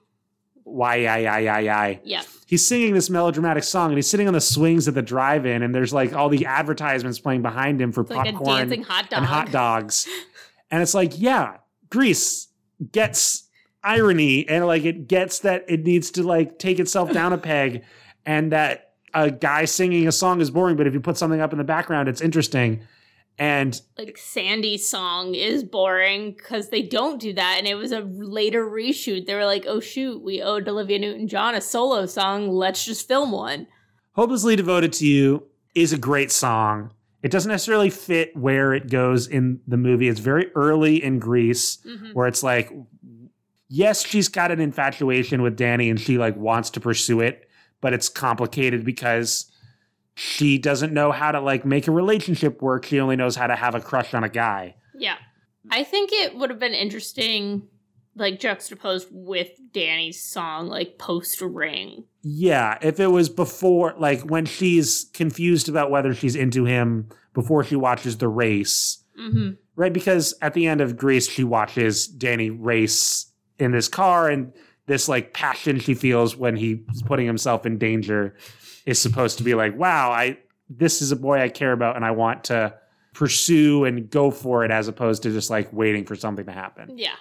why, 0.64 1.06
I, 1.06 1.24
I, 1.26 1.46
I, 1.46 1.86
I. 1.88 2.00
Yeah, 2.04 2.24
He's 2.48 2.66
singing 2.66 2.94
this 2.94 3.10
melodramatic 3.10 3.66
song 3.66 3.90
and 3.90 3.98
he's 3.98 4.10
sitting 4.10 4.26
on 4.28 4.34
the 4.34 4.40
swings 4.40 4.88
at 4.88 4.94
the 4.94 5.02
drive-in 5.02 5.64
and 5.64 5.76
there's 5.76 5.94
like 5.94 6.14
all 6.14 6.30
the 6.30 6.46
advertisements 6.46 7.20
playing 7.20 7.42
behind 7.42 7.82
him 7.82 7.92
for 7.92 8.02
it's 8.02 8.10
like 8.10 8.34
popcorn 8.34 8.60
dancing 8.60 8.84
hot 8.84 9.08
and 9.12 9.26
hot 9.26 9.52
dogs. 9.52 10.08
and 10.72 10.82
it's 10.82 10.94
like, 10.94 11.20
yeah, 11.20 11.58
Grease 11.90 12.48
gets 12.94 13.50
irony 13.84 14.48
and 14.48 14.66
like 14.66 14.86
it 14.86 15.10
gets 15.10 15.40
that 15.40 15.66
it 15.68 15.84
needs 15.84 16.10
to 16.12 16.24
like 16.24 16.58
take 16.58 16.80
itself 16.80 17.12
down 17.12 17.34
a 17.34 17.38
peg 17.38 17.84
and 18.26 18.54
that 18.54 18.94
a 19.14 19.30
guy 19.30 19.66
singing 19.66 20.08
a 20.08 20.12
song 20.14 20.40
is 20.40 20.50
boring, 20.50 20.78
but 20.78 20.88
if 20.88 20.94
you 20.94 21.02
put 21.02 21.18
something 21.18 21.42
up 21.42 21.52
in 21.52 21.58
the 21.58 21.66
background, 21.66 22.08
it's 22.08 22.22
interesting. 22.22 22.82
And 23.40 23.80
Like 23.98 24.18
Sandy's 24.18 24.90
song 24.90 25.36
is 25.36 25.64
boring 25.64 26.32
because 26.32 26.70
they 26.70 26.82
don't 26.82 27.20
do 27.22 27.34
that, 27.34 27.56
and 27.60 27.68
it 27.68 27.76
was 27.76 27.92
a 27.92 28.02
later 28.02 28.66
reshoot. 28.66 29.26
They 29.28 29.36
were 29.36 29.46
like, 29.46 29.66
"Oh 29.68 29.80
shoot, 29.80 30.24
we 30.24 30.42
owed 30.42 30.68
Olivia 30.68 30.98
Newton-John 30.98 31.54
a 31.54 31.62
solo 31.62 32.06
song. 32.08 32.50
Let's 32.50 32.84
just 32.84 33.08
film 33.08 33.32
one." 33.32 33.68
Hopelessly 34.14 34.56
Devoted 34.56 34.92
to 34.94 35.06
You 35.06 35.44
is 35.76 35.94
a 35.94 35.98
great 36.00 36.32
song. 36.32 36.92
It 37.22 37.30
doesn't 37.32 37.52
necessarily 37.52 37.92
fit 37.92 38.36
where 38.36 38.74
it 38.74 38.90
goes 38.90 39.28
in 39.28 39.60
the 39.68 39.78
movie. 39.78 40.08
It's 40.08 40.20
very 40.20 40.48
early 40.56 41.04
in 41.04 41.20
Grease. 41.20 41.78
Mhm. 41.86 42.14
where 42.14 42.28
it's 42.28 42.42
like 42.42 42.72
yes 43.70 44.06
she's 44.06 44.30
got 44.30 44.50
an 44.50 44.62
infatuation 44.62 45.42
with 45.42 45.58
danny 45.58 45.90
and 45.90 46.00
she 46.00 46.18
like 46.18 46.38
wants 46.38 46.70
to 46.70 46.80
pursue 46.80 47.20
it 47.20 47.50
but 47.82 47.92
it's 47.94 48.08
complicated 48.08 48.86
because 48.86 49.52
she 50.20 50.58
doesn't 50.58 50.92
know 50.92 51.12
how 51.12 51.32
to 51.32 51.40
like 51.40 51.64
make 51.64 51.88
a 51.88 51.92
relationship 51.92 52.60
work. 52.60 52.86
She 52.86 53.00
only 53.00 53.16
knows 53.16 53.36
how 53.36 53.46
to 53.46 53.56
have 53.56 53.76
a 53.76 53.80
crush 53.80 54.16
on 54.16 54.24
a 54.24 54.30
guy. 54.30 54.74
Yeah, 54.96 55.18
I 55.70 55.84
think 55.84 56.10
it 56.12 56.36
would 56.36 56.50
have 56.50 56.58
been 56.58 56.74
interesting, 56.74 57.68
like 58.16 58.40
juxtaposed 58.40 59.10
with 59.12 59.52
Danny's 59.72 60.24
song, 60.26 60.70
like 60.70 60.98
post 60.98 61.40
Ring. 61.40 62.06
yeah 62.24 62.80
if 62.82 63.00
it 63.00 63.08
was 63.08 63.30
before 63.30 63.94
like 64.00 64.22
when 64.22 64.46
she's 64.46 65.06
confused 65.14 65.70
about 65.70 65.92
whether 65.92 66.16
she's 66.16 66.36
into 66.36 66.66
him 66.66 67.08
before 67.36 67.64
she 67.64 67.76
watches 67.76 68.18
the 68.18 68.28
race. 68.28 69.04
Mm-hmm. 69.20 69.52
right 69.76 69.94
because 69.94 70.34
at 70.42 70.54
the 70.56 70.68
end 70.68 70.80
of 70.82 70.96
grease 70.98 71.28
she 71.30 71.44
watches 71.44 72.08
danny 72.08 72.52
race 72.52 73.32
in 73.58 73.72
this 73.72 73.88
car 73.88 74.30
and 74.30 74.54
this 74.86 75.08
like 75.10 75.34
passion 75.34 75.80
she 75.80 75.96
feels 75.96 76.36
when 76.36 76.56
he's 76.56 77.02
putting 77.06 77.26
himself 77.26 77.66
in 77.66 77.78
danger 77.80 78.36
is 78.88 79.00
supposed 79.00 79.38
to 79.38 79.44
be 79.44 79.54
like 79.54 79.78
wow 79.78 80.10
i 80.12 80.36
this 80.70 81.02
is 81.04 81.12
a 81.12 81.16
boy 81.16 81.40
i 81.40 81.50
care 81.50 81.72
about 81.74 81.96
and 81.96 82.04
i 82.04 82.10
want 82.12 82.44
to 82.46 82.74
pursue 83.14 83.86
and 83.86 84.10
go 84.10 84.32
for 84.32 84.64
it 84.66 84.72
as 84.72 84.88
opposed 84.88 85.24
to 85.24 85.32
just 85.32 85.50
like 85.50 85.72
waiting 85.74 86.06
for 86.06 86.16
something 86.16 86.46
to 86.46 86.52
happen 86.52 86.98
Yeah, 86.98 87.16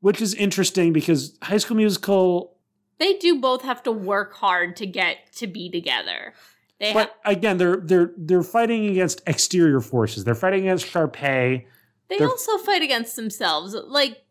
which 0.00 0.20
is 0.20 0.34
interesting 0.34 0.92
because 0.92 1.36
high 1.42 1.58
school 1.58 1.76
musical 1.76 2.56
they 2.98 3.14
do 3.18 3.40
both 3.40 3.62
have 3.62 3.82
to 3.84 3.92
work 3.92 4.34
hard 4.34 4.76
to 4.76 4.86
get 4.86 5.32
to 5.36 5.48
be 5.48 5.68
together. 5.68 6.34
They 6.78 6.92
but 6.92 7.16
again 7.24 7.58
they're 7.58 7.76
they're 7.78 8.12
they're 8.16 8.44
fighting 8.44 8.86
against 8.86 9.20
exterior 9.26 9.80
forces 9.80 10.22
they're 10.22 10.36
fighting 10.36 10.60
against 10.60 10.86
Sharpay. 10.86 11.64
They 12.08 12.18
They're- 12.18 12.28
also 12.28 12.58
fight 12.58 12.82
against 12.82 13.16
themselves. 13.16 13.74
Like 13.74 14.22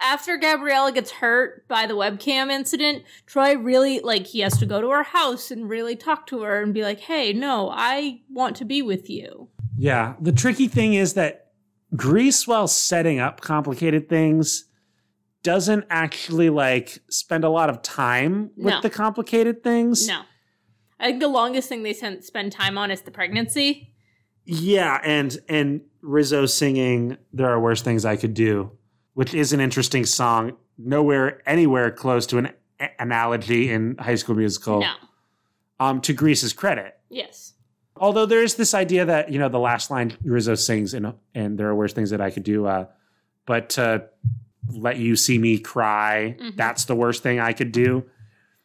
after 0.00 0.36
Gabriella 0.36 0.92
gets 0.92 1.10
hurt 1.10 1.66
by 1.68 1.86
the 1.86 1.94
webcam 1.94 2.50
incident, 2.50 3.04
Troy 3.26 3.56
really 3.56 4.00
like 4.00 4.26
he 4.26 4.40
has 4.40 4.56
to 4.58 4.66
go 4.66 4.80
to 4.80 4.90
her 4.90 5.02
house 5.02 5.50
and 5.50 5.68
really 5.68 5.96
talk 5.96 6.26
to 6.28 6.42
her 6.42 6.62
and 6.62 6.72
be 6.74 6.82
like, 6.82 7.00
"Hey, 7.00 7.32
no, 7.32 7.70
I 7.72 8.22
want 8.30 8.56
to 8.56 8.64
be 8.64 8.82
with 8.82 9.08
you." 9.10 9.48
Yeah. 9.76 10.14
The 10.20 10.32
tricky 10.32 10.68
thing 10.68 10.94
is 10.94 11.14
that 11.14 11.46
Grease, 11.96 12.46
while 12.46 12.68
setting 12.68 13.18
up 13.18 13.40
complicated 13.40 14.08
things, 14.08 14.66
doesn't 15.42 15.84
actually 15.90 16.50
like 16.50 16.98
spend 17.08 17.44
a 17.44 17.48
lot 17.48 17.70
of 17.70 17.82
time 17.82 18.50
with 18.56 18.74
No. 18.74 18.80
the 18.80 18.90
complicated 18.90 19.62
things. 19.64 20.06
No. 20.06 20.22
I 20.98 21.06
think 21.06 21.20
the 21.20 21.28
longest 21.28 21.68
thing 21.68 21.82
they 21.82 21.94
spend 21.94 22.52
time 22.52 22.76
on 22.76 22.90
is 22.90 23.00
the 23.00 23.10
pregnancy. 23.10 23.94
Yeah, 24.44 25.00
and 25.02 25.36
and 25.48 25.80
Rizzo 26.02 26.46
singing 26.46 27.16
"There 27.32 27.48
Are 27.48 27.60
Worse 27.60 27.82
Things 27.82 28.04
I 28.04 28.16
Could 28.16 28.34
Do," 28.34 28.72
which 29.20 29.34
is 29.34 29.52
an 29.52 29.60
interesting 29.60 30.06
song. 30.06 30.56
Nowhere, 30.78 31.42
anywhere 31.46 31.90
close 31.90 32.24
to 32.28 32.38
an 32.38 32.48
a- 32.80 32.88
analogy 32.98 33.70
in 33.70 33.96
High 33.98 34.14
School 34.14 34.34
Musical. 34.34 34.80
No. 34.80 34.94
Um, 35.78 36.00
to 36.02 36.14
Grease's 36.14 36.54
credit, 36.54 36.98
Yes. 37.10 37.52
although 37.96 38.24
there 38.24 38.42
is 38.42 38.54
this 38.54 38.72
idea 38.72 39.04
that 39.04 39.30
you 39.30 39.38
know 39.38 39.50
the 39.50 39.58
last 39.58 39.90
line 39.90 40.16
Rizzo 40.24 40.54
sings 40.54 40.94
and 40.94 41.12
and 41.34 41.58
there 41.58 41.68
are 41.68 41.74
worse 41.74 41.92
things 41.92 42.08
that 42.10 42.20
I 42.22 42.30
could 42.30 42.44
do, 42.44 42.64
uh, 42.66 42.86
but 43.44 43.68
to 43.70 44.06
let 44.70 44.96
you 44.96 45.16
see 45.16 45.36
me 45.38 45.58
cry, 45.58 46.36
Mhm. 46.40 46.56
that's 46.56 46.86
the 46.86 46.94
worst 46.94 47.22
thing 47.22 47.40
I 47.40 47.52
could 47.52 47.72
do. 47.72 48.04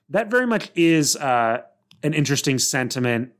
That 0.09 0.29
very 0.31 0.45
much 0.47 0.71
is 0.75 1.15
uh, 1.17 1.63
an 2.03 2.13
interesting 2.13 2.59
sentiment. 2.59 3.31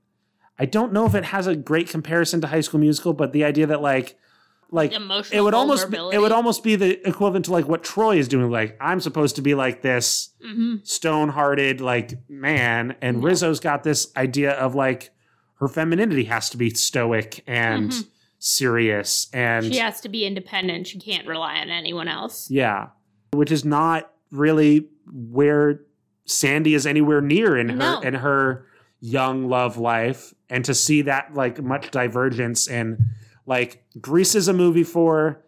I 0.60 0.66
don't 0.66 0.92
know 0.92 1.06
if 1.06 1.16
it 1.16 1.26
has 1.26 1.48
a 1.48 1.56
great 1.56 1.88
comparison 1.90 2.42
to 2.42 2.48
High 2.48 2.62
School 2.62 2.80
Musical, 2.82 3.14
but 3.14 3.32
the 3.32 3.44
idea 3.46 3.68
that 3.68 3.82
like 3.82 4.18
like 4.72 4.92
Emotional 4.94 5.38
it 5.40 5.44
would 5.44 5.54
almost 5.54 5.90
be, 5.92 5.98
it 5.98 6.20
would 6.20 6.32
almost 6.32 6.64
be 6.64 6.76
the 6.76 7.08
equivalent 7.08 7.46
to 7.46 7.52
like 7.52 7.68
what 7.68 7.84
Troy 7.84 8.18
is 8.18 8.28
doing. 8.28 8.50
Like 8.50 8.78
I'm 8.82 9.00
supposed 9.00 9.36
to 9.38 9.42
be 9.42 9.54
like 9.56 9.82
this 9.82 10.30
hmm 10.44 10.78
stone-hearted 10.84 11.82
like 11.82 12.14
man 12.30 12.96
and 13.02 13.22
Yeah. 13.22 13.26
rizzo's 13.28 13.60
got 13.60 13.84
this 13.84 14.12
idea 14.18 14.52
of 14.54 14.76
like 14.76 15.12
her 15.60 15.68
femininity 15.68 16.26
has 16.26 16.50
to 16.50 16.58
be 16.58 16.70
stoic 16.72 17.44
and 17.48 17.92
Mhm. 17.92 18.08
serious 18.40 19.28
and 19.34 19.66
She 19.66 19.78
has 19.78 20.02
to 20.02 20.10
be 20.10 20.26
independent. 20.26 20.88
She 20.88 21.00
can't 21.00 21.28
rely 21.28 21.58
on 21.60 21.70
anyone 21.70 22.08
else. 22.08 22.50
yeah 22.50 22.88
which 23.34 23.52
is 23.52 23.66
not 23.66 24.12
really 24.32 24.88
where 25.12 25.82
sandy 26.26 26.74
is 26.74 26.86
anywhere 26.88 27.22
near 27.22 27.58
in 27.58 27.70
her 27.70 28.02
in 28.04 28.14
her 28.16 28.66
young 29.00 29.48
love 29.50 29.78
life 29.78 30.34
and 30.50 30.64
to 30.66 30.74
see 30.74 31.02
that 31.04 31.34
like 31.34 31.62
much 31.62 31.92
divergence 31.92 32.68
and 32.68 32.98
like 33.46 33.84
grease 34.02 34.36
is 34.36 34.48
a 34.48 34.54
movie 34.54 34.84
for 34.84 35.42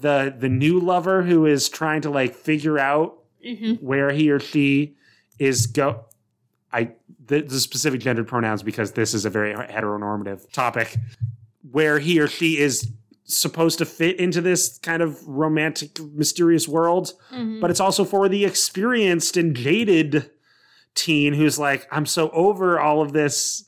the 0.00 0.34
the 0.38 0.48
new 0.48 0.78
lover 0.80 1.22
who 1.22 1.46
is 1.46 1.68
trying 1.68 2.00
to 2.02 2.10
like 2.10 2.34
figure 2.34 2.78
out 2.78 3.18
hmm 3.44 3.72
where 3.80 4.10
he 4.12 4.30
or 4.30 4.38
she 4.40 4.96
is 5.38 5.66
go 5.66 6.04
I 6.72 6.92
the, 7.26 7.42
the 7.42 7.60
specific 7.60 8.00
gendered 8.00 8.26
pronouns 8.28 8.62
because 8.62 8.92
this 8.92 9.14
is 9.14 9.24
a 9.24 9.30
very 9.30 9.54
heteronormative 9.54 10.50
topic. 10.52 10.96
Where 11.70 11.98
he 12.00 12.18
or 12.20 12.26
she 12.28 12.58
is 12.58 12.90
supposed 13.24 13.78
to 13.78 13.84
fit 13.86 14.18
into 14.18 14.40
this 14.40 14.78
kind 14.78 15.00
of 15.02 15.26
romantic 15.26 15.98
mysterious 16.00 16.66
world 16.68 17.12
hmm 17.30 17.60
but 17.60 17.70
it's 17.70 17.80
also 17.80 18.04
for 18.04 18.28
the 18.28 18.44
experienced 18.44 19.36
and 19.36 19.54
jaded 19.56 20.30
teen 20.94 21.32
who's 21.34 21.58
like 21.58 21.86
I'm 21.90 22.06
so 22.06 22.30
over 22.30 22.78
all 22.80 23.00
of 23.02 23.12
this 23.12 23.64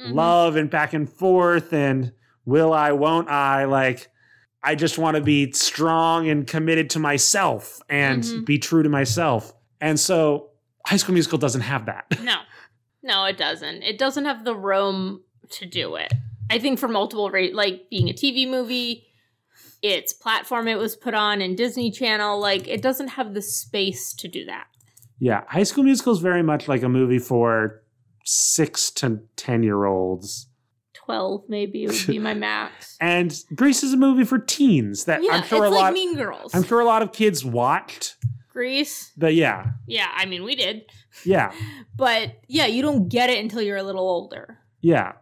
Mhm. 0.00 0.14
love 0.14 0.54
and 0.56 0.70
back 0.70 0.92
and 0.92 1.10
forth 1.10 1.72
and 1.72 2.12
will 2.48 2.72
I 2.72 2.92
won't 2.92 3.28
I 3.28 3.64
like 3.66 4.10
I 4.62 4.74
just 4.74 4.98
want 4.98 5.16
to 5.16 5.22
be 5.22 5.52
strong 5.52 6.28
and 6.28 6.46
committed 6.46 6.90
to 6.90 6.98
myself 6.98 7.80
and 7.88 8.22
Mhm. 8.22 8.44
be 8.46 8.58
true 8.58 8.82
to 8.82 8.88
myself. 8.88 9.52
And 9.80 10.00
so 10.00 10.50
High 10.86 10.96
School 10.96 11.12
Musical 11.14 11.38
doesn't 11.38 11.60
have 11.72 11.86
that. 11.86 12.06
No, 12.22 12.36
no, 13.02 13.24
it 13.26 13.36
doesn't. 13.38 13.82
It 13.82 13.98
doesn't 13.98 14.24
have 14.24 14.44
the 14.44 14.56
room 14.56 15.22
to 15.50 15.66
do 15.66 15.94
it. 15.94 16.12
I 16.50 16.58
think 16.58 16.78
for 16.78 16.88
multiple, 16.88 17.30
ra- 17.30 17.52
like 17.52 17.88
being 17.90 18.08
a 18.08 18.12
TV 18.12 18.48
movie, 18.50 19.06
its 19.82 20.12
platform 20.12 20.66
it 20.66 20.78
was 20.78 20.96
put 20.96 21.14
on 21.14 21.40
in 21.40 21.54
Disney 21.54 21.90
Channel. 21.90 22.40
Like 22.40 22.66
it 22.66 22.82
doesn't 22.82 23.08
have 23.08 23.34
the 23.34 23.42
space 23.42 24.12
to 24.14 24.26
do 24.28 24.44
that. 24.46 24.66
Yeah, 25.20 25.42
High 25.48 25.62
School 25.64 25.84
Musical 25.84 26.12
is 26.12 26.18
very 26.20 26.42
much 26.42 26.66
like 26.68 26.82
a 26.82 26.88
movie 26.88 27.18
for 27.20 27.82
six 28.24 28.90
to 28.92 29.20
ten 29.36 29.62
year 29.62 29.84
olds, 29.84 30.48
12 31.08 31.44
maybe 31.48 31.86
would 31.86 32.06
be 32.06 32.18
my 32.18 32.34
max. 32.48 32.96
and 33.00 33.34
Grease 33.54 33.82
is 33.82 33.94
a 33.94 33.96
movie 33.96 34.24
for 34.24 34.38
teens 34.38 35.06
that 35.06 35.22
yeah, 35.22 35.32
I'm 35.32 35.42
sure 35.44 35.64
it's 35.64 35.72
a 35.72 35.74
like 35.74 35.80
lot. 35.84 35.92
Mean 35.94 36.14
Girls. 36.16 36.54
I'm 36.54 36.62
sure 36.62 36.80
a 36.80 36.84
lot 36.84 37.00
of 37.00 37.12
kids 37.12 37.44
watched. 37.46 38.16
Grease. 38.52 39.10
But 39.16 39.34
yeah, 39.34 39.70
Yeah, 39.86 40.08
I 40.14 40.26
mean 40.26 40.44
we 40.44 40.54
did. 40.54 40.82
yeah, 41.24 41.52
But 41.96 42.40
yeah, 42.46 42.66
you 42.66 42.82
don't 42.82 43.08
get 43.08 43.30
it 43.30 43.38
until 43.42 43.62
you're 43.62 43.78
a 43.78 43.82
little 43.82 44.06
older. 44.08 44.58
yeah. 44.82 45.12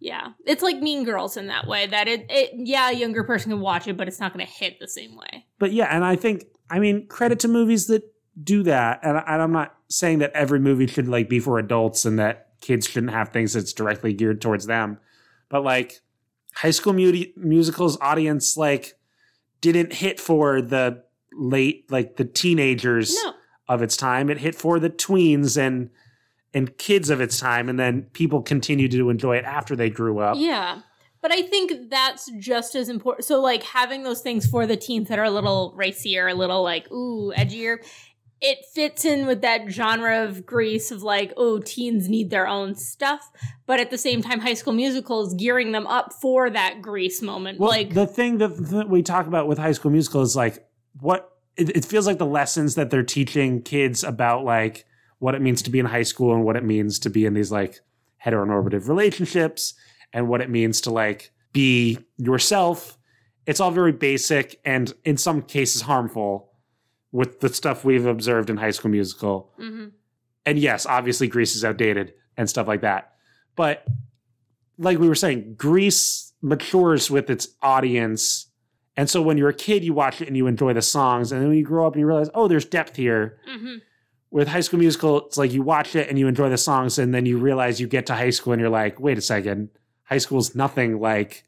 Yeah. 0.00 0.30
It's 0.46 0.62
like 0.64 0.80
Mean 0.80 1.04
Girls 1.04 1.36
in 1.36 1.46
that 1.46 1.68
way 1.68 1.86
that 1.86 2.08
it, 2.08 2.26
it 2.28 2.50
yeah, 2.56 2.90
a 2.90 2.92
younger 2.92 3.22
person 3.22 3.52
can 3.52 3.60
watch 3.60 3.86
it, 3.86 3.96
but 3.96 4.08
it's 4.08 4.18
not 4.18 4.32
going 4.34 4.44
to 4.44 4.50
hit 4.52 4.80
the 4.80 4.88
same 4.88 5.14
way. 5.16 5.46
But 5.60 5.72
yeah, 5.72 5.94
and 5.94 6.04
I 6.04 6.16
think 6.16 6.46
I 6.70 6.80
mean 6.80 7.06
credit 7.06 7.38
to 7.40 7.48
movies 7.48 7.86
that 7.86 8.02
do 8.42 8.62
that, 8.64 8.98
and, 9.04 9.18
I, 9.18 9.24
and 9.28 9.40
I'm 9.42 9.52
not 9.52 9.76
saying 9.88 10.18
that 10.20 10.32
every 10.32 10.58
movie 10.58 10.88
should 10.88 11.06
like 11.06 11.28
be 11.28 11.38
for 11.38 11.58
adults 11.60 12.04
and 12.04 12.18
that 12.18 12.48
kids 12.62 12.88
shouldn't 12.88 13.12
have 13.12 13.28
things 13.28 13.52
that's 13.52 13.74
directly 13.74 14.14
geared 14.14 14.40
towards 14.40 14.64
them. 14.66 14.98
But 15.50 15.62
like 15.64 16.00
High 16.54 16.70
School 16.70 16.94
Mu- 16.94 17.24
Musical's 17.36 17.98
audience 18.00 18.56
like 18.56 18.94
didn't 19.60 19.92
hit 19.92 20.18
for 20.18 20.62
the 20.62 21.04
late 21.34 21.90
like 21.90 22.16
the 22.16 22.24
teenagers 22.24 23.14
No. 23.22 23.34
of 23.68 23.82
its 23.82 23.96
time. 23.96 24.30
It 24.30 24.38
hit 24.38 24.54
for 24.54 24.78
the 24.80 24.88
tweens 24.90 25.58
and 25.58 25.90
and 26.54 26.76
kids 26.76 27.08
of 27.08 27.20
its 27.20 27.38
time, 27.40 27.68
and 27.70 27.78
then 27.78 28.02
people 28.12 28.42
continued 28.42 28.90
to 28.92 29.08
enjoy 29.10 29.36
it 29.36 29.44
after 29.44 29.74
they 29.74 29.88
grew 29.88 30.18
up. 30.18 30.36
Yeah. 30.38 30.80
But 31.22 31.32
I 31.32 31.40
think 31.42 31.88
that's 31.88 32.30
just 32.38 32.74
as 32.74 32.88
important. 32.90 33.24
So, 33.24 33.40
like, 33.40 33.62
having 33.62 34.02
those 34.02 34.20
things 34.20 34.44
for 34.46 34.66
the 34.66 34.76
teens 34.76 35.08
that 35.08 35.18
are 35.18 35.24
a 35.24 35.30
little 35.30 35.72
racier, 35.76 36.28
a 36.28 36.34
little 36.34 36.62
like, 36.62 36.90
ooh, 36.92 37.32
edgier, 37.34 37.78
it 38.42 38.66
fits 38.66 39.04
in 39.04 39.24
with 39.24 39.40
that 39.42 39.70
genre 39.70 40.24
of 40.24 40.44
Grease 40.44 40.90
of 40.90 41.04
like, 41.04 41.32
oh, 41.36 41.60
teens 41.60 42.08
need 42.08 42.30
their 42.30 42.48
own 42.48 42.74
stuff. 42.74 43.30
But 43.66 43.78
at 43.78 43.90
the 43.90 43.98
same 43.98 44.20
time, 44.20 44.40
High 44.40 44.54
School 44.54 44.72
Musical 44.72 45.24
is 45.24 45.32
gearing 45.34 45.70
them 45.70 45.86
up 45.86 46.12
for 46.12 46.50
that 46.50 46.82
Grease 46.82 47.22
moment. 47.22 47.60
Well, 47.60 47.70
like, 47.70 47.94
the 47.94 48.06
thing 48.06 48.38
that, 48.38 48.48
that 48.70 48.88
we 48.88 49.02
talk 49.02 49.28
about 49.28 49.46
with 49.46 49.58
High 49.58 49.72
School 49.72 49.92
Musical 49.92 50.22
is 50.22 50.34
like 50.34 50.66
what 51.00 51.32
it, 51.56 51.76
it 51.76 51.84
feels 51.84 52.06
like 52.06 52.18
the 52.18 52.26
lessons 52.26 52.74
that 52.74 52.90
they're 52.90 53.04
teaching 53.04 53.62
kids 53.62 54.02
about 54.02 54.44
like 54.44 54.86
what 55.20 55.36
it 55.36 55.40
means 55.40 55.62
to 55.62 55.70
be 55.70 55.78
in 55.78 55.86
high 55.86 56.02
school 56.02 56.34
and 56.34 56.44
what 56.44 56.56
it 56.56 56.64
means 56.64 56.98
to 56.98 57.10
be 57.10 57.24
in 57.24 57.34
these 57.34 57.52
like 57.52 57.80
heteronormative 58.24 58.88
relationships 58.88 59.74
and 60.12 60.28
what 60.28 60.40
it 60.40 60.50
means 60.50 60.80
to 60.80 60.90
like 60.90 61.30
be 61.52 61.98
yourself. 62.16 62.98
It's 63.46 63.60
all 63.60 63.70
very 63.70 63.92
basic 63.92 64.60
and 64.64 64.92
in 65.04 65.16
some 65.16 65.42
cases 65.42 65.82
harmful 65.82 66.51
with 67.12 67.40
the 67.40 67.48
stuff 67.48 67.84
we've 67.84 68.06
observed 68.06 68.48
in 68.50 68.56
High 68.56 68.70
School 68.70 68.90
Musical. 68.90 69.52
mhm. 69.58 69.92
And 70.44 70.58
yes, 70.58 70.86
obviously 70.86 71.28
Grease 71.28 71.54
is 71.54 71.64
outdated 71.64 72.14
and 72.36 72.48
stuff 72.50 72.66
like 72.66 72.80
that. 72.80 73.12
But 73.54 73.84
like 74.78 74.98
we 74.98 75.08
were 75.08 75.14
saying, 75.14 75.54
Grease 75.56 76.32
matures 76.42 77.10
with 77.10 77.30
its 77.30 77.48
audience. 77.62 78.48
And 78.96 79.08
so 79.08 79.22
when 79.22 79.38
you're 79.38 79.50
a 79.50 79.54
kid, 79.54 79.84
you 79.84 79.94
watch 79.94 80.20
it 80.20 80.26
and 80.28 80.36
you 80.36 80.46
enjoy 80.48 80.72
the 80.72 80.82
songs. 80.82 81.30
And 81.30 81.40
then 81.40 81.48
when 81.50 81.58
you 81.58 81.64
grow 81.64 81.86
up 81.86 81.92
and 81.92 82.00
you 82.00 82.06
realize, 82.06 82.28
oh, 82.34 82.48
there's 82.48 82.64
depth 82.64 82.96
here. 82.96 83.38
Mhm. 83.48 83.82
With 84.30 84.48
High 84.48 84.60
School 84.60 84.80
Musical, 84.80 85.26
it's 85.26 85.36
like 85.36 85.52
you 85.52 85.62
watch 85.62 85.94
it 85.94 86.08
and 86.08 86.18
you 86.18 86.26
enjoy 86.26 86.48
the 86.48 86.58
songs. 86.58 86.98
And 86.98 87.14
then 87.14 87.26
you 87.26 87.38
realize 87.38 87.80
you 87.80 87.86
get 87.86 88.06
to 88.06 88.14
high 88.14 88.30
school 88.30 88.52
and 88.54 88.60
you're 88.60 88.70
like, 88.70 88.98
wait 88.98 89.18
a 89.18 89.20
second, 89.20 89.68
high 90.04 90.18
school's 90.18 90.54
nothing 90.56 90.98
like 90.98 91.44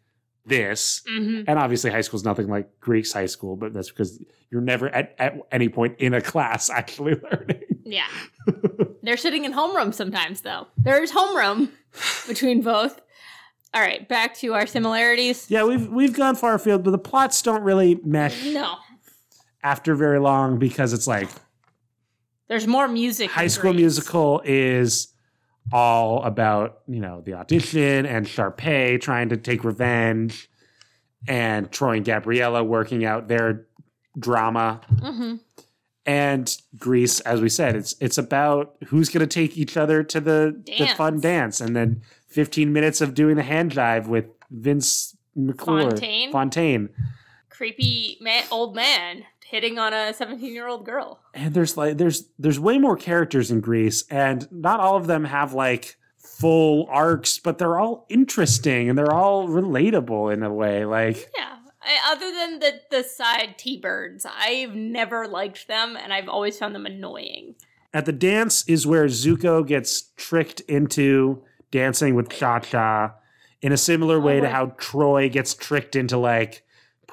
this. 0.46 1.02
Mhm. 1.10 1.44
And 1.48 1.58
obviously, 1.58 1.90
high 1.90 2.00
school 2.02 2.18
is 2.18 2.24
nothing 2.24 2.48
like 2.48 2.68
Grease's 2.80 3.12
high 3.12 3.26
school, 3.26 3.56
but 3.56 3.72
that's 3.72 3.90
because 3.90 4.22
you're 4.50 4.60
never 4.60 4.88
at, 4.88 5.14
at 5.18 5.36
any 5.50 5.68
point 5.68 5.96
in 5.98 6.14
a 6.14 6.20
class 6.20 6.68
actually 6.80 7.14
learning. 7.14 7.62
yeah. 7.84 8.06
They're 9.02 9.16
sitting 9.16 9.44
in 9.44 9.52
homeroom 9.52 9.92
sometimes, 9.92 10.40
though. 10.42 10.66
There's 10.78 11.10
homeroom 11.12 11.70
between 12.28 12.62
both. 12.62 13.00
All 13.72 13.80
right, 13.80 14.08
back 14.08 14.36
to 14.36 14.54
our 14.54 14.66
similarities. 14.66 15.50
Yeah, 15.50 15.64
we've 15.64 15.88
we've 15.88 16.14
gone 16.14 16.36
far 16.36 16.54
afield, 16.54 16.84
but 16.84 16.92
the 16.92 16.98
plots 16.98 17.42
don't 17.42 17.62
really 17.62 17.98
mesh 18.04 18.44
No, 18.44 18.76
after 19.64 19.96
very 19.96 20.20
long 20.20 20.58
because 20.60 20.92
it's 20.92 21.08
like 21.08 21.28
there's 22.48 22.66
more 22.68 22.86
music. 22.86 23.30
High 23.30 23.48
School 23.48 23.72
Grease. 23.72 23.80
Musical 23.82 24.42
is 24.44 25.08
all 25.72 26.22
about 26.24 26.80
you 26.86 27.00
know 27.00 27.20
the 27.22 27.34
audition 27.34 28.06
and 28.06 28.26
Sharpay 28.26 29.00
trying 29.00 29.28
to 29.30 29.36
take 29.36 29.64
revenge, 29.64 30.48
and 31.26 31.70
Troy 31.72 31.96
and 31.96 32.04
Gabriella 32.04 32.62
working 32.62 33.04
out 33.04 33.28
their 33.28 33.66
drama, 34.18 34.80
Mhm. 35.02 35.40
and 36.06 36.56
Grease, 36.78 37.20
as 37.20 37.40
we 37.40 37.48
said, 37.48 37.74
it's 37.76 37.94
it's 38.00 38.18
about 38.18 38.76
who's 38.88 39.08
going 39.08 39.26
to 39.26 39.26
take 39.26 39.56
each 39.56 39.76
other 39.76 40.02
to 40.02 40.20
the 40.20 40.62
the 40.78 40.86
fun 40.96 41.20
dance, 41.20 41.60
and 41.60 41.74
then 41.74 42.02
15 42.28 42.72
minutes 42.72 43.00
of 43.00 43.14
doing 43.14 43.36
the 43.36 43.42
hand 43.42 43.72
jive 43.72 44.06
with 44.06 44.26
Vince 44.50 45.16
McClure 45.34 45.90
Fontaine? 45.90 46.30
Fontaine. 46.32 46.88
Creepy 47.48 48.18
man, 48.20 48.44
old 48.50 48.74
man 48.74 49.24
hitting 49.44 49.78
on 49.78 49.92
a 49.92 50.12
17 50.12 50.52
year 50.52 50.66
old 50.66 50.84
girl. 50.84 51.20
and 51.34 51.54
there's 51.54 51.76
like 51.76 51.98
there's 51.98 52.28
there's 52.38 52.58
way 52.58 52.78
more 52.78 52.96
characters 52.96 53.50
in 53.50 53.60
Grease, 53.60 54.04
and 54.10 54.50
not 54.50 54.80
all 54.80 54.96
of 54.96 55.06
them 55.06 55.24
have 55.24 55.52
like 55.52 55.96
full 56.18 56.86
arcs, 56.90 57.38
but 57.38 57.58
they're 57.58 57.78
all 57.78 58.06
interesting 58.08 58.88
and 58.88 58.98
they're 58.98 59.12
all 59.12 59.48
relatable 59.48 60.32
in 60.32 60.42
a 60.42 60.52
way. 60.52 60.84
Like 60.84 61.30
Yeah. 61.36 61.56
I, 61.86 62.12
other 62.12 62.32
than 62.32 62.60
the 62.60 62.80
the 62.90 63.04
side 63.04 63.56
T 63.58 63.78
birds, 63.78 64.26
I've 64.26 64.74
never 64.74 65.28
liked 65.28 65.68
them, 65.68 65.96
and 65.96 66.12
I've 66.12 66.28
always 66.30 66.58
found 66.58 66.74
them 66.74 66.86
annoying. 66.86 67.56
at 67.92 68.06
the 68.06 68.12
dance 68.12 68.66
is 68.66 68.86
where 68.86 69.06
Zuko 69.06 69.64
gets 69.66 70.10
tricked 70.16 70.60
into 70.60 71.42
dancing 71.70 72.14
with 72.14 72.30
Cha 72.30 72.60
Cha 72.60 73.14
in 73.60 73.70
a 73.72 73.76
similar 73.76 74.16
oh, 74.16 74.20
way 74.20 74.40
to 74.40 74.48
how 74.48 74.66
Troy 74.78 75.28
gets 75.28 75.54
tricked 75.54 75.94
into 75.94 76.16
like 76.16 76.63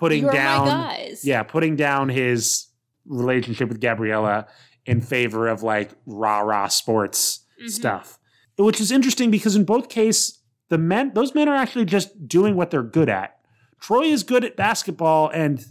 putting 0.02 0.24
You're 0.24 0.34
down 0.34 0.97
yeah, 1.24 1.43
putting 1.43 1.76
down 1.76 2.10
his 2.10 2.68
relationship 3.06 3.70
with 3.70 3.80
Gabriella 3.80 4.47
in 4.86 4.99
favor 4.99 5.47
of 5.47 5.62
like 5.62 5.91
rah 6.08 6.39
rah 6.39 6.68
sports 6.68 7.45
Mhm. 7.64 7.70
stuff. 7.70 8.18
Which 8.58 8.82
is 8.82 8.91
interesting 8.91 9.30
because 9.32 9.56
in 9.56 9.64
both 9.64 9.89
cases, 9.89 10.39
the 10.70 10.78
men 10.80 11.12
those 11.14 11.36
men 11.36 11.47
are 11.47 11.56
actually 11.56 11.86
just 11.86 12.28
doing 12.28 12.56
what 12.56 12.72
they're 12.72 12.82
good 12.84 13.10
at. 13.10 13.38
Troy 13.80 14.06
is 14.06 14.24
good 14.24 14.43
at 14.43 14.56
basketball 14.58 15.30
and 15.30 15.64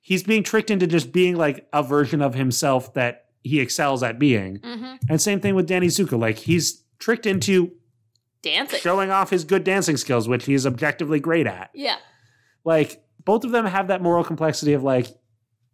he's 0.00 0.22
being 0.22 0.42
tricked 0.42 0.70
into 0.70 0.86
just 0.86 1.10
being 1.12 1.36
like 1.36 1.66
a 1.72 1.82
version 1.82 2.20
of 2.20 2.34
himself 2.34 2.92
that 2.94 3.26
he 3.42 3.58
excels 3.60 4.02
at 4.02 4.18
being. 4.18 4.58
Mhm. 4.58 4.98
And 5.08 5.20
same 5.20 5.40
thing 5.40 5.54
with 5.54 5.66
Danny 5.66 5.86
Zuko. 5.88 6.18
Like 6.20 6.38
he's 6.38 6.82
tricked 6.98 7.24
into 7.26 7.72
Dancing. 8.42 8.80
showing 8.80 9.10
off 9.10 9.30
his 9.30 9.44
good 9.44 9.64
dancing 9.64 9.96
skills, 9.96 10.28
which 10.28 10.44
he's 10.44 10.66
objectively 10.66 11.20
great 11.20 11.46
at 11.46 11.70
Yeah. 11.74 11.96
like 12.64 13.02
both 13.24 13.44
of 13.44 13.50
them 13.50 13.66
have 13.66 13.88
that 13.88 14.02
moral 14.02 14.24
complexity 14.24 14.72
of 14.72 14.82
like 14.82 15.06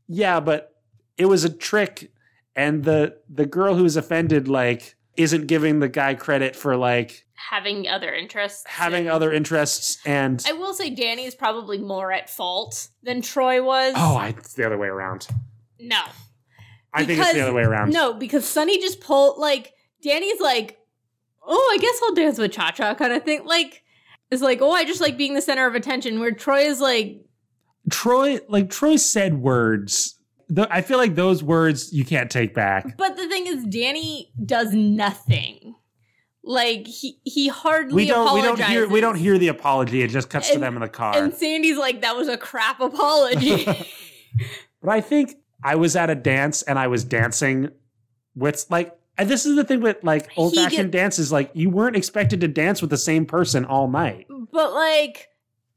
yeah 0.06 0.40
but 0.40 0.74
it 1.16 1.26
was 1.26 1.44
a 1.44 1.50
trick 1.50 2.10
and 2.56 2.84
the 2.84 3.16
the 3.28 3.46
girl 3.46 3.74
who's 3.74 3.96
offended 3.96 4.48
like 4.48 4.96
isn't 5.16 5.46
giving 5.46 5.80
the 5.80 5.88
guy 5.88 6.14
credit 6.14 6.54
for 6.56 6.76
like 6.76 7.24
Having 7.50 7.86
other 7.88 8.12
interests. 8.12 8.64
having 8.66 9.02
and- 9.06 9.10
other 9.10 9.32
interests 9.32 9.98
and 10.04 10.42
I 10.46 10.52
will 10.52 10.74
say 10.74 10.90
Danny 10.90 11.24
is 11.24 11.34
probably 11.34 11.78
more 11.78 12.10
at 12.12 12.28
fault 12.28 12.88
than 13.02 13.22
Troy 13.22 13.62
was. 13.62 13.94
oh 13.96 14.16
I, 14.16 14.28
it's 14.28 14.54
the 14.54 14.64
other 14.66 14.76
way 14.78 14.88
around 14.88 15.26
no. 15.80 16.02
i 16.92 17.04
think 17.04 17.20
it's 17.20 17.32
the 17.32 17.40
other 17.42 17.54
way 17.54 17.62
around 17.62 17.92
No, 17.92 18.12
because 18.14 18.44
Sonny 18.46 18.80
just 18.80 19.00
pulled 19.00 19.38
like 19.38 19.72
Danny's 20.02 20.40
like, 20.40 20.78
oh, 21.44 21.70
I 21.74 21.78
guess 21.80 22.00
I'll 22.04 22.14
dance 22.14 22.38
with 22.38 22.52
Cha 22.52 22.70
Cha 22.70 22.94
kind 22.94 23.12
of 23.12 23.24
thing. 23.24 23.44
Like, 23.44 23.82
it's 24.30 24.42
like, 24.42 24.60
oh, 24.62 24.70
I 24.70 24.84
just 24.84 25.00
like 25.00 25.16
being 25.16 25.34
the 25.34 25.42
center 25.42 25.66
of 25.66 25.74
attention. 25.74 26.20
Where 26.20 26.30
Troy 26.30 26.60
is 26.60 26.80
like, 26.80 27.24
troy 27.90 28.38
like 28.48 28.70
troy 28.70 28.96
said 28.96 29.34
words 29.40 30.18
i 30.70 30.80
feel 30.80 30.96
like 30.98 31.14
those 31.14 31.42
words 31.42 31.92
you 31.92 32.04
can't 32.04 32.30
take 32.30 32.54
back 32.54 32.96
but 32.96 33.16
the 33.16 33.28
thing 33.28 33.46
is, 33.46 33.64
Danny 33.64 34.32
does 34.44 34.72
nothing. 34.72 35.74
Like 36.44 36.86
he 36.86 37.18
he 37.24 37.48
hardly 37.48 37.94
we 37.94 38.06
don't 38.06 38.34
we 38.34 38.40
don't 38.40 38.62
hear 38.62 38.88
we 38.88 39.00
don't 39.02 39.16
hear 39.16 39.36
the 39.36 39.48
apology 39.48 40.00
it 40.02 40.08
just 40.08 40.30
cuts 40.30 40.50
to 40.50 40.58
them 40.58 40.76
in 40.76 40.80
the 40.80 40.88
car 40.88 41.14
And 41.14 41.34
Sandy's 41.34 41.76
like, 41.76 42.00
that 42.00 42.16
was 42.16 42.28
a 42.28 42.38
crap 42.38 42.80
apology. 42.80 43.66
But 44.80 44.90
I 44.90 45.00
think 45.00 45.34
I 45.64 45.74
was 45.74 45.96
at 45.96 46.08
a 46.08 46.14
dance 46.14 46.62
and 46.62 46.78
I 46.78 46.86
was 46.86 47.04
dancing 47.04 47.70
with 48.34 48.64
like 48.70 48.96
and 49.18 49.28
this 49.28 49.44
is 49.44 49.56
the 49.56 49.64
thing 49.64 49.80
with 49.80 49.98
like 50.02 50.30
old 50.36 50.54
fashioned 50.54 50.92
dances, 50.92 51.32
like 51.32 51.50
you 51.52 51.68
weren't 51.70 51.96
expected 51.96 52.40
to 52.42 52.48
dance 52.48 52.80
with 52.80 52.90
the 52.90 52.96
same 52.96 53.26
person 53.26 53.64
all 53.64 53.88
night. 53.88 54.26
but 54.52 54.72
like 54.72 55.27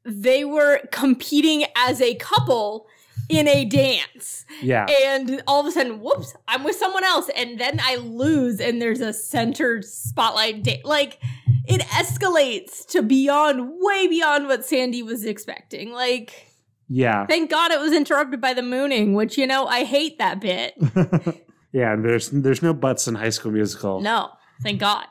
they 0.05 0.45
were 0.45 0.79
competing 0.91 1.65
as 1.75 2.01
a 2.01 2.15
couple 2.15 2.87
in 3.29 3.47
a 3.47 3.65
dance. 3.65 4.45
Yeah. 4.61 4.85
And 5.05 5.41
all 5.47 5.61
of 5.61 5.67
a 5.67 5.71
sudden, 5.71 5.99
whoops, 6.01 6.33
I'm 6.47 6.63
with 6.63 6.75
someone 6.75 7.03
else. 7.03 7.29
And 7.35 7.59
then 7.59 7.79
I 7.81 7.95
lose, 7.95 8.59
and 8.59 8.81
there's 8.81 8.99
a 9.01 9.13
centered 9.13 9.85
spotlight. 9.85 10.63
Da- 10.63 10.81
like, 10.83 11.19
it 11.65 11.81
escalates 11.81 12.85
to 12.87 13.01
beyond, 13.01 13.71
way 13.79 14.07
beyond 14.07 14.47
what 14.47 14.65
Sandy 14.65 15.01
was 15.03 15.23
expecting. 15.25 15.91
Like, 15.93 16.47
Yeah. 16.89 17.25
Thank 17.27 17.49
God 17.51 17.71
it 17.71 17.79
was 17.79 17.93
interrupted 17.93 18.41
by 18.41 18.53
the 18.53 18.63
mooning, 18.63 19.13
which 19.13 19.37
you 19.37 19.47
know 19.47 19.65
I 19.65 19.85
hate 19.85 20.17
that 20.17 20.41
bit. 20.41 20.73
yeah, 21.71 21.93
and 21.93 22.03
there's 22.03 22.29
there's 22.31 22.61
no 22.61 22.73
butts 22.73 23.07
in 23.07 23.15
High 23.15 23.29
School 23.29 23.51
Musical. 23.53 24.01
No, 24.01 24.29
thank 24.61 24.79
God. 24.81 25.05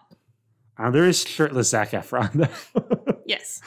Uh, 0.77 0.91
there 0.91 1.07
is 1.07 1.23
shirtless 1.23 1.71
Zac 1.71 1.93
Efron. 1.93 2.33
though. 2.35 3.15
Yes. 3.27 3.61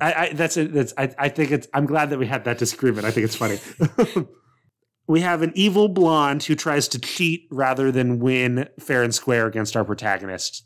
I, 0.00 0.12
I 0.14 0.32
that's 0.32 0.56
it. 0.56 0.72
That's 0.72 0.92
I, 0.98 1.14
I 1.18 1.28
think 1.28 1.50
it's. 1.50 1.66
I'm 1.72 1.86
glad 1.86 2.10
that 2.10 2.18
we 2.18 2.26
had 2.26 2.44
that 2.44 2.58
disagreement. 2.58 3.06
I 3.06 3.10
think 3.10 3.24
it's 3.24 3.36
funny. 3.36 3.58
we 5.06 5.20
have 5.20 5.42
an 5.42 5.52
evil 5.54 5.88
blonde 5.88 6.42
who 6.44 6.54
tries 6.54 6.88
to 6.88 6.98
cheat 6.98 7.46
rather 7.50 7.90
than 7.92 8.18
win 8.18 8.68
fair 8.78 9.02
and 9.02 9.14
square 9.14 9.46
against 9.46 9.76
our 9.76 9.84
protagonist. 9.84 10.64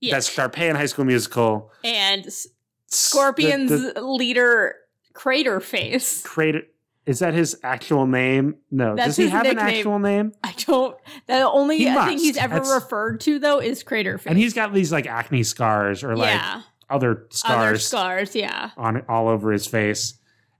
Yes. 0.00 0.12
That's 0.34 0.36
Sharpay 0.56 0.70
in 0.70 0.76
High 0.76 0.86
School 0.86 1.04
Musical. 1.04 1.70
and 1.84 2.26
S- 2.26 2.46
Scorpion's 2.86 3.70
the- 3.70 3.92
the 3.94 4.02
leader, 4.02 4.74
Crater 5.14 5.60
Face. 5.60 6.22
Crater. 6.22 6.62
Is 7.06 7.18
that 7.20 7.34
his 7.34 7.56
actual 7.64 8.06
name? 8.06 8.56
No. 8.70 8.94
That's 8.94 9.08
Does 9.08 9.16
he 9.16 9.28
have 9.28 9.46
an 9.46 9.58
actual 9.58 9.98
name? 9.98 10.32
I 10.44 10.52
don't. 10.58 10.96
The 11.26 11.40
only 11.50 11.78
He 11.78 11.90
must. 11.90 12.12
he's 12.22 12.36
ever 12.36 12.54
That's- 12.56 12.72
referred 12.72 13.20
to 13.22 13.38
though 13.38 13.58
is 13.58 13.82
Crater 13.82 14.18
Face. 14.18 14.26
And 14.28 14.38
he's 14.38 14.52
got 14.54 14.72
these 14.72 14.92
like 14.92 15.06
acne 15.06 15.42
scars 15.42 16.04
or 16.04 16.14
like 16.16 16.34
yeah, 16.34 16.62
other 16.90 17.26
scars. 17.30 17.56
other 17.68 17.78
scars. 17.78 18.34
Yeah, 18.36 18.70
on 18.76 19.02
all 19.08 19.28
over 19.28 19.52
his 19.52 19.66
face. 19.66 20.14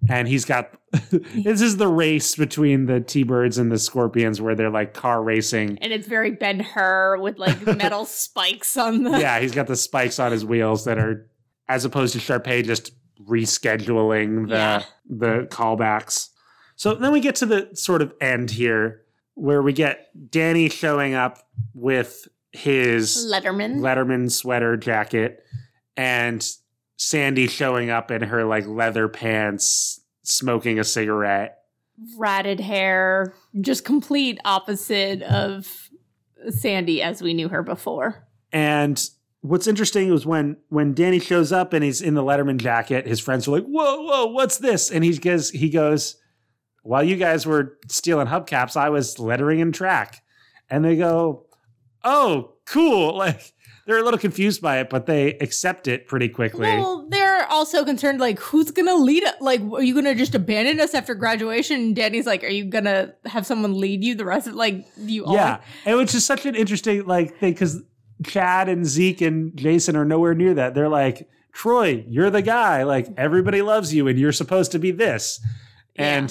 And 0.08 0.26
he's 0.26 0.46
got 0.46 0.70
this 1.10 1.60
is 1.60 1.76
the 1.76 1.86
race 1.88 2.34
between 2.34 2.86
the 2.86 3.00
T 3.02 3.22
Birds 3.22 3.58
and 3.58 3.70
the 3.70 3.78
Scorpions 3.78 4.40
where 4.40 4.54
they're 4.54 4.70
like 4.70 4.94
car 4.94 5.22
racing. 5.22 5.76
and 5.82 5.92
it's 5.92 6.06
very 6.06 6.30
Ben 6.30 6.60
Hur 6.60 7.18
with 7.20 7.38
like 7.38 7.60
metal 7.76 8.06
spikes 8.06 8.78
on 8.78 9.02
the. 9.02 9.10
Yeah, 9.20 9.40
he's 9.40 9.52
got 9.52 9.66
the 9.66 9.76
spikes 9.76 10.18
on 10.18 10.32
his 10.32 10.42
wheels 10.44 10.86
that 10.86 10.96
are 10.98 11.28
as 11.68 11.84
opposed 11.84 12.14
to 12.14 12.18
Sharpay 12.18 12.64
just 12.64 12.92
rescheduling 13.28 14.48
the 14.48 14.54
Yeah. 14.54 14.82
the 15.08 15.46
callbacks. 15.50 16.30
So 16.76 16.94
then 16.94 17.12
we 17.12 17.20
get 17.20 17.34
to 17.36 17.46
the 17.46 17.68
sort 17.74 18.00
of 18.02 18.14
end 18.20 18.50
here 18.50 19.02
where 19.34 19.62
we 19.62 19.72
get 19.72 20.08
Danny 20.30 20.68
showing 20.70 21.14
up 21.14 21.38
with 21.74 22.26
his 22.52 23.26
Letterman. 23.30 23.76
Letterman 23.80 24.30
sweater 24.30 24.76
jacket 24.76 25.44
and 26.00 26.56
Sandy 26.96 27.46
showing 27.46 27.90
up 27.90 28.10
in 28.10 28.22
her 28.22 28.44
like 28.44 28.66
leather 28.66 29.06
pants 29.06 30.00
smoking 30.22 30.78
a 30.78 30.84
cigarette. 30.84 31.58
ratted 32.16 32.58
hair, 32.58 33.34
just 33.60 33.84
complete 33.84 34.38
opposite 34.46 35.20
of 35.22 35.90
Sandy 36.48 37.02
as 37.02 37.20
we 37.20 37.34
knew 37.34 37.48
her 37.50 37.62
before. 37.62 38.26
And 38.50 38.98
what's 39.42 39.66
interesting 39.66 40.10
was 40.10 40.24
when 40.24 40.56
when 40.70 40.94
Danny 40.94 41.18
shows 41.18 41.52
up 41.52 41.74
and 41.74 41.84
he's 41.84 42.00
in 42.00 42.14
the 42.14 42.22
Letterman 42.22 42.56
jacket, 42.56 43.06
his 43.06 43.20
friends 43.20 43.46
are 43.46 43.50
like, 43.50 43.64
"Whoa, 43.64 44.00
whoa, 44.02 44.26
what's 44.26 44.56
this?" 44.56 44.90
And 44.90 45.04
he 45.04 45.18
goes, 45.18 45.50
he 45.50 45.68
goes, 45.68 46.16
"While 46.82 47.02
you 47.02 47.16
guys 47.16 47.44
were 47.44 47.78
stealing 47.88 48.28
hubcaps, 48.28 48.74
I 48.74 48.88
was 48.88 49.18
lettering 49.18 49.60
in 49.60 49.72
track." 49.72 50.22
And 50.70 50.82
they 50.82 50.96
go, 50.96 51.44
"Oh, 52.02 52.54
cool!" 52.64 53.18
Like 53.18 53.52
they're 53.90 53.98
a 53.98 54.04
little 54.04 54.20
confused 54.20 54.62
by 54.62 54.78
it, 54.78 54.88
but 54.88 55.06
they 55.06 55.32
accept 55.38 55.88
it 55.88 56.06
pretty 56.06 56.28
quickly. 56.28 56.60
Well, 56.60 57.08
they're 57.08 57.44
also 57.46 57.84
concerned, 57.84 58.20
like, 58.20 58.38
who's 58.38 58.70
gonna 58.70 58.94
lead 58.94 59.24
it? 59.24 59.34
Like, 59.40 59.60
are 59.62 59.82
you 59.82 59.94
gonna 59.96 60.14
just 60.14 60.32
abandon 60.36 60.78
us 60.78 60.94
after 60.94 61.12
graduation? 61.16 61.80
And 61.80 61.96
Danny's 61.96 62.24
like, 62.24 62.44
are 62.44 62.48
you 62.48 62.66
gonna 62.66 63.14
have 63.26 63.44
someone 63.44 63.74
lead 63.80 64.04
you 64.04 64.14
the 64.14 64.24
rest 64.24 64.46
of 64.46 64.54
like 64.54 64.86
you 64.96 65.24
all 65.24 65.34
Yeah, 65.34 65.60
and 65.84 65.96
which 65.96 66.14
is 66.14 66.24
such 66.24 66.46
an 66.46 66.54
interesting 66.54 67.04
like 67.04 67.36
thing 67.38 67.52
because 67.52 67.82
Chad 68.24 68.68
and 68.68 68.86
Zeke 68.86 69.22
and 69.22 69.56
Jason 69.56 69.96
are 69.96 70.04
nowhere 70.04 70.34
near 70.36 70.54
that. 70.54 70.74
They're 70.74 70.88
like, 70.88 71.28
Troy, 71.52 72.04
you're 72.06 72.30
the 72.30 72.42
guy. 72.42 72.84
Like 72.84 73.08
everybody 73.16 73.60
loves 73.60 73.92
you, 73.92 74.06
and 74.06 74.16
you're 74.20 74.30
supposed 74.30 74.70
to 74.70 74.78
be 74.78 74.92
this. 74.92 75.44
And 75.96 76.30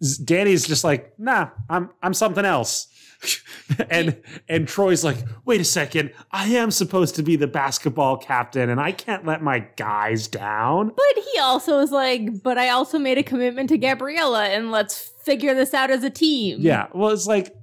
Z- 0.00 0.22
Danny's 0.24 0.64
just 0.64 0.84
like, 0.84 1.12
Nah, 1.18 1.48
I'm 1.68 1.90
I'm 2.04 2.14
something 2.14 2.44
else. 2.44 2.86
and 3.90 4.20
and 4.48 4.66
Troy's 4.66 5.04
like, 5.04 5.18
wait 5.44 5.60
a 5.60 5.64
second, 5.64 6.12
I 6.32 6.46
am 6.48 6.70
supposed 6.70 7.14
to 7.16 7.22
be 7.22 7.36
the 7.36 7.46
basketball 7.46 8.16
captain, 8.16 8.68
and 8.70 8.80
I 8.80 8.92
can't 8.92 9.24
let 9.26 9.42
my 9.42 9.60
guys 9.76 10.26
down. 10.28 10.88
But 10.96 11.24
he 11.32 11.38
also 11.38 11.78
is 11.80 11.90
like, 11.92 12.42
but 12.42 12.58
I 12.58 12.70
also 12.70 12.98
made 12.98 13.18
a 13.18 13.22
commitment 13.22 13.68
to 13.70 13.78
Gabriella, 13.78 14.46
and 14.46 14.70
let's 14.70 14.98
figure 15.22 15.54
this 15.54 15.74
out 15.74 15.90
as 15.90 16.02
a 16.04 16.10
team. 16.10 16.58
Yeah, 16.60 16.86
well, 16.94 17.10
it's 17.10 17.26
like 17.26 17.54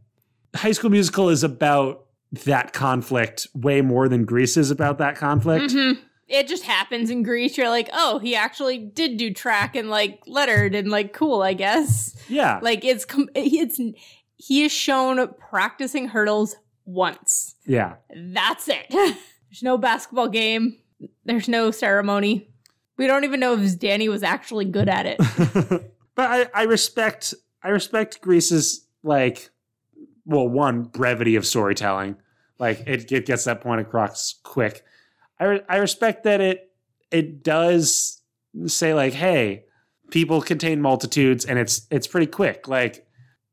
High 0.55 0.71
School 0.73 0.91
Musical 0.91 1.29
is 1.29 1.43
about 1.43 2.05
that 2.43 2.73
conflict 2.73 3.47
way 3.55 3.81
more 3.81 4.07
than 4.09 4.25
Grease 4.25 4.57
is 4.57 4.69
about 4.69 4.97
that 4.99 5.15
conflict. 5.15 5.73
Mhm. 5.73 5.97
It 6.27 6.49
just 6.49 6.63
happens 6.63 7.09
in 7.09 7.23
Grease. 7.23 7.57
You're 7.57 7.69
like, 7.69 7.89
oh, 7.93 8.19
he 8.19 8.35
actually 8.35 8.79
did 8.79 9.15
do 9.15 9.33
track 9.33 9.77
and 9.77 9.89
like 9.89 10.19
lettered 10.27 10.75
and 10.75 10.89
like 10.91 11.13
cool, 11.13 11.41
I 11.41 11.53
guess. 11.53 12.17
Yeah, 12.27 12.59
Like 12.61 12.83
it's 12.83 13.05
com- 13.05 13.29
it's 13.33 13.79
he 14.37 14.63
is 14.63 14.71
shown 14.71 15.27
practicing 15.49 16.07
hurdles 16.09 16.55
once. 16.85 17.55
yeah. 17.65 17.95
That's 18.15 18.67
it. 18.69 18.85
There's 18.89 19.63
no 19.63 19.77
basketball 19.77 20.29
game. 20.29 20.77
There's 21.25 21.49
no 21.49 21.71
ceremony. 21.71 22.49
We 22.97 23.07
don't 23.07 23.23
even 23.23 23.39
know 23.39 23.53
if 23.53 23.79
Danny 23.79 24.09
was 24.09 24.23
actually 24.23 24.65
good 24.65 24.89
at 24.89 25.05
it. 25.05 25.17
but 26.15 26.31
I, 26.31 26.49
I 26.53 26.63
respect 26.63 27.33
I 27.63 27.69
respect 27.69 28.21
Grease's 28.21 28.85
like 29.03 29.49
well 30.25 30.47
one 30.47 30.83
brevity 30.83 31.35
of 31.35 31.45
storytelling 31.45 32.17
like 32.59 32.81
it, 32.87 33.11
it 33.11 33.25
gets 33.25 33.45
that 33.45 33.61
point 33.61 33.79
across 33.81 34.35
quick 34.43 34.83
I, 35.39 35.45
re- 35.45 35.61
I 35.69 35.77
respect 35.77 36.23
that 36.23 36.41
it 36.41 36.71
it 37.11 37.43
does 37.43 38.21
say 38.65 38.93
like 38.93 39.13
hey 39.13 39.65
people 40.09 40.41
contain 40.41 40.81
multitudes 40.81 41.45
and 41.45 41.57
it's 41.59 41.87
it's 41.91 42.07
pretty 42.07 42.27
quick 42.27 42.67
like 42.67 43.06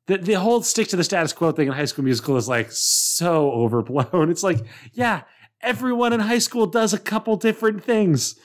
the, 0.07 0.19
the 0.19 0.35
whole 0.35 0.63
stick 0.63 0.89
to 0.89 0.97
the 0.97 1.05
status 1.05 1.33
quo 1.33 1.53
thing 1.53 1.69
in 1.69 1.73
high 1.73 1.85
school 1.85 2.05
musical 2.05 2.37
is 2.37 2.49
like 2.49 2.71
so 2.71 3.51
overblown 3.53 4.31
it's 4.31 4.43
like 4.43 4.61
yeah 4.93 5.23
everyone 5.61 6.13
in 6.13 6.21
high 6.21 6.39
school 6.39 6.67
does 6.67 6.93
a 6.93 6.99
couple 6.99 7.37
different 7.37 7.83
things 7.83 8.39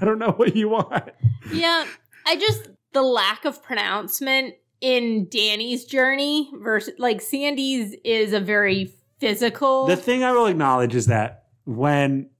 i 0.00 0.04
don't 0.04 0.18
know 0.18 0.32
what 0.32 0.56
you 0.56 0.68
want 0.68 1.10
yeah, 1.52 1.86
I 2.26 2.36
just 2.36 2.68
the 2.92 3.02
lack 3.02 3.44
of 3.44 3.62
pronouncement 3.62 4.54
in 4.80 5.28
Danny's 5.28 5.84
journey 5.84 6.50
versus 6.54 6.94
like 6.98 7.20
Sandy's 7.20 7.94
is 8.04 8.32
a 8.32 8.40
very 8.40 8.92
physical. 9.18 9.86
The 9.86 9.96
thing 9.96 10.24
I 10.24 10.32
will 10.32 10.46
acknowledge 10.46 10.94
is 10.94 11.06
that 11.06 11.44
when 11.64 12.30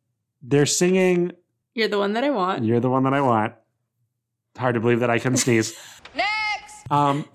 they're 0.42 0.66
singing 0.66 1.32
You're 1.74 1.88
the 1.88 1.98
one 1.98 2.14
that 2.14 2.24
I 2.24 2.30
want. 2.30 2.64
You're 2.64 2.80
the 2.80 2.90
one 2.90 3.04
that 3.04 3.14
I 3.14 3.20
want. 3.20 3.54
Hard 4.56 4.74
to 4.74 4.80
believe 4.80 5.00
that 5.00 5.10
I 5.10 5.18
couldn't 5.18 5.38
sneeze. 5.38 5.74
Next! 6.14 6.90
Um 6.90 7.26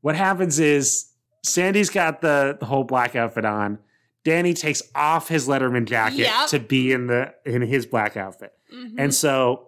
what 0.00 0.16
happens 0.16 0.58
is 0.58 1.06
Sandy's 1.44 1.90
got 1.90 2.20
the, 2.20 2.56
the 2.58 2.66
whole 2.66 2.84
black 2.84 3.16
outfit 3.16 3.44
on. 3.44 3.78
Danny 4.24 4.52
takes 4.54 4.82
off 4.94 5.28
his 5.28 5.48
Letterman 5.48 5.86
jacket 5.86 6.18
Yep. 6.18 6.48
to 6.48 6.58
be 6.58 6.92
in 6.92 7.06
the 7.06 7.32
in 7.46 7.62
his 7.62 7.86
black 7.86 8.16
outfit. 8.16 8.52
Mhm. 8.74 8.94
And 8.98 9.14
so 9.14 9.66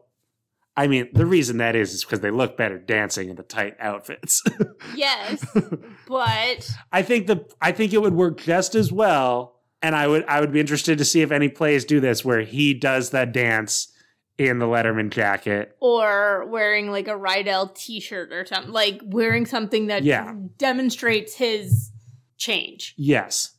I 0.77 0.87
mean, 0.87 1.09
the 1.13 1.27
reason 1.27 1.59
that 1.59 1.77
is 1.77 1.93
is 1.93 2.03
because 2.05 2.21
they 2.21 2.31
look 2.31 2.57
better 2.57 2.79
dancing 2.79 3.29
in 3.29 3.37
the 3.37 3.43
tight 3.43 3.77
outfits. 3.79 4.43
yes, 4.97 5.45
but 6.09 6.71
I 6.91 7.03
think 7.03 7.27
the 7.27 7.47
I 7.61 7.73
think 7.73 7.93
it 7.93 8.01
would 8.01 8.15
work 8.15 8.39
just 8.41 8.75
as 8.75 8.91
well, 8.93 9.61
and 9.83 9.95
I 9.95 10.07
would 10.07 10.25
I 10.27 10.41
would 10.41 10.53
be 10.53 10.61
interested 10.61 10.97
to 10.99 11.05
see 11.05 11.21
if 11.23 11.31
any 11.31 11.49
plays 11.49 11.85
do 11.85 12.01
this 12.01 12.25
where 12.25 12.41
he 12.41 12.73
does 12.75 13.11
that 13.11 13.33
dance 13.33 13.92
in 14.39 14.59
the 14.59 14.67
Letterman 14.67 15.11
jacket. 15.11 15.77
or 15.81 16.47
wearing 16.47 16.91
like 16.91 17.07
a 17.09 17.13
Rydell 17.13 17.75
t-shirt 17.75 18.33
or 18.33 18.45
something, 18.47 18.73
like 18.73 19.01
wearing 19.05 19.47
something 19.47 19.87
that 19.89 20.03
Yeah. 20.05 20.35
demonstrates 20.59 21.35
his 21.35 21.91
change. 22.39 22.95
Yes, 22.97 23.53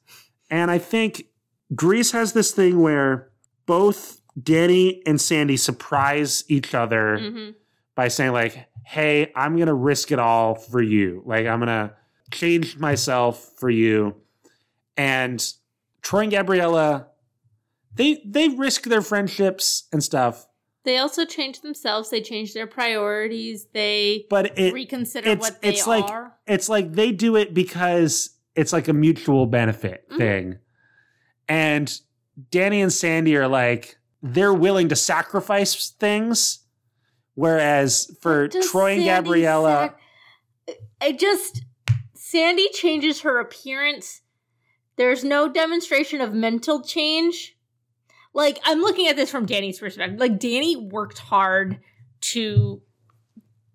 and 0.49 0.69
I 0.71 0.77
think 0.79 1.27
Grease 1.75 2.11
has 2.11 2.33
this 2.33 2.51
thing 2.51 2.81
where 2.81 3.29
both 3.65 4.19
Danny 4.41 5.01
and 5.05 5.21
Sandy 5.21 5.57
surprise 5.57 6.43
each 6.47 6.73
other 6.73 7.19
hmm 7.19 7.49
by 7.95 8.07
saying 8.07 8.31
like, 8.33 8.67
"Hey, 8.85 9.31
I'm 9.35 9.55
gonna 9.57 9.73
risk 9.75 10.11
it 10.11 10.17
all 10.19 10.55
for 10.55 10.81
you. 10.81 11.21
Like, 11.25 11.45
I'm 11.45 11.59
gonna 11.59 11.93
change 12.31 12.77
myself 12.77 13.51
for 13.57 13.69
you." 13.69 14.15
And 14.97 15.45
Troy 16.01 16.21
and 16.23 16.31
Gabriella, 16.31 17.07
they 17.95 18.21
they 18.25 18.49
risk 18.49 18.83
their 18.83 19.01
friendships 19.03 19.87
and 19.93 20.03
stuff, 20.03 20.47
They 20.85 20.97
also 20.97 21.23
change 21.25 21.61
themselves. 21.61 22.09
They 22.09 22.21
change 22.21 22.53
their 22.53 22.67
priorities. 22.67 23.67
They 23.73 24.25
but 24.29 24.57
it 24.59 24.73
reconsider 24.73 25.29
it's 25.29 25.39
what 25.41 25.61
they 25.61 25.69
it's 25.69 25.87
like 25.87 26.05
are. 26.05 26.33
it's 26.45 26.67
like 26.69 26.91
they 26.93 27.11
do 27.11 27.35
it 27.37 27.53
because 27.53 28.31
it's 28.55 28.73
like 28.73 28.87
a 28.87 28.93
mutual 28.93 29.45
benefit 29.45 30.07
Mhm. 30.09 30.17
thing. 30.17 30.59
And 31.47 31.99
Danny 32.51 32.81
and 32.81 32.91
Sandy 32.91 33.35
are 33.37 33.47
like 33.47 33.97
they're 34.21 34.53
willing 34.53 34.89
to 34.89 34.95
sacrifice 34.95 35.89
things 35.91 36.59
whereas 37.35 38.15
for 38.21 38.47
Does 38.47 38.69
Troy 38.69 38.93
and 38.93 39.03
Sandy 39.03 39.27
Gabriella 39.27 39.95
sac- 40.67 40.77
I 41.01 41.11
just 41.13 41.63
Sandy 42.13 42.69
changes 42.69 43.21
her 43.21 43.39
appearance. 43.39 44.21
There's 44.95 45.23
no 45.23 45.47
demonstration 45.49 46.21
of 46.21 46.33
mental 46.33 46.81
change. 46.83 47.52
Like 48.33 48.59
I'm 48.63 48.81
looking 48.81 49.07
at 49.07 49.15
this 49.15 49.29
from 49.29 49.45
Danny's 49.45 49.79
perspective. 49.79 50.19
Like 50.19 50.39
Danny 50.39 50.75
worked 50.75 51.19
hard 51.19 51.79
to 52.21 52.81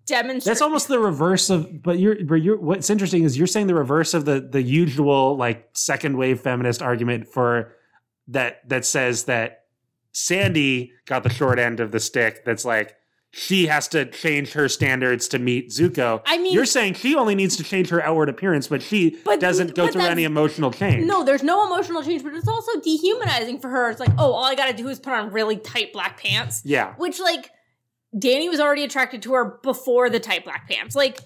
demonstrate. 0.05 0.45
That's 0.45 0.61
almost 0.61 0.87
the 0.87 0.99
reverse 0.99 1.49
of, 1.49 1.81
but 1.81 1.99
you're, 1.99 2.23
but 2.25 2.35
you're, 2.35 2.59
what's 2.59 2.89
interesting 2.89 3.23
is 3.23 3.37
you're 3.37 3.47
saying 3.47 3.67
the 3.67 3.75
reverse 3.75 4.13
of 4.13 4.25
the, 4.25 4.41
the 4.41 4.61
usual 4.61 5.37
like 5.37 5.69
second 5.73 6.17
wave 6.17 6.41
feminist 6.41 6.81
argument 6.81 7.27
for 7.27 7.75
that, 8.27 8.67
that 8.67 8.85
says 8.85 9.25
that 9.25 9.65
Sandy 10.11 10.91
got 11.05 11.23
the 11.23 11.29
short 11.29 11.59
end 11.59 11.79
of 11.79 11.91
the 11.91 11.99
stick. 11.99 12.43
That's 12.43 12.65
like, 12.65 12.95
she 13.31 13.67
has 13.67 13.87
to 13.89 14.05
change 14.05 14.53
her 14.53 14.67
standards 14.67 15.27
to 15.29 15.39
meet 15.39 15.69
Zuko. 15.69 16.21
I 16.25 16.37
mean- 16.39 16.51
you're 16.53 16.65
saying 16.65 16.95
she 16.95 17.15
only 17.15 17.35
needs 17.35 17.55
to 17.57 17.63
change 17.63 17.89
her 17.89 18.01
outward 18.03 18.27
appearance, 18.29 18.67
but 18.67 18.81
she 18.81 19.17
But- 19.23 19.39
doesn't 19.39 19.75
go 19.75 19.87
through 19.87 20.01
any 20.01 20.23
emotional 20.23 20.71
change. 20.71 21.05
No, 21.05 21.23
there's 21.23 21.43
no 21.43 21.65
emotional 21.65 22.01
change, 22.03 22.23
but 22.23 22.33
it's 22.33 22.47
also 22.47 22.79
dehumanizing 22.81 23.59
for 23.59 23.69
her. 23.69 23.89
It's 23.91 23.99
like, 23.99 24.09
oh, 24.17 24.31
all 24.33 24.45
I 24.45 24.55
gotta 24.55 24.73
do 24.73 24.87
is 24.87 24.99
put 24.99 25.13
on 25.13 25.31
really 25.31 25.57
tight 25.57 25.93
black 25.93 26.19
pants. 26.21 26.61
Yeah. 26.65 26.93
Which, 26.97 27.19
like, 27.19 27.51
Danny 28.17 28.49
was 28.49 28.59
already 28.59 28.83
attracted 28.83 29.21
to 29.23 29.33
her 29.33 29.59
before 29.61 30.09
the 30.09 30.19
tight 30.19 30.43
black 30.43 30.67
pants. 30.67 30.95
Like, 30.95 31.19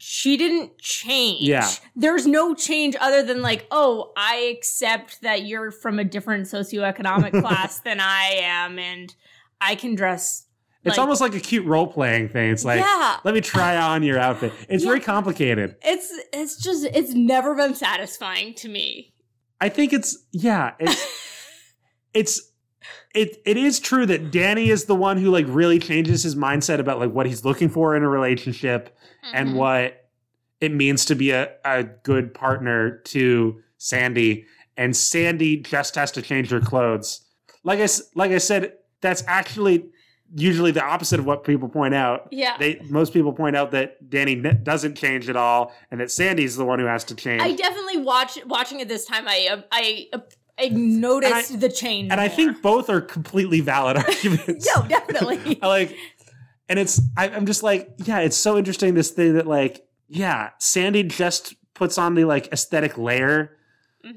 she 0.00 0.36
didn't 0.36 0.78
change. 0.78 1.42
Yeah. 1.42 1.68
There's 1.96 2.24
no 2.24 2.54
change 2.54 2.94
other 3.00 3.24
than, 3.24 3.42
like, 3.42 3.66
oh, 3.72 4.12
I 4.16 4.54
accept 4.56 5.22
that 5.22 5.42
you're 5.44 5.72
from 5.72 5.98
a 5.98 6.04
different 6.04 6.46
socioeconomic 6.46 7.32
class 7.42 7.80
than 7.80 7.98
I 7.98 8.38
am, 8.42 8.78
and 8.78 9.12
I 9.60 9.74
can 9.74 9.96
dress. 9.96 10.44
It's 10.84 10.96
like- 10.96 10.98
almost 11.02 11.20
like 11.20 11.34
a 11.34 11.40
cute 11.40 11.66
role 11.66 11.86
playing 11.86 12.28
thing. 12.28 12.50
It's 12.50 12.64
like, 12.64 12.80
Yeah. 12.80 13.18
let 13.24 13.34
me 13.34 13.40
try 13.40 13.76
on 13.76 14.02
your 14.02 14.18
outfit. 14.18 14.52
It's 14.68 14.84
Yeah. 14.84 14.90
very 14.90 15.00
complicated. 15.00 15.76
It's 15.82 16.10
it's 16.32 16.56
just 16.62 16.84
it's 16.84 17.12
never 17.14 17.54
been 17.54 17.74
satisfying 17.74 18.54
to 18.54 18.68
me. 18.68 19.12
I 19.60 19.68
think 19.68 19.92
it's 19.92 20.16
yeah, 20.32 20.72
it's 20.78 21.04
it's 22.14 22.52
it 23.14 23.36
it 23.44 23.56
is 23.56 23.80
true 23.80 24.06
that 24.06 24.30
Danny 24.30 24.70
is 24.70 24.84
the 24.84 24.94
one 24.94 25.18
who 25.18 25.30
like 25.30 25.46
really 25.48 25.78
changes 25.78 26.22
his 26.22 26.36
mindset 26.36 26.78
about 26.78 26.98
like 27.00 27.10
what 27.12 27.26
he's 27.26 27.44
looking 27.44 27.68
for 27.68 27.96
in 27.96 28.02
a 28.02 28.08
relationship 28.08 28.96
and 29.34 29.50
Mhm. 29.50 29.54
what 29.54 30.08
it 30.60 30.72
means 30.72 31.04
to 31.06 31.14
be 31.14 31.30
a, 31.30 31.50
a 31.64 31.84
good 31.84 32.34
partner 32.34 32.98
to 33.06 33.60
Sandy. 33.78 34.44
And 34.76 34.96
Sandy 34.96 35.56
just 35.58 35.94
has 35.96 36.10
to 36.12 36.22
change 36.22 36.50
her 36.50 36.60
clothes. 36.60 37.20
Like 37.64 37.80
I 37.80 37.88
like 38.14 38.30
I 38.30 38.38
said, 38.38 38.74
that's 39.00 39.24
actually 39.26 39.86
usually 40.34 40.70
the 40.70 40.82
opposite 40.84 41.18
of 41.20 41.26
what 41.26 41.44
people 41.44 41.68
point 41.68 41.94
out. 41.94 42.28
Yeah. 42.30 42.56
They 42.58 42.80
most 42.88 43.12
people 43.12 43.32
point 43.32 43.56
out 43.56 43.70
that 43.72 44.10
Danny 44.10 44.32
n- 44.36 44.60
doesn't 44.62 44.94
change 44.96 45.28
at 45.28 45.36
all, 45.36 45.72
and 45.90 46.00
that 46.00 46.10
Sandy's 46.10 46.56
the 46.56 46.64
one 46.64 46.78
who 46.78 46.86
has 46.86 47.04
to 47.04 47.14
change. 47.14 47.42
I 47.42 47.52
definitely 47.54 47.98
watch 47.98 48.38
watching 48.46 48.80
it 48.80 48.88
this 48.88 49.04
time. 49.06 49.26
I 49.26 49.48
uh, 49.50 49.62
I 49.72 50.06
uh, 50.12 50.18
I 50.58 50.68
noticed 50.70 51.52
I- 51.52 51.56
the 51.56 51.68
change, 51.68 52.10
and 52.12 52.20
I 52.20 52.28
think 52.28 52.60
both 52.62 52.90
are 52.90 53.00
completely 53.00 53.60
valid 53.60 53.96
arguments. 54.06 54.68
no, 54.74 54.86
definitely. 54.86 55.58
I 55.62 55.66
like, 55.66 55.96
and 56.68 56.78
it's 56.78 57.00
I, 57.16 57.28
I'm 57.30 57.46
just 57.46 57.62
like, 57.62 57.88
yeah, 58.04 58.18
it's 58.20 58.36
so 58.36 58.58
interesting 58.58 58.94
this 58.94 59.10
thing 59.10 59.34
that 59.34 59.46
like, 59.46 59.86
yeah, 60.08 60.50
Sandy 60.58 61.02
just 61.04 61.54
puts 61.74 61.96
on 61.96 62.14
the 62.14 62.24
like 62.24 62.48
aesthetic 62.52 62.98
layer, 62.98 63.56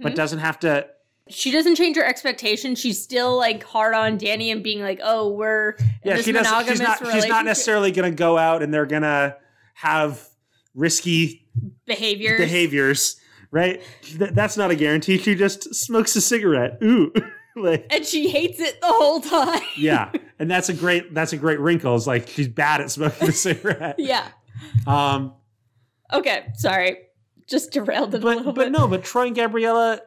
but 0.01 0.13
Mhm. 0.13 0.15
doesn't 0.15 0.39
have 0.39 0.59
to. 0.61 0.87
She 1.31 1.51
doesn't 1.51 1.75
change 1.75 1.95
her 1.97 2.03
expectations. 2.03 2.79
She's 2.79 3.01
still 3.01 3.37
like 3.37 3.63
hard 3.63 3.93
on 3.95 4.17
Danny 4.17 4.51
and 4.51 4.63
being 4.63 4.81
like, 4.81 4.99
"Oh, 5.03 5.31
we're 5.31 5.75
Yeah, 6.03 6.15
this 6.17 6.25
she 6.25 6.31
doesn't. 6.31 6.67
She's 6.67 6.79
not. 6.81 6.99
She's 7.11 7.27
not 7.27 7.45
necessarily 7.45 7.91
going 7.91 8.11
to 8.11 8.15
go 8.15 8.37
out 8.37 8.61
and 8.63 8.73
they're 8.73 8.85
going 8.85 9.01
to 9.03 9.37
have 9.73 10.27
risky 10.75 11.47
behavior." 11.85 12.37
behaviors, 12.37 13.15
right? 13.51 13.81
Th- 14.03 14.31
that's 14.31 14.57
not 14.57 14.71
a 14.71 14.75
guarantee. 14.75 15.17
She 15.17 15.35
just 15.35 15.73
smokes 15.75 16.15
a 16.15 16.21
cigarette. 16.21 16.77
Ooh, 16.83 17.11
like 17.55 17.87
and 17.89 18.05
she 18.05 18.29
hates 18.29 18.59
it 18.59 18.79
the 18.81 18.87
whole 18.87 19.21
time. 19.21 19.61
yeah, 19.77 20.11
and 20.39 20.49
that's 20.49 20.69
a 20.69 20.73
great. 20.73 21.13
That's 21.13 21.33
a 21.33 21.37
great 21.37 21.59
wrinkle. 21.59 21.95
Is 21.95 22.07
like 22.07 22.27
she's 22.27 22.47
bad 22.47 22.81
at 22.81 22.91
smoking 22.91 23.29
a 23.29 23.31
cigarette. 23.31 23.95
yeah. 23.97 24.27
Um, 24.85 25.33
Okay. 26.13 26.47
Sorry. 26.55 26.97
Just 27.47 27.71
derailed 27.71 28.13
it 28.13 28.21
a 28.23 28.27
little 28.27 28.43
but 28.43 28.55
but 28.55 28.63
bit. 28.65 28.71
no, 28.71 28.87
but 28.87 29.03
Troy 29.03 29.27
and 29.27 29.35
Gabriella, 29.35 30.01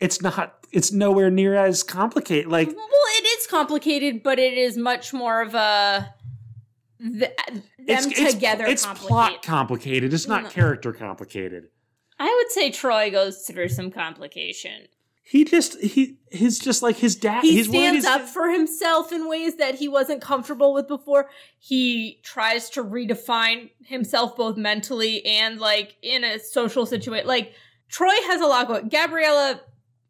it's 0.00 0.22
not. 0.22 0.61
It's 0.72 0.90
nowhere 0.90 1.30
near 1.30 1.54
as 1.54 1.82
complicated. 1.82 2.50
Like 2.50 2.68
Well, 2.68 2.76
it 3.18 3.24
is 3.38 3.46
complicated, 3.46 4.22
but 4.22 4.38
it 4.38 4.54
is 4.54 4.76
much 4.76 5.12
more 5.12 5.42
of 5.42 5.54
a 5.54 6.14
th- 7.00 7.18
them 7.18 7.62
it's, 7.78 8.06
it's- 8.06 8.34
together. 8.34 8.64
It's, 8.66 8.84
complicated. 8.84 9.08
plot 9.08 9.42
complicated. 9.42 10.14
It's 10.14 10.26
not 10.26 10.44
No. 10.44 10.48
character 10.48 10.92
complicated. 10.92 11.68
I 12.18 12.34
would 12.42 12.52
say 12.52 12.70
Troy 12.70 13.10
goes 13.10 13.42
through 13.46 13.68
some 13.68 13.90
complication. 13.90 14.86
He 15.24 15.44
just 15.44 15.80
he 15.80 16.18
he's 16.30 16.58
just 16.58 16.82
like 16.82 16.96
his 16.96 17.16
dad. 17.16 17.42
He 17.42 17.62
stands 17.62 18.04
up 18.04 18.22
for 18.28 18.50
himself 18.50 19.12
in 19.12 19.28
ways 19.28 19.56
that 19.56 19.76
he 19.76 19.88
wasn't 19.88 20.20
comfortable 20.20 20.74
with 20.74 20.88
before. 20.88 21.30
He 21.58 22.20
tries 22.22 22.68
to 22.70 22.84
redefine 22.84 23.70
himself 23.86 24.36
both 24.36 24.56
mentally 24.56 25.24
and 25.24 25.58
like 25.60 25.96
in 26.02 26.22
a 26.24 26.38
social 26.38 26.86
situation. 26.86 27.26
Like 27.26 27.54
Troy 27.88 28.14
has 28.26 28.40
a 28.40 28.46
lot 28.46 28.68
going. 28.68 28.88
Gabriella, 28.88 29.60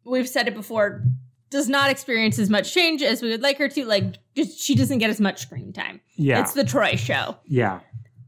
we've 0.05 0.27
said 0.29 0.47
it 0.47 0.53
before, 0.55 1.03
does 1.49 1.69
not 1.69 1.89
experience 1.91 2.39
as 2.39 2.49
much 2.49 2.73
change 2.73 3.01
as 3.01 3.21
we 3.21 3.29
would 3.29 3.41
like 3.41 3.57
her 3.57 3.69
to. 3.69 3.85
Like 3.85 4.15
just 4.35 4.59
she 4.59 4.75
doesn't 4.75 4.97
get 4.99 5.09
as 5.09 5.21
much 5.21 5.39
screen 5.41 5.71
time. 5.73 6.01
Yeah, 6.15 6.41
It's 6.41 6.53
the 6.53 6.63
Troy 6.63 6.95
show. 6.95 7.37
yeah. 7.45 7.79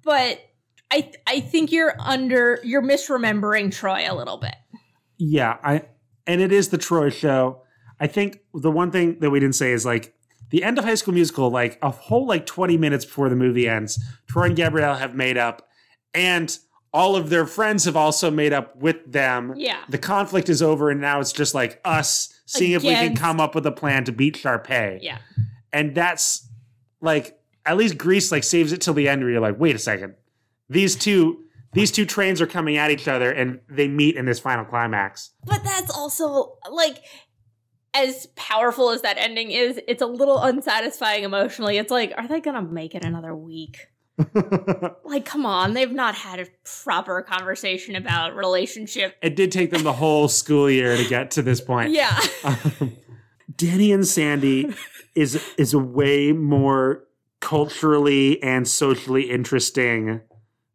But 0.03 0.39
I 0.91 1.11
I 1.25 1.39
think 1.39 1.71
you're 1.71 1.95
under 1.99 2.59
you're 2.63 2.83
misremembering 2.83 3.71
Troy 3.73 4.05
a 4.07 4.13
little 4.15 4.37
bit. 4.37 4.55
Yeah, 5.17 5.57
I 5.63 5.83
and 6.27 6.41
it 6.41 6.51
is 6.51 6.69
the 6.69 6.77
Troy 6.77 7.09
show. 7.09 7.61
I 7.99 8.07
think 8.07 8.39
the 8.53 8.71
one 8.71 8.91
thing 8.91 9.19
that 9.19 9.29
we 9.29 9.39
didn't 9.39 9.55
say 9.55 9.71
is 9.71 9.85
like 9.85 10.13
the 10.51 10.63
end 10.63 10.77
of 10.77 10.85
High 10.85 10.95
School 10.95 11.13
Musical, 11.15 11.49
like 11.49 11.79
a 11.81 11.89
whole 11.89 12.27
like 12.27 12.45
20 12.45 12.77
minutes 12.77 13.03
before 13.05 13.29
the 13.29 13.35
movie 13.35 13.67
ends, 13.67 13.97
Troy 14.27 14.43
and 14.43 14.55
Gabrielle 14.55 14.95
have 14.95 15.15
made 15.15 15.37
up 15.37 15.67
and 16.13 16.55
all 16.95 17.17
of 17.17 17.29
their 17.29 17.45
friends 17.45 17.83
have 17.83 17.97
also 17.97 18.31
made 18.31 18.53
up 18.53 18.73
with 18.77 19.11
them. 19.11 19.53
Yeah. 19.57 19.79
The 19.89 19.97
conflict 19.97 20.47
is 20.47 20.61
over 20.61 20.89
and 20.89 21.01
now 21.01 21.19
it's 21.19 21.33
just 21.33 21.53
like 21.53 21.81
us 21.83 22.33
seeing 22.45 22.71
if 22.71 22.83
we 22.83 22.91
can 22.91 23.17
come 23.17 23.41
up 23.41 23.53
with 23.53 23.65
a 23.65 23.71
plan 23.71 24.05
to 24.05 24.13
beat 24.13 24.37
Sharpay. 24.37 24.99
Yeah. 25.01 25.17
And 25.73 25.93
that's 25.93 26.47
like 27.01 27.37
at 27.65 27.75
least 27.75 27.97
Grease 27.97 28.31
like 28.31 28.45
saves 28.45 28.71
it 28.71 28.79
till 28.79 28.93
the 28.93 29.09
end 29.09 29.21
where 29.21 29.29
you're 29.29 29.41
like, 29.41 29.59
wait 29.59 29.75
a 29.75 29.79
second. 29.79 30.15
These 30.69 30.95
two 30.95 31.43
these 31.73 31.91
two 31.91 32.05
trains 32.05 32.39
are 32.39 32.47
coming 32.47 32.77
at 32.77 32.89
each 32.89 33.09
other 33.09 33.29
and 33.29 33.59
they 33.67 33.89
meet 33.89 34.15
in 34.15 34.23
this 34.23 34.39
final 34.39 34.63
climax. 34.63 35.31
But 35.43 35.65
that's 35.65 35.91
also 35.91 36.55
like 36.71 37.03
as 37.93 38.27
powerful 38.37 38.91
as 38.91 39.01
that 39.01 39.17
ending 39.17 39.51
is, 39.51 39.81
it's 39.85 40.01
a 40.01 40.07
little 40.07 40.41
unsatisfying 40.41 41.25
emotionally. 41.25 41.77
It's 41.77 41.91
like, 41.91 42.13
are 42.15 42.25
they 42.29 42.39
gonna 42.39 42.61
make 42.61 42.95
it 42.95 43.03
another 43.03 43.35
week? 43.35 43.89
Like, 45.03 45.25
come 45.25 45.45
on, 45.45 45.73
they've 45.73 45.91
not 45.91 46.15
had 46.15 46.39
a 46.39 46.47
proper 46.83 47.21
conversation 47.21 47.95
about 47.95 48.35
relationship. 48.35 49.15
it 49.21 49.35
did 49.35 49.51
take 49.51 49.71
them 49.71 49.83
the 49.83 49.93
whole 49.93 50.27
school 50.27 50.69
year 50.69 50.95
to 50.97 51.07
get 51.07 51.31
to 51.31 51.41
this 51.41 51.61
point. 51.61 51.91
Yeah. 51.91 52.17
Um, 52.43 52.95
Danny 53.57 53.91
and 53.91 54.05
Sandy 54.07 54.73
is 55.15 55.41
is 55.57 55.73
a 55.73 55.79
way 55.79 56.31
more 56.31 57.03
culturally 57.39 58.41
and 58.43 58.67
socially 58.67 59.29
interesting 59.29 60.21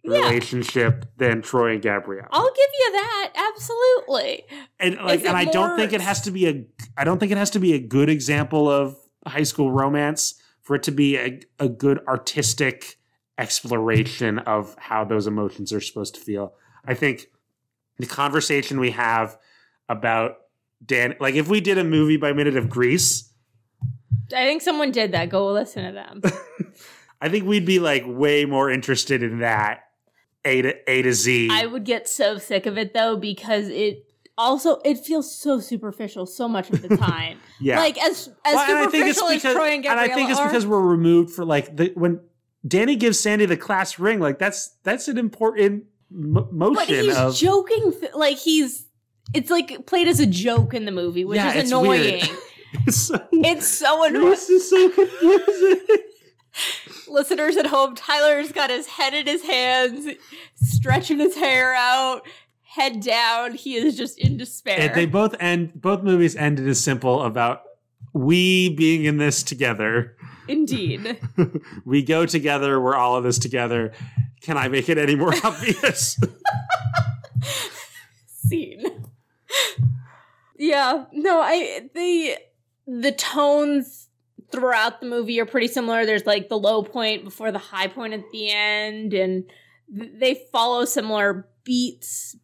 Yeah. 0.05 0.21
relationship 0.21 1.05
than 1.19 1.43
Troy 1.43 1.73
and 1.73 1.83
Gabrielle. 1.83 2.29
I'll 2.31 2.45
give 2.49 2.71
you 2.79 2.93
that. 2.93 3.33
Absolutely. 3.53 4.45
and 4.79 4.97
like 4.97 5.25
and 5.25 5.37
I 5.37 5.45
don't 5.47 5.77
think 5.77 5.93
it 5.93 6.01
has 6.01 6.21
to 6.23 6.31
be 6.31 6.47
a 6.49 6.65
I 6.97 7.05
don't 7.05 7.19
think 7.19 7.33
it 7.33 7.39
has 7.39 7.51
to 7.51 7.59
be 7.59 7.75
a 7.75 7.79
good 7.81 8.09
example 8.09 8.71
of 8.71 8.97
high 9.27 9.43
school 9.43 9.71
romance 9.73 10.41
for 10.63 10.77
it 10.77 10.83
to 10.85 10.91
be 10.93 11.17
a, 11.17 11.41
a 11.59 11.69
good 11.69 11.99
artistic 12.07 12.97
exploration 13.41 14.39
of 14.41 14.77
how 14.79 15.03
those 15.05 15.27
emotions 15.27 15.73
are 15.73 15.81
supposed 15.81 16.15
to 16.15 16.21
feel. 16.21 16.53
I 16.85 16.95
think 16.95 17.27
the 17.99 18.07
conversation 18.07 18.79
we 18.79 18.91
have 18.93 19.39
about 19.89 20.37
Dan 20.85 21.17
like 21.21 21.35
if 21.35 21.49
we 21.49 21.61
did 21.61 21.79
a 21.79 21.85
movie 21.85 22.17
by 22.19 22.33
minute 22.33 22.57
of 22.57 22.69
Grease, 22.69 23.33
I 24.35 24.47
think 24.47 24.63
someone 24.63 24.93
did 24.93 25.13
that. 25.13 25.31
Go 25.31 25.53
listen 25.53 25.85
to 25.87 25.93
them. 25.93 26.23
I 27.21 27.29
think 27.29 27.45
we'd 27.47 27.67
be 27.67 27.79
like 27.79 28.05
way 28.07 28.45
more 28.45 28.71
interested 28.71 29.23
in 29.23 29.41
that 29.41 29.81
A 30.45 30.63
to 30.63 30.91
A 30.91 31.03
to 31.03 31.13
Z. 31.13 31.49
I 31.51 31.67
would 31.67 31.85
get 31.85 32.09
so 32.09 32.39
sick 32.39 32.67
of 32.67 32.79
it 32.79 32.95
though 32.95 33.17
because 33.17 33.69
it 33.69 34.07
also 34.39 34.81
it 34.85 34.99
feels 34.99 35.35
so 35.35 35.61
superficial 35.61 36.25
so 36.27 36.47
much 36.49 36.71
of 36.71 36.81
the 36.83 36.97
time. 36.97 37.39
yeah. 37.59 37.79
Like 37.79 37.99
as 38.03 38.29
as 38.47 38.55
Well, 38.55 38.71
and 38.71 38.79
I 38.79 38.91
think 38.91 39.07
it's 39.09 39.19
superficial 39.19 39.49
as 39.49 39.55
Troy 39.55 39.69
and 39.75 39.87
and 39.87 40.01
I 40.01 40.09
think 40.09 40.31
it's 40.31 40.39
are. 40.39 40.47
because 40.47 40.67
we're 40.67 40.81
removed 40.81 41.31
for 41.35 41.45
like 41.45 41.75
the 41.77 41.93
when 41.95 42.21
Danny 42.67 42.97
gives 42.97 43.19
Sandy 43.19 43.47
the 43.47 43.57
class 43.57 43.99
ring, 43.99 44.21
like 44.21 44.39
that's 44.39 44.77
that's 44.83 45.09
an 45.09 45.17
important 45.19 45.85
m- 46.13 46.35
But 46.75 46.87
he's 46.89 47.17
of 47.17 47.37
joking, 47.37 47.93
th- 47.99 48.13
like 48.15 48.37
he's. 48.39 48.87
It's 49.33 49.49
like 49.51 49.87
played 49.87 50.09
as 50.09 50.19
a 50.21 50.27
joke 50.27 50.75
in 50.75 50.85
the 50.85 50.91
movie, 50.93 51.25
which 51.25 51.37
Yeah, 51.37 51.53
is 51.55 51.71
annoying. 51.71 52.23
it's 52.87 52.97
so, 52.97 53.29
It's 53.33 53.69
so 53.69 54.05
annoying. 54.05 54.25
this 54.31 54.51
is 54.51 54.69
so 54.69 54.89
confusing. 54.91 55.87
Listeners 57.09 57.57
at 57.57 57.67
home, 57.67 57.95
Tyler's 57.95 58.53
got 58.53 58.71
his 58.71 58.87
head 58.87 59.15
in 59.15 59.27
his 59.27 59.43
hands, 59.45 60.09
stretching 60.57 61.19
his 61.19 61.37
hair 61.37 61.75
out, 61.75 62.23
head 62.63 63.01
down. 63.01 63.55
He 63.55 63.77
is 63.77 63.97
just 63.97 64.19
in 64.19 64.37
despair. 64.37 64.79
And 64.81 64.95
they 64.95 65.07
both 65.07 65.35
end. 65.41 65.81
Both 65.81 66.03
movies 66.03 66.35
ended 66.37 66.69
as 66.69 66.83
simple 66.83 67.23
about 67.23 67.63
we 68.13 68.75
being 68.75 69.05
in 69.05 69.19
this 69.19 69.43
together. 69.43 70.17
Indeed. 70.49 71.21
we 71.85 72.03
go 72.03 72.27
together. 72.27 72.81
We're 72.81 72.97
all 72.97 73.17
of 73.17 73.25
this 73.25 73.39
together. 73.39 73.93
Can 74.41 74.57
I 74.57 74.69
make 74.69 74.89
it 74.89 74.99
any 74.99 75.15
more 75.15 75.33
obvious? 75.45 76.19
scene. 78.25 78.85
yeah, 80.59 81.05
no, 81.13 81.41
I 81.41 81.89
the 81.95 82.37
the 82.87 83.13
tones 83.13 84.09
throughout 84.51 85.01
the 85.01 85.07
movie 85.07 85.39
are 85.41 85.47
pretty 85.47 85.69
similar. 85.69 86.05
There's 86.05 86.27
like 86.27 86.49
the 86.49 86.59
low 86.59 86.83
point 86.83 87.25
before 87.25 87.53
the 87.53 87.59
high 87.59 87.87
point 87.87 88.15
at 88.15 88.29
the 88.33 88.51
end, 88.51 89.15
and 89.15 89.45
they 89.89 90.43
follow 90.53 90.85
similar 90.85 91.49
beats 91.65 92.37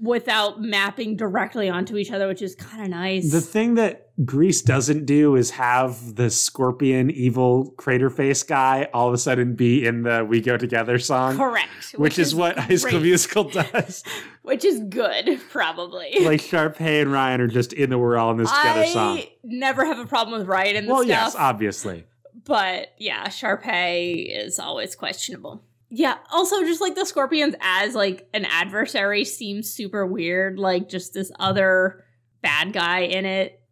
without 0.00 0.60
mapping 0.60 1.16
directly 1.16 1.68
onto 1.68 1.96
each 1.96 2.10
other, 2.12 2.28
which 2.28 2.40
is 2.42 2.54
kind 2.54 2.82
of 2.84 2.88
nice. 2.90 3.32
the 3.32 3.40
thing 3.40 3.74
that 3.74 4.04
Grease 4.24 4.62
doesn't 4.62 5.06
do 5.06 5.34
is 5.36 5.50
have 5.50 6.14
the 6.16 6.30
scorpion 6.30 7.10
evil 7.10 7.70
crater 7.76 8.08
face 8.10 8.42
guy 8.42 8.88
all 8.94 9.08
of 9.08 9.14
a 9.14 9.18
sudden 9.18 9.54
be 9.54 9.84
in 9.86 10.02
the 10.02 10.24
We 10.24 10.40
Go 10.40 10.56
Together 10.56 10.98
song. 10.98 11.36
Correct, 11.36 11.94
Which, 11.96 12.18
is, 12.18 12.34
what 12.34 12.58
High 12.58 12.76
School. 12.76 13.00
Musical 13.00 13.44
does. 13.44 14.02
which 14.42 14.64
is 14.64 14.80
good, 14.88 15.40
probably. 15.50 16.10
like 16.20 16.40
Sharpay 16.40 17.02
and 17.02 17.12
Ryan 17.12 17.40
are 17.40 17.46
just 17.48 17.72
in 17.72 17.90
the 17.90 17.98
We're 17.98 18.16
All 18.16 18.30
in 18.32 18.38
This 18.38 18.50
Together 18.50 18.80
I 18.80 18.86
song. 18.86 19.20
never 19.44 19.84
have 19.84 19.98
a 19.98 20.06
problem 20.06 20.38
with 20.38 20.48
Ryan 20.48 20.76
in 20.76 20.86
the 20.86 20.92
Well, 20.92 21.02
stuff. 21.02 21.08
yes, 21.10 21.34
obviously. 21.36 22.04
But 22.44 22.88
yeah, 22.98 23.26
Sharpay 23.28 24.36
is 24.44 24.58
always 24.58 24.94
questionable. 24.94 25.62
Yeah, 25.90 26.18
also 26.30 26.62
just 26.64 26.80
like 26.80 26.94
the 26.94 27.06
Scorpions 27.06 27.54
as 27.60 27.94
like 27.94 28.28
an 28.34 28.44
adversary 28.44 29.24
seems 29.24 29.70
super 29.70 30.06
weird, 30.06 30.58
like 30.58 30.88
just 30.88 31.14
this 31.14 31.32
other 31.38 32.04
bad 32.42 32.72
guy 32.72 33.00
in 33.00 33.24
it. 33.24 33.62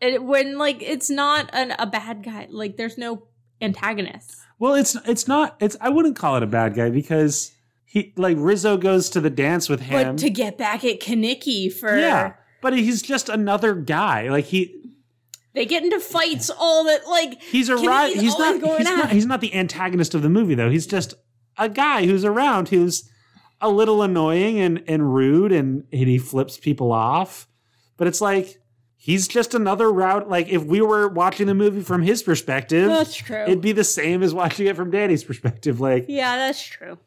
And 0.00 0.28
when 0.28 0.58
like 0.58 0.82
it's 0.82 1.10
not 1.10 1.50
an, 1.52 1.74
a 1.78 1.86
bad 1.86 2.22
guy, 2.22 2.46
like 2.50 2.76
there's 2.76 2.96
no 2.96 3.26
antagonist. 3.60 4.36
Well, 4.58 4.74
it's 4.74 4.96
it's 5.06 5.26
not 5.26 5.56
it's 5.60 5.76
I 5.80 5.88
wouldn't 5.88 6.16
call 6.16 6.36
it 6.36 6.42
a 6.42 6.46
bad 6.46 6.74
guy 6.74 6.90
because 6.90 7.52
he 7.84 8.12
like 8.16 8.36
Rizzo 8.38 8.76
goes 8.76 9.10
to 9.10 9.20
the 9.20 9.30
dance 9.30 9.68
with 9.68 9.80
him. 9.80 10.14
But 10.14 10.18
to 10.18 10.30
get 10.30 10.56
back 10.56 10.84
at 10.84 11.00
Kenickie 11.00 11.72
for 11.72 11.98
yeah, 11.98 12.34
but 12.62 12.74
he's 12.74 13.02
just 13.02 13.28
another 13.28 13.74
guy. 13.74 14.28
Like 14.28 14.44
he 14.44 14.92
they 15.54 15.66
get 15.66 15.82
into 15.82 15.98
fights 15.98 16.50
all 16.50 16.84
that 16.84 17.08
like 17.08 17.40
he's 17.42 17.68
a 17.68 17.76
right. 17.76 18.14
He's 18.14 18.38
not. 18.38 18.60
going 18.60 18.78
He's 18.78 18.86
not. 18.86 19.10
He's 19.10 19.26
not 19.26 19.40
the 19.40 19.54
antagonist 19.54 20.14
of 20.14 20.22
the 20.22 20.28
movie 20.28 20.54
though. 20.54 20.70
He's 20.70 20.86
just 20.86 21.14
a 21.58 21.68
guy 21.68 22.06
who's 22.06 22.24
around 22.24 22.68
who's 22.68 23.08
a 23.60 23.70
little 23.70 24.02
annoying 24.02 24.60
and 24.60 24.82
and 24.86 25.14
rude 25.14 25.52
and, 25.52 25.84
and 25.92 26.08
he 26.08 26.18
flips 26.18 26.58
people 26.58 26.92
off. 26.92 27.48
But 27.96 28.06
it's 28.06 28.20
like 28.20 28.58
he's 28.96 29.26
just 29.28 29.54
another 29.54 29.90
route. 29.92 30.28
Like 30.28 30.48
if 30.48 30.64
we 30.64 30.80
were 30.80 31.08
watching 31.08 31.46
the 31.46 31.54
movie 31.54 31.82
from 31.82 32.02
his 32.02 32.22
perspective, 32.22 32.88
That's 32.88 33.14
true. 33.14 33.42
it'd 33.44 33.60
be 33.60 33.72
the 33.72 33.84
same 33.84 34.22
as 34.22 34.34
watching 34.34 34.66
it 34.66 34.76
from 34.76 34.90
Danny's 34.90 35.24
perspective. 35.24 35.80
Like 35.80 36.06
yeah, 36.08 36.36
that's 36.36 36.62
true. 36.62 36.98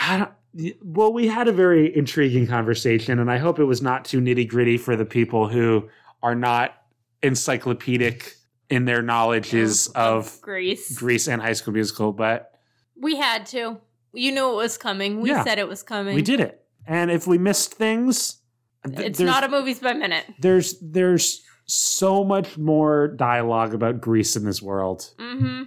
I 0.00 0.18
don't, 0.18 0.76
well, 0.82 1.12
we 1.12 1.26
had 1.26 1.48
a 1.48 1.52
very 1.52 1.94
intriguing 1.96 2.46
conversation, 2.46 3.18
and 3.18 3.30
I 3.30 3.38
hope 3.38 3.58
it 3.58 3.64
was 3.64 3.82
not 3.82 4.04
too 4.04 4.20
nitty 4.20 4.48
gritty 4.48 4.78
for 4.78 4.94
the 4.96 5.04
people 5.04 5.48
who 5.48 5.88
are 6.22 6.34
not 6.34 6.74
encyclopedic 7.22 8.34
in 8.70 8.84
their 8.84 9.02
knowledges 9.02 9.88
of 9.88 10.40
Grease. 10.40 10.96
Grease 10.98 11.28
and 11.28 11.40
High 11.40 11.52
School 11.54 11.74
Musical. 11.74 12.12
But 12.12 12.52
We 13.00 13.16
had 13.16 13.46
to. 13.46 13.78
You 14.18 14.32
knew 14.32 14.50
it 14.52 14.56
was 14.56 14.76
coming. 14.78 15.20
We 15.20 15.30
Yeah. 15.30 15.44
said 15.44 15.58
it 15.58 15.68
was 15.68 15.82
coming. 15.82 16.14
we 16.14 16.22
did 16.22 16.40
it, 16.40 16.62
and 16.86 17.10
if 17.10 17.26
we 17.26 17.38
missed 17.38 17.74
things, 17.74 18.40
th- 18.86 18.98
It's 18.98 19.18
there's- 19.18 19.32
not 19.32 19.44
a 19.44 19.48
movies 19.48 19.78
by 19.80 19.92
minute. 19.92 20.24
there's 20.40 20.78
there's 20.80 21.42
so 21.66 22.24
much 22.24 22.56
more 22.58 23.08
dialogue 23.08 23.74
about 23.74 24.00
Grease 24.00 24.36
in 24.36 24.44
this 24.44 24.60
world. 24.62 25.10
Mm-hmm. 25.18 25.64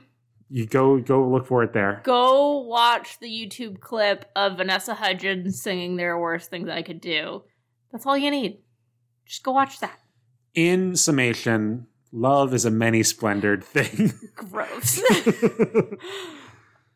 You 0.50 0.66
go 0.66 1.00
go 1.00 1.28
look 1.30 1.46
for 1.48 1.64
it 1.64 1.72
there. 1.74 2.02
Go 2.04 2.60
watch 2.64 3.20
the 3.20 3.28
YouTube 3.30 3.80
clip 3.80 4.26
of 4.36 4.58
Vanessa 4.58 4.94
Hudgens 4.96 5.62
singing 5.62 5.96
"There 5.96 6.14
Are 6.16 6.20
Worse 6.20 6.48
Things 6.48 6.68
I 6.70 6.82
Could 6.82 7.00
Do." 7.02 7.44
That's 7.92 8.06
all 8.06 8.18
you 8.18 8.32
need. 8.32 8.60
Just 9.26 9.44
go 9.44 9.52
watch 9.54 9.80
that. 9.80 9.98
In 10.54 10.98
summation, 10.98 11.88
love 12.12 12.54
is 12.54 12.66
a 12.66 12.72
many 12.72 13.04
splendored 13.04 13.64
thing. 13.64 14.12
Gross. 14.36 15.02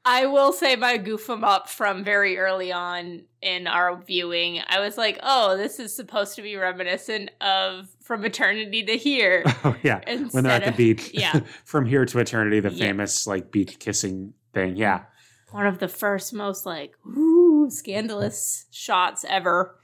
I 0.07 0.27
will 0.27 0.53
say 0.53 0.75
my 0.75 0.97
goof 0.97 1.27
'em 1.29 1.43
up 1.43 1.67
from 1.67 2.03
very 2.03 2.37
early 2.37 2.71
on 2.71 3.23
in 3.41 3.65
our 3.65 3.99
viewing. 4.03 4.61
I 4.67 4.79
was 4.79 4.97
like, 4.97 5.17
"Oh, 5.23 5.57
this 5.57 5.79
is 5.79 5.95
supposed 5.95 6.35
to 6.35 6.41
be 6.43 6.55
reminiscent 6.55 7.31
of 7.41 7.89
From 8.01 8.23
Eternity 8.23 8.83
to 8.83 8.97
Here." 8.97 9.43
oh 9.63 9.75
yeah, 9.81 10.01
when 10.31 10.43
they're 10.43 10.53
at 10.53 10.63
the 10.63 10.69
of- 10.69 10.77
beach. 10.77 11.09
yeah. 11.13 11.39
From 11.65 11.85
here 11.87 12.05
to 12.05 12.19
eternity, 12.19 12.59
the 12.59 12.71
Yeah. 12.71 12.85
famous 12.85 13.25
like 13.25 13.51
beach 13.51 13.79
kissing 13.79 14.33
thing. 14.53 14.75
Yeah. 14.75 15.05
One 15.51 15.65
of 15.65 15.79
the 15.79 15.87
first 15.87 16.33
most 16.33 16.65
like 16.65 16.93
ooh 17.07 17.67
scandalous 17.71 18.65
shots 18.71 19.25
ever. 19.27 19.79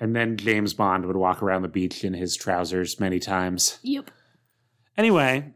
And 0.00 0.14
then 0.16 0.36
James 0.36 0.74
Bond 0.74 1.06
would 1.06 1.16
walk 1.16 1.42
around 1.42 1.62
the 1.62 1.68
beach 1.68 2.04
in 2.04 2.14
his 2.14 2.36
trousers 2.36 2.98
many 3.00 3.18
times. 3.18 3.78
Yep. 3.82 4.10
Anyway, 4.96 5.52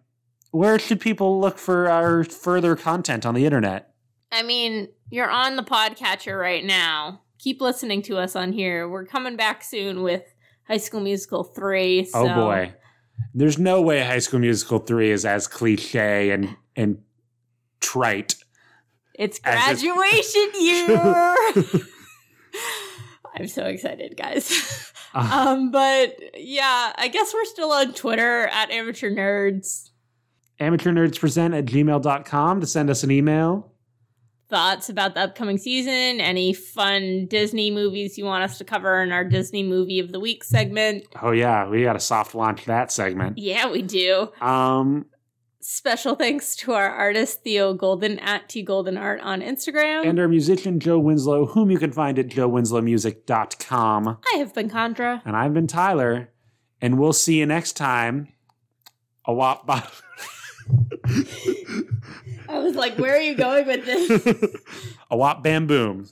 where 0.53 0.79
should 0.79 1.01
people 1.01 1.41
look 1.41 1.59
for 1.59 1.91
our 1.91 2.23
further 2.25 2.77
content 2.77 3.27
on 3.27 3.35
the 3.35 3.45
internet? 3.45 3.93
I 4.31 4.43
mean, 4.43 4.89
you're 5.11 5.29
on 5.31 5.57
the 5.57 5.63
podcatcher 5.63 6.39
right 6.41 6.65
now. 6.65 7.21
Keep 7.39 7.61
listening 7.61 8.01
to 8.03 8.17
us 8.19 8.37
on 8.37 8.53
here. 8.53 8.89
We're 8.89 9.05
coming 9.05 9.37
back 9.37 9.65
soon 9.65 10.03
with 10.03 10.23
High 10.69 10.77
School 10.77 11.01
Musical 11.01 11.43
3. 11.45 12.05
So 12.05 12.19
Oh 12.31 12.35
boy. 12.35 12.73
There's 13.35 13.59
no 13.59 13.83
way 13.83 14.03
High 14.03 14.21
School 14.21 14.41
Musical 14.41 14.79
3 14.79 15.11
is 15.11 15.25
as 15.27 15.47
cliche 15.49 16.31
and 16.31 16.57
and 16.77 16.99
trite. 17.81 18.37
It's 19.15 19.39
As 19.45 19.83
it's- 19.83 19.83
graduation 19.83 20.51
year. 20.61 21.83
I'm 23.35 23.49
so 23.49 23.65
excited, 23.65 24.17
guys. 24.17 24.93
Uh, 25.15 25.31
um, 25.49 25.71
but 25.71 26.17
yeah, 26.37 26.93
I 26.97 27.09
guess 27.09 27.33
we're 27.33 27.45
still 27.47 27.73
on 27.73 27.95
Twitter 27.95 28.47
at 28.49 28.71
amateur 28.71 29.11
nerds. 29.11 29.91
Amateur 30.63 30.91
nerds 30.93 31.19
present 31.19 31.55
at 31.55 31.67
gmail.com 31.67 32.61
to 32.61 32.67
send 32.67 32.89
us 32.91 33.03
an 33.03 33.11
email. 33.11 33.69
Thoughts 34.49 34.89
about 34.91 35.15
the 35.15 35.21
upcoming 35.21 35.57
season? 35.57 36.21
Any 36.21 36.53
fun 36.53 37.27
Disney 37.27 37.71
movies 37.71 38.19
you 38.19 38.25
want 38.27 38.45
us 38.45 38.59
to 38.59 38.65
cover 38.65 39.03
in 39.03 39.11
our 39.11 39.25
Disney 39.25 39.63
movie 39.63 39.99
of 39.99 40.13
the 40.13 40.21
week 40.21 40.45
segment? 40.45 41.05
Oh 41.23 41.31
yeah, 41.31 41.67
we 41.69 41.83
got 41.85 41.97
a 41.97 42.01
soft 42.01 42.35
launch 42.35 42.67
that 42.67 42.93
segment. 42.93 43.39
Yeah, 43.39 43.71
we 43.71 43.83
do. 43.83 44.31
Um 44.41 45.07
Special 45.65 46.17
thanks 46.17 46.57
to 46.57 46.73
our 46.73 46.91
artist 46.91 47.45
Theo 47.45 47.73
Golden 47.73 48.19
at 48.19 48.49
T 48.49 48.63
Golden 48.63 48.97
Art 48.97 49.21
on 49.21 49.41
Instagram. 49.41 50.05
and 50.05 50.19
our 50.19 50.27
musician 50.27 50.81
Joe 50.81 50.99
Winslow, 50.99 51.47
whom 51.47 51.71
you 51.71 51.79
can 51.79 51.93
find 51.93 52.19
at 52.19 52.27
joewinslowmusic.com. 52.27 54.09
I 54.35 54.39
have 54.39 54.53
been 54.53 54.69
Condra. 54.69 55.23
And 55.25 55.37
I've 55.37 55.55
been 55.55 55.69
Tyler, 55.69 56.31
and 56.81 56.99
we'll 56.99 57.13
see 57.13 57.39
you 57.39 57.47
next 57.47 57.75
time. 57.75 58.27
A 59.25 59.33
wop 59.33 59.65
bop. 59.65 59.93
I 62.49 62.59
was 62.59 62.75
like, 62.75 62.99
where 62.99 63.17
are 63.17 63.21
you 63.21 63.35
going 63.35 63.67
with 63.67 63.85
this? 63.85 64.57
A 65.11 65.17
wop 65.17 65.43
bam 65.43 65.67
boom. 65.67 66.09